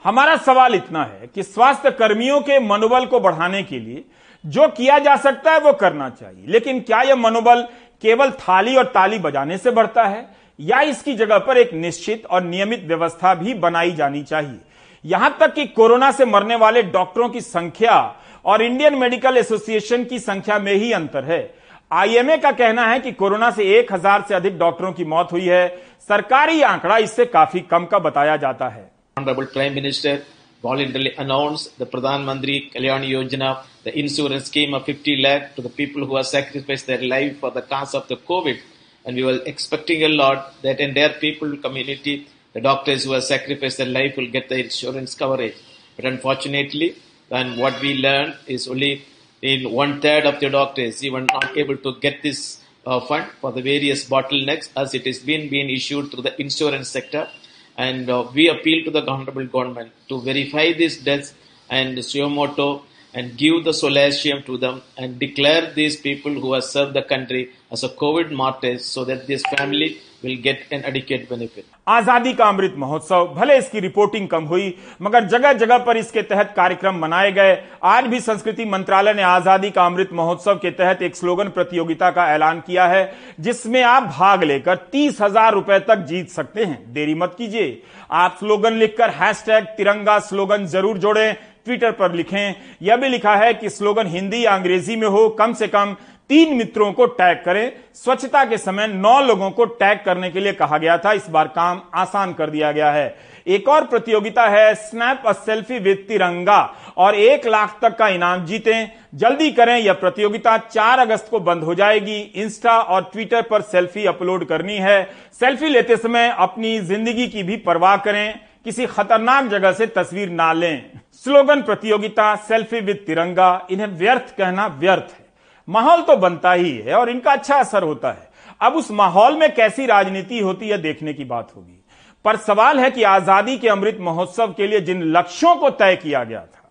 हमारा 0.05 0.35
सवाल 0.37 0.75
इतना 0.75 1.03
है 1.03 1.27
कि 1.35 1.43
स्वास्थ्य 1.43 1.91
कर्मियों 1.91 2.39
के 2.41 2.59
मनोबल 2.59 3.05
को 3.05 3.19
बढ़ाने 3.19 3.63
के 3.63 3.79
लिए 3.79 4.03
जो 4.43 4.67
किया 4.69 4.99
जा 4.99 5.15
सकता 5.17 5.51
है 5.51 5.59
वो 5.59 5.73
करना 5.73 6.09
चाहिए। 6.11 6.45
लेकिन 6.47 6.79
क्या 6.79 7.01
यह 7.01 7.15
मनोबल 7.15 7.61
केवल 8.03 8.31
थाली 8.31 8.75
और 8.75 8.85
ताली 8.85 9.19
बजाने 9.19 9.57
से 9.57 9.71
बढ़ता 9.71 10.03
है? 10.03 10.27
या 10.59 10.81
इसकी 10.81 11.13
जगह 11.15 11.39
पर 11.39 11.57
एक 11.57 11.73
निश्चित 11.73 12.25
और 12.25 12.43
नियमित 12.43 12.83
व्यवस्था 12.83 13.33
भी 13.35 13.53
बनाई 13.55 13.91
जानी 13.91 14.23
चाहिए? 14.23 14.59
यहाँ 15.05 15.35
तक 15.39 15.53
कि 15.53 15.65
कोरोना 15.67 16.11
से 16.11 16.25
मरने 16.25 16.55
वाले 16.55 16.83
डॉक्टरों 16.83 17.29
की 17.29 17.41
संख्या 17.41 18.15
और 18.45 18.61
इंडियन 18.61 18.95
मेडिकल 18.95 19.37
एसोसिएशन 19.37 20.03
की 20.03 20.19
संख्या 20.19 20.59
में 20.59 20.73
ही 20.73 20.91
अंतर 20.91 21.23
है। 21.23 21.53
आईएमए 21.91 22.37
का 22.37 22.51
कहना 22.51 22.87
है 22.87 22.99
कि 22.99 23.11
कोरोना 23.11 23.51
से 23.51 23.63
एक 23.73 23.93
हज़ार 23.93 24.25
से 24.27 24.35
अधिक 24.35 24.57
डॉक्टरों 24.59 24.91
की 24.93 25.05
मौत 25.05 25.31
हुई 25.31 25.45
है। 25.45 25.67
सरकारी 26.09 26.61
आंकड़ा 26.63 26.97
इससे 26.97 27.25
काफ़ी 27.27 27.59
कम 27.61 27.85
का 27.85 27.99
बताया 27.99 28.37
जाता 28.37 28.69
है। 28.69 28.93
Honorable 29.17 29.45
Prime 29.45 29.73
Minister 29.73 30.25
voluntarily 30.61 31.13
announced 31.15 31.79
the 31.79 31.85
Pradhan 31.85 32.25
Mantri 32.25 32.69
Kalyan 32.73 33.03
Yojana, 33.09 33.63
the 33.85 33.97
insurance 33.97 34.47
scheme 34.47 34.73
of 34.73 34.83
50 34.83 35.21
lakh 35.21 35.55
to 35.55 35.61
the 35.61 35.69
people 35.69 36.05
who 36.05 36.17
have 36.17 36.27
sacrificed 36.27 36.85
their 36.87 37.01
life 37.01 37.39
for 37.39 37.49
the 37.49 37.61
cause 37.61 37.95
of 37.95 38.09
the 38.09 38.17
COVID. 38.17 38.59
And 39.05 39.15
we 39.15 39.23
were 39.23 39.39
expecting 39.45 40.03
a 40.03 40.09
lot 40.09 40.61
that 40.63 40.81
entire 40.81 41.13
people 41.17 41.55
community, 41.55 42.27
the 42.51 42.59
doctors 42.59 43.05
who 43.05 43.13
have 43.13 43.23
sacrificed 43.23 43.77
their 43.77 43.87
life 43.87 44.17
will 44.17 44.29
get 44.29 44.49
the 44.49 44.59
insurance 44.65 45.15
coverage. 45.15 45.55
But 45.95 46.03
unfortunately, 46.03 46.97
then 47.29 47.57
what 47.57 47.79
we 47.79 47.93
learned 47.93 48.35
is 48.47 48.67
only 48.67 49.05
in 49.41 49.71
one 49.71 50.01
third 50.01 50.25
of 50.25 50.41
the 50.41 50.49
doctors 50.49 51.01
even 51.05 51.27
not 51.27 51.55
able 51.55 51.77
to 51.77 51.95
get 52.01 52.21
this 52.21 52.61
uh, 52.85 52.99
fund 52.99 53.31
for 53.39 53.53
the 53.53 53.61
various 53.61 54.09
bottlenecks 54.09 54.67
as 54.75 54.93
it 54.93 55.07
is 55.07 55.19
been 55.19 55.49
being 55.49 55.69
issued 55.69 56.11
through 56.11 56.23
the 56.23 56.41
insurance 56.41 56.89
sector 56.89 57.29
and 57.77 58.09
uh, 58.09 58.25
we 58.33 58.47
appeal 58.49 58.83
to 58.85 58.91
the 58.91 59.05
honorable 59.05 59.45
government 59.45 59.91
to 60.09 60.21
verify 60.21 60.73
these 60.73 60.97
deaths 60.97 61.33
and 61.69 61.97
Suyomoto 61.97 62.83
and 63.13 63.37
give 63.37 63.63
the 63.63 63.73
solatium 63.73 64.43
to 64.43 64.57
them 64.57 64.81
and 64.97 65.19
declare 65.19 65.73
these 65.73 65.95
people 65.95 66.33
who 66.33 66.53
have 66.53 66.63
served 66.63 66.93
the 66.93 67.01
country 67.01 67.51
as 67.71 67.83
a 67.83 67.89
COVID 67.89 68.31
martyrs 68.31 68.85
so 68.85 69.05
that 69.05 69.25
this 69.27 69.43
family 69.57 69.99
will 70.25 70.37
get 70.41 70.71
an 70.71 70.83
adequate 70.83 71.29
benefit. 71.29 71.63
आज़ादी 71.87 72.33
का 72.33 72.45
अमृत 72.45 72.75
महोत्सव, 72.77 73.25
भले 73.35 73.57
इसकी 73.57 73.79
reporting 73.79 74.27
कम 74.27 74.43
हुई, 74.45 74.73
मगर 75.01 75.25
जगह 75.27 75.53
जगह 75.55 75.77
पर 75.79 75.97
इसके 75.97 76.21
तहत 76.23 76.53
कार्यक्रम 76.55 76.99
मनाए 76.99 77.31
गए। 77.31 77.57
आज 77.85 78.07
भी 78.07 78.19
संस्कृति 78.21 78.65
मंत्रालय 78.65 79.13
ने 79.13 79.23
आज़ादी 79.23 79.69
का 79.69 79.85
अमृत 79.85 80.13
महोत्सव 80.13 80.55
के 80.55 80.71
तहत 80.73 81.01
एक 81.01 81.15
स्लोगन 81.15 81.49
प्रतियोगिता 81.49 82.09
का 82.11 82.27
ऐलान 82.33 82.59
किया 82.59 82.87
है, 82.87 83.11
जिसमें 83.39 83.81
आप 83.83 84.03
भाग 84.09 84.43
लेकर 84.43 84.75
तीस 84.91 85.21
हज़ार 85.21 85.53
रुपए 85.53 85.79
तक 85.81 86.05
जीत 86.05 86.29
सकते 86.31 86.63
हैं। 86.63 86.93
देरी 86.93 87.15
मत 87.15 87.35
कीजिए। 87.37 87.81
आप 88.13 88.37
स्लोगन 88.39 88.73
लिखकर 88.75 89.09
हैशटैग 89.15 89.65
तिरंगा 89.77 90.19
स्लोगन 90.21 90.65
ज़रूर 90.67 90.97
जोड़ें। 90.97 91.35
ट्विटर 91.65 91.91
पर 91.91 92.13
लिखें। 92.13 92.55
यह 92.81 92.95
भी 92.95 93.07
लिखा 93.09 93.35
है 93.35 93.53
कि 93.53 93.69
स्लोगन 93.69 94.07
हिंदी 94.07 94.43
या 94.43 94.53
अंग्रेज़ी 94.53 94.95
में 94.95 95.07
हो, 95.07 95.27
कम 95.29 95.53
से 95.53 95.67
कम 95.67 95.95
तीन 96.29 96.53
मित्रों 96.57 96.91
को 96.93 97.05
टैग 97.07 97.43
करें। 97.45 97.71
स्वच्छता 97.95 98.43
के 98.45 98.57
समय 98.57 98.87
नौ 98.87 99.19
लोगों 99.21 99.49
को 99.51 99.65
टैग 99.65 99.99
करने 100.05 100.29
के 100.31 100.39
लिए 100.39 100.53
कहा 100.53 100.77
गया 100.77 100.97
था। 100.97 101.11
इस 101.13 101.29
बार 101.29 101.47
काम 101.47 101.81
आसान 101.95 102.33
कर 102.33 102.49
दिया 102.49 102.71
गया 102.71 102.91
है। 102.91 103.15
एक 103.47 103.67
और 103.69 103.85
प्रतियोगिता 103.85 104.47
है 104.47 104.73
स्नैप 104.75 105.23
अ 105.27 105.31
सेल्फी 105.33 105.79
विद 105.79 106.05
तिरंगा 106.07 106.59
और 106.97 107.15
एक 107.15 107.45
लाख 107.47 107.77
तक 107.81 107.95
का 107.97 108.07
इनाम 108.07 108.45
जीतें। 108.45 108.87
जल्दी 109.15 109.51
करें, 109.51 109.77
यह 109.77 109.93
प्रतियोगिता 109.93 110.57
4 110.59 110.99
अगस्त 110.99 111.27
को 111.31 111.39
बंद 111.41 111.63
हो 111.63 111.75
जाएगी। 111.75 112.19
इंस्टा 112.35 112.77
और 112.79 113.09
ट्विटर 113.13 113.41
पर 113.41 113.61
सेल्फी 113.63 114.05
अपलोड 114.05 114.45
करनी 114.45 114.77
है। 114.77 115.03
सेल्फी 115.41 115.69
लेते 115.69 115.97
समय 115.97 116.33
अपनी 116.37 116.79
ज़िंदगी 116.81 117.27
की 117.27 117.43
भी 117.43 117.57
परवाह 117.59 117.97
करें। 117.97 118.39
किसी 118.65 118.85
खतरनाक 118.87 119.45
जगह 119.45 119.71
से 119.71 119.87
तस्वीर 119.87 120.29
ना 120.31 120.51
लें। 120.53 120.91
स्लोगन 121.15 121.61
प्रतियोगिता 121.61 122.35
सेल्फी 122.43 122.79
विद 122.81 123.03
तिरंगा 123.07 123.67
इन्हें 123.71 123.87
व्यर्थ 123.89 124.35
कहना 124.37 124.67
व्यर्थ 124.79 125.11
है। 125.11 125.24
माहौल 125.67 126.01
तो 126.01 126.15
बनता 126.17 126.51
ही 126.53 126.71
है 126.77 126.93
और 126.93 127.09
इनका 127.09 127.31
अच्छा 127.31 127.55
असर 127.55 127.83
होता 127.83 128.11
है। 128.11 128.29
अब 128.61 128.75
उस 128.75 128.91
माहौल 128.91 129.37
में 129.37 129.53
कैसी 129.55 129.85
राजनीति 129.85 130.39
होती 130.39 130.69
है 130.69 130.77
देखने 130.77 131.13
की 131.13 131.25
बात 131.25 131.51
होगी। 131.55 131.81
पर 132.25 132.35
सवाल 132.37 132.79
है 132.79 132.89
कि 132.91 133.03
आज़ादी 133.03 133.57
के 133.57 133.69
अमृत 133.69 133.97
महोत्सव 134.01 134.53
के 134.53 134.67
लिए 134.67 134.79
जिन 134.81 135.03
लक्ष्यों 135.11 135.55
को 135.55 135.69
तय 135.71 135.95
किया 135.95 136.23
गया 136.23 136.39
था, 136.41 136.69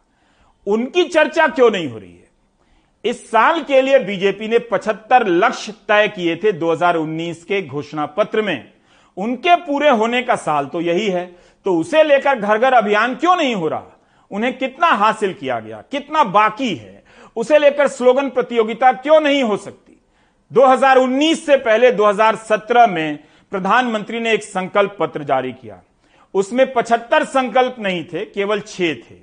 उनकी 0.67 1.05
चर्चा 1.05 1.47
क्यों 1.49 1.71
नहीं 1.71 1.89
हो 1.89 1.99
रही 1.99 2.11
है? 2.11 2.23
इस 3.05 3.31
साल 3.31 3.61
के 3.63 3.81
लिए 3.83 3.99
बीजेपी 4.01 4.49
ने 4.49 4.59
75 4.61 5.27
लक्ष्य 5.27 5.73
तय 5.89 6.09
किए 6.09 6.37
थे 6.37 6.53
2019 6.55 7.45
के 7.45 7.61
घोषणा 7.63 8.07
पत्र 8.09 8.43
में। 8.43 8.73
उनके 9.17 9.57
पूरे 9.57 9.91
होने 9.91 10.23
का 10.23 10.37
साल 10.37 10.67
तो 10.67 10.81
यही 10.81 11.09
है 11.09 11.25
तो 11.67 11.77
उसे 11.79 12.03
लेकर 12.03 12.39
घर 12.39 12.59
घर 12.59 12.73
अभियान 12.73 13.15
क्यों 13.15 13.37
नहीं 13.37 13.55
हो 13.55 13.69
रहा? 13.69 13.83
उन्हें 14.31 14.57
कितना 14.59 14.87
हासिल 14.89 15.33
किया 15.35 15.59
गया? 15.61 15.83
कितना 15.83 16.25
बाकी 16.25 16.75
है? 16.75 17.04
उसे 17.37 17.59
लेकर 17.59 17.89
स्लोगन 17.89 18.29
प्रतियोगिता 18.29 18.93
क्यों 18.93 19.21
नहीं 19.21 19.43
हो 19.43 19.57
सकती? 19.57 20.01
2019 20.53 21.47
से 21.47 21.57
पहले 21.57 21.93
2017 21.93 22.87
में 22.87 23.19
प्रधानमंत्री 23.51 24.21
ने 24.21 24.33
एक 24.33 24.43
संकल्प 24.43 24.97
पत्र 25.01 25.25
जारी 25.25 25.53
किया। 25.53 25.83
उसमें 26.35 26.73
75 26.73 27.25
संकल्प 27.25 27.77
नहीं 27.79 28.05
थे, 28.05 28.25
केवल 28.25 28.61
छह 28.61 28.95
थे। 28.95 29.17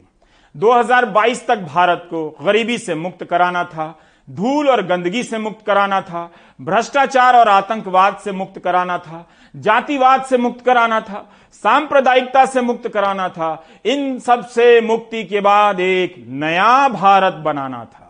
2022 0.55 1.47
तक 1.47 1.55
भारत 1.55 2.07
को 2.09 2.37
गरीबी 2.41 2.77
से 2.77 2.95
मुक्त 2.95 3.23
कराना 3.23 3.63
था, 3.63 3.99
धूल 4.29 4.69
और 4.69 4.85
गंदगी 4.85 5.23
से 5.23 5.37
मुक्त 5.37 5.65
कराना 5.65 6.01
था, 6.01 6.31
भ्रष्टाचार 6.61 7.35
और 7.35 7.47
आतंकवाद 7.47 8.17
से 8.17 8.31
मुक्त 8.31 8.59
कराना 8.59 8.97
था, 8.97 9.29
जातिवाद 9.55 10.23
से 10.23 10.37
मुक्त 10.37 10.65
कराना 10.65 11.01
था, 11.01 11.31
सांप्रदायिकता 11.51 12.45
से 12.45 12.61
मुक्त 12.61 12.87
कराना 12.87 13.29
था, 13.29 13.67
इन 13.85 14.19
सबसे 14.19 14.81
मुक्ति 14.81 15.23
के 15.23 15.39
बाद 15.39 15.79
एक 15.79 16.15
नया 16.27 16.87
भारत 16.87 17.33
बनाना 17.33 17.85
था। 17.85 18.00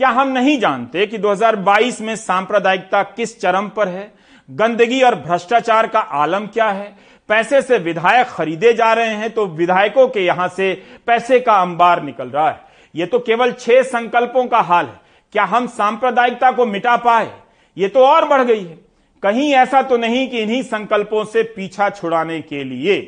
क्या 0.00 0.08
हम 0.08 0.28
नहीं 0.28 0.58
जानते 0.58 1.06
कि 1.06 1.18
2022 1.18 2.00
में 2.00 2.14
सांप्रदायिकता 2.16 3.02
किस 3.02 3.40
चरम 3.40 3.68
पर 3.68 3.88
है? 3.88 4.12
गंदगी 4.48 5.00
और 5.02 5.14
भ्रष्टाचार 5.16 5.86
का 5.86 5.98
आलम 5.98 6.46
क्या 6.46 6.68
है? 6.68 6.96
पैसे 7.28 7.60
से 7.62 7.78
विधायक 7.78 8.26
खरीदे 8.26 8.72
जा 8.72 8.92
रहे 8.92 9.14
हैं 9.14 9.30
तो 9.30 9.46
विधायकों 9.46 10.06
के 10.08 10.20
यहाँ 10.20 10.48
से 10.48 10.72
पैसे 11.06 11.38
का 11.40 11.60
अंबार 11.62 12.02
निकल 12.02 12.28
रहा 12.28 12.48
है। 12.48 12.60
यह 12.94 13.06
तो 13.06 13.18
केवल 13.18 13.52
छह 13.52 13.82
संकल्पों 13.82 14.46
का 14.46 14.60
हाल 14.60 14.86
है। 14.86 15.00
क्या 15.32 15.44
हम 15.44 15.66
सांप्रदायिकता 15.68 16.50
को 16.52 16.66
मिटा 16.66 16.96
पाए? 16.96 17.30
ये 17.76 17.88
तो 17.88 18.04
और 18.06 18.28
बढ़ 18.28 18.42
गई 18.42 18.64
है। 18.64 18.78
कहीं 19.22 19.52
ऐसा 19.54 19.82
तो 19.82 19.96
नहीं 19.96 20.28
कि 20.28 20.38
इन्हीं 20.38 20.62
संकल्पों 20.64 21.24
से 21.24 21.42
पीछा 21.56 21.88
छुड़ाने 21.90 22.40
के 22.42 22.64
लिए 22.64 22.98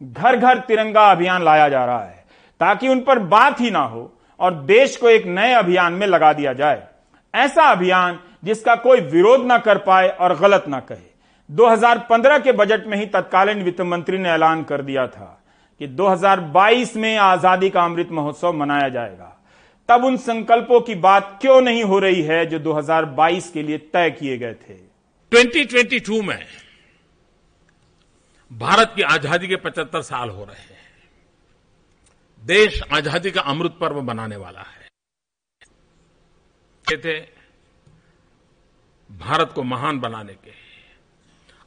घर 0.00 0.36
घर 0.36 0.58
तिरंगा 0.58 1.10
अभियान 1.10 1.44
लाया 1.44 1.68
जा 1.68 1.84
रहा 1.84 2.02
है, 2.02 2.24
ताकि 2.60 2.88
उन 2.88 3.00
पर 3.00 3.18
बात 3.18 3.60
ही 3.60 3.70
ना 3.70 3.82
हो। 3.82 4.10
और 4.42 4.54
देश 4.64 4.96
को 4.96 5.08
एक 5.08 5.26
नए 5.26 5.52
अभियान 5.52 5.92
में 5.92 6.06
लगा 6.06 6.32
दिया 6.32 6.52
जाए। 6.52 6.82
ऐसा 7.34 7.62
अभियान 7.62 8.18
जिसका 8.44 8.74
कोई 8.74 9.00
विरोध 9.00 9.44
ना 9.46 9.58
कर 9.58 9.78
पाए 9.78 10.08
और 10.10 10.34
गलत 10.38 10.64
ना 10.68 10.80
कहे। 10.80 11.10
2015 11.50 12.38
के 12.38 12.52
बजट 12.52 12.86
में 12.86 12.96
ही 12.98 13.06
तत्कालीन 13.06 13.62
वित्त 13.62 13.80
मंत्री 13.80 14.18
ने 14.18 14.30
ऐलान 14.30 14.62
कर 14.62 14.82
दिया 14.82 15.06
था 15.06 15.38
कि 15.80 15.86
2022 15.86 16.96
में 16.96 17.16
आज़ादी 17.16 17.70
का 17.70 17.84
अमृत 17.84 18.08
महोत्सव 18.12 18.52
मनाया 18.52 18.88
जाएगा। 18.88 19.38
तब 19.88 20.04
उन 20.04 20.16
संकल्पों 20.16 20.80
की 20.80 20.94
बात 20.94 21.38
क्यों 21.40 21.60
नहीं 21.60 21.82
हो 21.84 21.98
रही 21.98 22.22
है 22.22 22.44
जो 22.46 22.58
2022 22.58 23.50
के 23.50 23.62
लिए 23.62 23.78
तय 23.78 24.10
किए 24.10 24.36
गए 24.38 24.54
थे? 24.54 24.74
2022 25.32 26.22
में 26.22 26.38
भारत 28.50 28.92
की 28.96 29.02
आज़ादी 29.02 29.48
के 29.48 29.56
75 29.56 30.02
साल 30.02 30.30
हो 30.30 30.44
रहे 30.44 30.56
हैं। 30.56 30.81
देश 32.42 32.80
आज़ादी 32.92 33.30
का 33.30 33.40
अमृत 33.42 33.76
पर्व 33.80 34.00
बनाने 34.02 34.36
वाला 34.36 34.60
है। 34.60 34.88
थे 36.86 37.20
भारत 39.10 39.52
को 39.54 39.62
महान 39.62 39.98
बनाने 40.00 40.32
के 40.34 40.50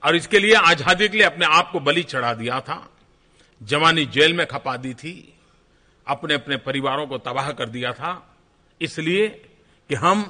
और 0.03 0.15
इसके 0.15 0.39
लिए 0.39 0.53
आज़ादी 0.55 1.07
के 1.07 1.17
लिए 1.17 1.25
अपने 1.25 1.45
आप 1.47 1.69
को 1.71 1.79
बलि 1.79 2.03
चढ़ा 2.03 2.33
दिया 2.33 2.59
था। 2.59 2.77
जवानी 3.61 4.05
जेल 4.07 4.33
में 4.33 4.45
खपा 4.47 4.75
दी 4.77 4.93
थी। 4.93 5.13
अपने 6.07 6.33
अपने 6.33 6.57
परिवारों 6.59 7.07
को 7.07 7.17
तबाह 7.19 7.51
कर 7.51 7.69
दिया 7.69 7.91
था। 7.93 8.11
इसलिए 8.81 9.27
कि 9.89 9.95
हम 9.95 10.25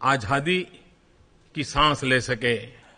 आज़ादी 0.00 0.60
की 1.54 1.64
सांस 1.64 2.04
ले 2.04 2.20
सके। 2.22 2.56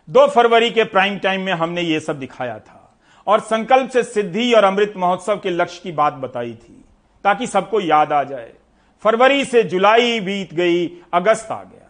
दो 0.08 0.26
फरवरी 0.28 0.70
के 0.70 0.84
प्राइम 0.86 1.18
टाइम 1.18 1.40
में 1.40 1.52
हमने 1.54 1.82
ये 1.82 2.00
सब 2.00 2.18
दिखाया 2.18 2.58
था। 2.60 2.80
और 3.26 3.40
संकल्प 3.42 3.90
से 3.90 4.02
सिद्धि 4.04 4.52
और 4.52 4.64
अमृत 4.64 4.92
महोत्सव 4.96 5.36
के 5.36 5.50
लक्ष्य 5.50 5.80
की 5.82 5.92
बात 5.92 6.12
बताई 6.14 6.54
थी। 6.54 6.73
ताकि 7.24 7.46
सबको 7.46 7.80
याद 7.80 8.12
आ 8.12 8.22
जाए। 8.22 8.52
फरवरी 9.04 9.44
से 9.44 9.62
जुलाई 9.62 10.20
बीत 10.20 10.54
गई, 10.54 10.86
अगस्त 11.14 11.50
आ 11.52 11.56
गया। 11.56 11.80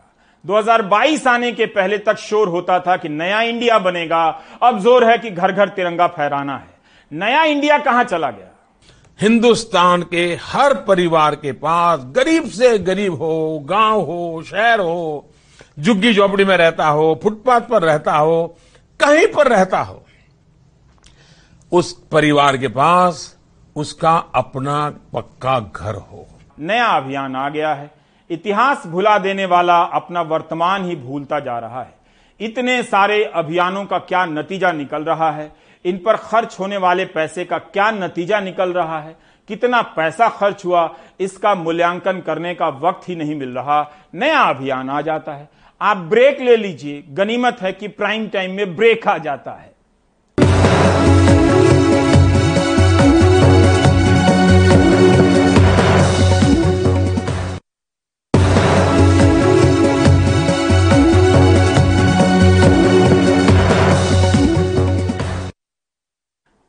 2022 0.44 1.26
आने 1.26 1.52
के 1.52 1.66
पहले 1.66 1.98
तक 1.98 2.16
शोर 2.16 2.48
होता 2.48 2.78
था 2.80 2.96
कि 2.96 3.08
नया 3.08 3.40
इंडिया 3.42 3.78
बनेगा। 3.78 4.24
अब 4.62 4.78
ज़ोर 4.78 5.04
है 5.04 5.18
कि 5.18 5.30
घर 5.30 5.52
घर 5.52 5.68
तिरंगा 5.68 6.06
फहराना 6.06 6.56
है। 6.56 6.72
नया 7.12 7.42
इंडिया 7.44 7.78
कहाँ 7.78 8.04
चला 8.04 8.30
गया? 8.30 8.50
हिंदुस्तान 9.20 10.02
के 10.02 10.26
हर 10.42 10.74
परिवार 10.74 11.34
के 11.34 11.52
पास 11.52 12.00
गरीब 12.16 12.44
से 12.44 12.78
गरीब 12.78 13.14
हो, 13.14 13.58
गाँव 13.64 14.00
हो, 14.00 14.42
शहर 14.42 14.80
हो 14.80 15.30
झुग्गी 15.78 16.12
झोपड़ी 16.14 16.44
में 16.44 16.56
रहता 16.56 16.86
हो, 16.86 17.20
फुटपाथ 17.22 17.60
पर 17.60 17.82
रहता 17.82 18.16
हो, 18.16 18.56
कहीं 19.00 19.26
पर 19.26 19.48
रहता 19.48 19.80
हो, 19.80 20.04
उस 21.72 21.92
परिवार 22.12 22.56
के 22.56 22.68
पास 22.68 23.36
उसका 23.76 24.16
अपना 24.34 24.90
पक्का 25.12 25.60
घर 25.60 25.94
हो। 25.94 26.26
नया 26.60 26.86
अभियान 26.86 27.36
आ 27.36 27.48
गया 27.48 27.74
है। 27.74 27.90
इतिहास 28.30 28.86
भुला 28.86 29.18
देने 29.18 29.44
वाला 29.44 29.82
अपना 29.82 30.22
वर्तमान 30.22 30.84
ही 30.84 30.96
भूलता 30.96 31.40
जा 31.40 31.58
रहा 31.58 31.82
है। 31.82 31.94
इतने 32.40 32.82
सारे 32.82 33.24
अभियानों 33.24 33.84
का 33.84 33.98
क्या 33.98 34.24
नतीजा 34.24 34.72
निकल 34.72 35.04
रहा 35.04 35.30
है? 35.30 35.52
इन 35.84 35.98
पर 35.98 36.16
खर्च 36.16 36.56
होने 36.60 36.76
वाले 36.76 37.04
पैसे 37.04 37.44
का 37.44 37.58
क्या 37.58 37.90
नतीजा 37.90 38.40
निकल 38.40 38.72
रहा 38.72 39.00
है? 39.00 39.16
कितना 39.48 39.82
पैसा 39.82 40.28
खर्च 40.28 40.64
हुआ? 40.64 40.94
इसका 41.20 41.54
मूल्यांकन 41.54 42.20
करने 42.20 42.54
का 42.54 42.68
वक्त 42.68 43.08
ही 43.08 43.16
नहीं 43.16 43.34
मिल 43.34 43.48
रहा। 43.48 43.90
नया 44.14 44.40
अभियान 44.40 44.90
आ 44.90 45.00
जाता 45.00 45.32
है। 45.32 45.48
आप 45.82 45.96
ब्रेक 45.96 46.40
ले 46.40 46.56
लीजिए। 46.56 47.04
गनीमत 47.08 47.56
है 47.62 47.72
कि 47.72 47.88
प्राइम 47.88 48.28
टाइम 48.28 48.50
में 48.50 48.76
ब्रेक 48.76 49.08
आ 49.08 49.18
जाता 49.18 49.50
है। 49.50 49.73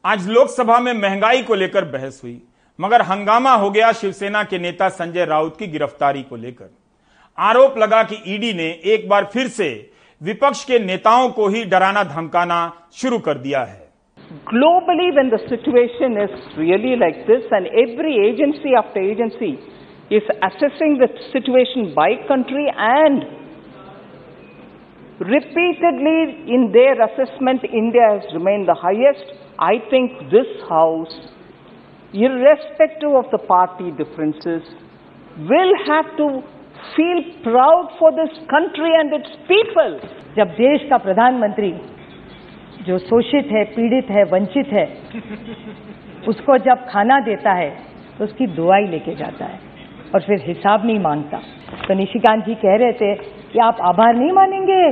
आज 0.05 0.27
लोकसभा 0.29 0.77
में 0.79 0.91
महँगाई 0.93 1.41
को 1.43 1.55
लेकर 1.55 1.85
बहस 1.85 2.19
हुई, 2.23 2.41
मगर 2.79 3.01
हंगामा 3.01 3.51
हो 3.51 3.69
गया 3.69 3.91
शिवसेना 3.91 4.41
के 4.43 4.57
नेता 4.59 4.87
संजय 4.89 5.25
राउत 5.25 5.55
की 5.59 5.67
गिरफ्तारी 5.67 6.21
को 6.23 6.35
लेकर। 6.35 6.69
आरोप 7.37 7.77
लगा 7.77 8.01
कि 8.03 8.21
ईडी 8.33 8.51
ने 8.53 8.67
एक 8.93 9.07
बार 9.09 9.25
फिर 9.33 9.47
से 9.47 9.69
विपक्ष 10.21 10.63
के 10.63 10.79
नेताओं 10.79 11.29
को 11.29 11.47
ही 11.47 11.63
डराना 11.65 12.03
धमकाना 12.05 12.57
शुरू 12.93 13.19
कर 13.19 13.37
दिया 13.37 13.61
है। 13.61 13.87
Globally 14.49 15.09
when 15.11 15.29
the 15.29 15.39
situation 15.39 16.21
is 16.23 16.59
really 16.59 16.95
like 16.95 17.25
this 17.27 17.53
and 17.53 17.67
every 17.83 18.13
agency 18.27 18.75
of 18.77 18.93
the 18.97 19.03
agency 19.05 19.51
is 20.11 20.29
assisting 20.49 20.97
the 21.01 21.09
situation 21.23 21.87
by 21.95 22.15
country 22.29 22.67
and 22.67 23.25
repeatedly 25.31 26.21
in 26.55 26.67
their 26.71 27.01
assessment 27.01 27.65
India 27.65 28.11
has 28.11 28.31
remain 28.33 28.65
the 28.65 28.77
highest 28.83 29.33
I 29.59 29.79
think 29.89 30.29
this 30.31 30.47
House, 30.67 31.13
irrespective 32.13 33.11
of 33.11 33.25
the 33.31 33.37
party 33.37 33.91
differences, 33.91 34.63
will 35.37 35.73
have 35.87 36.17
to 36.17 36.43
feel 36.95 37.19
proud 37.43 37.91
for 37.97 38.11
this 38.11 38.33
country 38.49 38.91
and 38.99 39.13
its 39.13 39.31
people. 39.47 39.99
जब 40.35 40.49
देश 40.55 40.87
का 40.89 40.97
प्रधानमंत्री 40.97 41.71
जो 42.87 42.97
शोषित 42.99 43.51
है 43.51 43.63
पीड़ित 43.75 44.09
है 44.11 44.23
वंचित 44.31 44.73
है 44.73 44.85
उसको 46.27 46.57
जब 46.65 46.85
खाना 46.89 47.19
देता 47.19 47.53
है 47.53 47.69
तो 48.17 48.23
उसकी 48.23 48.47
दुआई 48.55 48.87
लेके 48.87 49.15
जाता 49.15 49.45
है 49.45 49.59
और 50.13 50.21
फिर 50.21 50.41
हिसाब 50.47 50.85
नहीं 50.85 50.99
माँगता 50.99 51.37
तो 51.87 51.93
निशिकांत 51.93 52.45
जी 52.45 52.55
कह 52.55 52.75
रहे 52.81 52.93
थे 52.99 53.13
कि 53.53 53.59
आप 53.59 53.77
आभार 53.89 54.15
नहीं 54.15 54.31
मानेंगे 54.31 54.83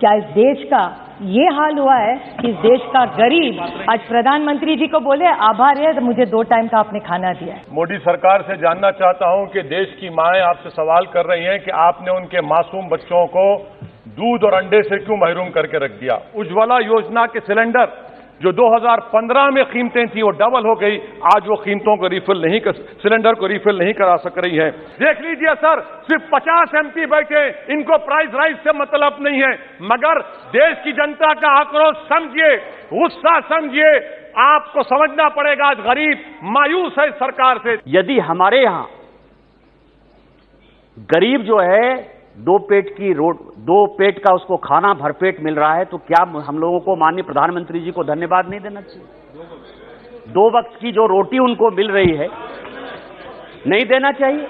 क्या 0.00 0.14
इस 0.14 0.24
देश 0.34 0.64
का 0.70 0.84
ये 1.20 1.44
हाल 1.54 1.78
हुआ 1.78 1.94
है 1.94 2.14
कि 2.40 2.48
देश 2.62 2.80
का 2.86 3.04
गरीब, 3.06 3.60
आज 3.90 4.00
प्रधानमंत्री 4.00 4.76
जी 4.76 4.86
को 4.86 4.98
बोले, 5.00 5.26
आभार 5.26 5.78
है 5.78 5.92
तो 5.94 6.00
मुझे 6.00 6.24
दो 6.24 6.42
टाइम 6.42 6.68
का 6.68 6.78
आपने 6.78 7.00
खाना 7.00 7.32
दिया 7.32 7.54
है। 7.54 7.62
मोदी 7.72 7.98
सरकार 7.98 8.42
से 8.42 8.56
जानना 8.56 8.90
चाहता 8.90 9.30
हूँ 9.30 9.46
कि 9.46 9.62
देश 9.62 9.96
की 10.00 10.10
माएँ 10.10 10.40
आपसे 10.40 10.70
सवाल 10.70 11.06
कर 11.06 11.26
रही 11.26 11.44
हैं 11.44 11.58
कि 11.60 11.70
आपने 11.70 12.16
उनके 12.16 12.40
मासूम 12.40 12.88
बच्चों 12.88 13.26
को 13.26 13.46
दूध 14.18 14.44
और 14.44 14.54
अंडे 14.54 14.82
से 14.82 14.98
क्यों 14.98 15.16
महरूम 15.16 15.48
करके 15.48 15.78
रख 15.78 15.90
दिया? 15.90 16.20
उज्ज्वला 16.36 16.78
योजना 16.78 17.26
के 17.26 17.40
सिलेंडर 17.40 17.86
जो 18.42 18.52
2015 18.52 19.50
में 19.50 19.64
कीमतें 19.64 20.06
थी, 20.08 20.22
वो 20.22 20.30
डबल 20.30 20.66
हो 20.68 20.74
गई। 20.74 20.96
आज 21.34 21.46
वो 21.46 21.56
कीमतों 21.56 21.96
को 21.96 22.06
रिफिल 22.06 22.42
नहीं 22.42 22.60
कर 22.60 22.72
सिलेंडर 22.72 23.34
को 23.34 23.46
रिफिल 23.46 23.78
नहीं 23.78 23.92
करा 23.92 24.16
सक 24.16 24.38
रही 24.38 24.56
है। 24.56 24.70
देख 24.70 25.20
लीजिए 25.20 25.54
सर, 25.54 25.80
सिर्फ़ 25.80 26.22
50 26.30 26.74
एमपी 26.74 27.06
बैठे, 27.06 27.48
इनको 27.72 27.98
प्राइस 27.98 28.30
राइज 28.34 28.56
से 28.56 28.72
मतलब 28.72 29.16
नहीं 29.20 29.42
है। 29.42 29.52
मगर 29.82 30.20
देश 30.52 30.76
की 30.84 30.92
जनता 30.92 31.32
का 31.34 31.48
आक्रोश 31.58 31.96
समझिए, 32.08 32.56
गुस्सा 32.92 33.40
समझिए, 33.40 33.90
आपको 34.38 34.82
समझना 34.82 35.28
पड़ेगा 35.28 35.66
आज 35.66 35.80
गरीब, 35.80 36.22
मायूस 36.42 36.98
है 36.98 37.10
सरकार 37.10 37.58
से। 37.58 37.76
यदि 37.88 38.18
हमारे 38.20 38.62
यहाँ 38.62 38.88
गरीब 41.10 41.42
जो 41.42 41.58
है 41.58 42.17
दो 42.38 42.58
पेट 42.58 42.88
की 42.96 43.12
रोड 43.12 43.38
दो 43.66 43.76
पेट 43.98 44.18
का 44.18 44.32
उसको 44.34 44.56
खाना 44.56 44.92
भरपेट 44.94 45.40
मिल 45.40 45.54
रहा 45.54 45.72
है 45.74 45.84
तो 45.84 45.98
क्या 46.08 46.20
हम 46.46 46.58
लोगों 46.58 46.80
को 46.80 46.96
माननीय 46.96 47.22
प्रधानमंत्री 47.22 47.80
जी 47.80 47.90
को 47.90 48.04
धन्यवाद 48.04 48.48
नहीं 48.50 48.60
देना 48.60 48.80
चाहिए? 48.80 49.06
दो 50.28 50.46
वक्त 50.58 50.78
की 50.80 50.92
जो 50.92 51.06
रोटी 51.06 51.38
उनको 51.38 51.70
मिल 51.70 51.90
रही 51.90 52.14
है, 52.16 52.28
नहीं 53.66 53.84
देना 53.86 54.12
चाहिए? 54.12 54.46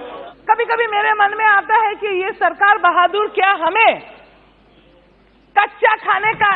कभी 0.51 0.65
कभी 0.65 0.87
मेरे 0.87 1.13
मन 1.15 1.37
में 1.39 1.45
आता 1.47 1.77
है 1.87 1.95
कि 1.95 2.15
ये 2.23 2.33
सरकार 2.35 2.79
बहादुर 2.79 3.27
क्या 3.35 3.51
हमें 3.65 4.01
कच्चा 5.57 5.95
खाने 5.97 6.33
का 6.35 6.53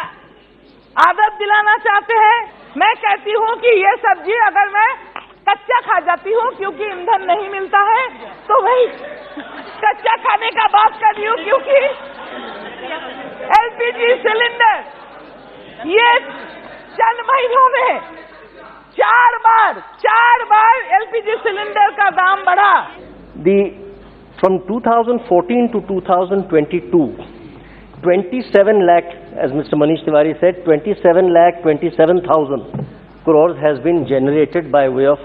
आदत 0.97 1.39
दिलाना 1.39 1.77
चाहते 1.79 2.15
हैं? 2.17 2.39
मैं 2.77 2.95
कहती 2.97 3.33
हूँ 3.33 3.55
कि 3.57 3.77
ये 3.79 3.97
सब्ज़ी 3.99 4.39
अगर 4.47 4.69
मैं 4.71 4.91
कच्चा 5.47 5.79
खा 5.87 5.99
जाती 6.07 6.33
हूँ 6.33 6.51
क्योंकि 6.57 6.85
ईंधन 6.87 7.23
नहीं 7.29 7.49
मिलता 7.51 7.79
है 7.91 8.03
तो 8.49 8.61
वही 8.65 8.87
कच्चा 9.85 10.17
खाने 10.25 10.51
का 10.59 10.67
बात 10.75 10.99
कर 11.03 11.15
रही 11.17 11.27
हूँ 11.27 11.37
क्योंकि 11.45 11.79
एलपीजी 13.59 14.11
सिलेंडर 14.27 14.77
ये 15.91 16.09
चंद 16.99 17.25
महीनों 17.31 17.69
में 17.77 18.01
चार 18.97 19.37
बार 19.47 19.81
चार 20.01 20.45
बार 20.53 20.81
एलपीजी 20.97 21.37
सिलेंडर 21.47 21.91
का 22.01 22.11
दाम 22.21 22.45
बढ़ा 22.45 22.73
The 23.45 23.59
from 24.39 24.59
2014 24.67 25.69
to 25.73 25.81
2022, 25.89 27.05
27 28.03 28.87
lakh, 28.87 29.13
as 29.37 29.51
Mr. 29.53 29.75
Manish 29.75 30.05
Tiwari 30.07 30.35
said, 30.41 30.65
27 30.65 31.33
lakh 31.33 31.63
27,000 31.63 33.02
crores 33.24 33.58
has 33.60 33.80
been 33.80 34.08
generated 34.08 34.72
by 34.72 34.88
way 34.90 35.06
of 35.06 35.20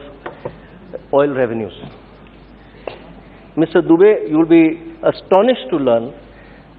oil 1.12 1.35
revenues. 1.35 1.72
Mr. 3.57 3.83
Dubey, 3.87 4.28
you 4.30 4.39
will 4.39 4.47
be 4.47 4.97
astonished 5.03 5.68
to 5.70 5.76
learn 5.76 6.12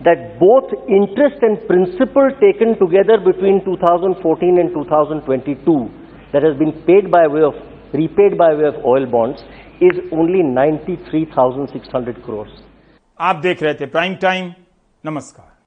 that 0.04 0.40
both 0.40 0.74
interest 0.90 1.38
and 1.42 1.66
principal 1.68 2.30
taken 2.42 2.78
together 2.80 3.18
between 3.20 3.64
2014 3.64 4.60
and 4.60 4.74
2022 4.74 5.90
that 6.34 6.44
has 6.44 6.58
been 6.58 6.74
paid 6.84 7.12
by 7.12 7.28
way 7.28 7.44
of 7.44 7.54
repaid 7.94 8.38
by 8.38 8.54
way 8.56 8.66
of 8.66 8.76
oil 8.84 9.06
bonds 9.06 9.44
is 9.80 10.00
only 10.12 10.42
93,600 10.42 12.24
crores. 12.26 12.52
आप 13.22 13.36
देख 13.36 13.64
रहे 13.64 13.74
थे 13.74 13.86
prime 13.86 14.16
time 14.22 14.54
नमस्कार 15.06 15.54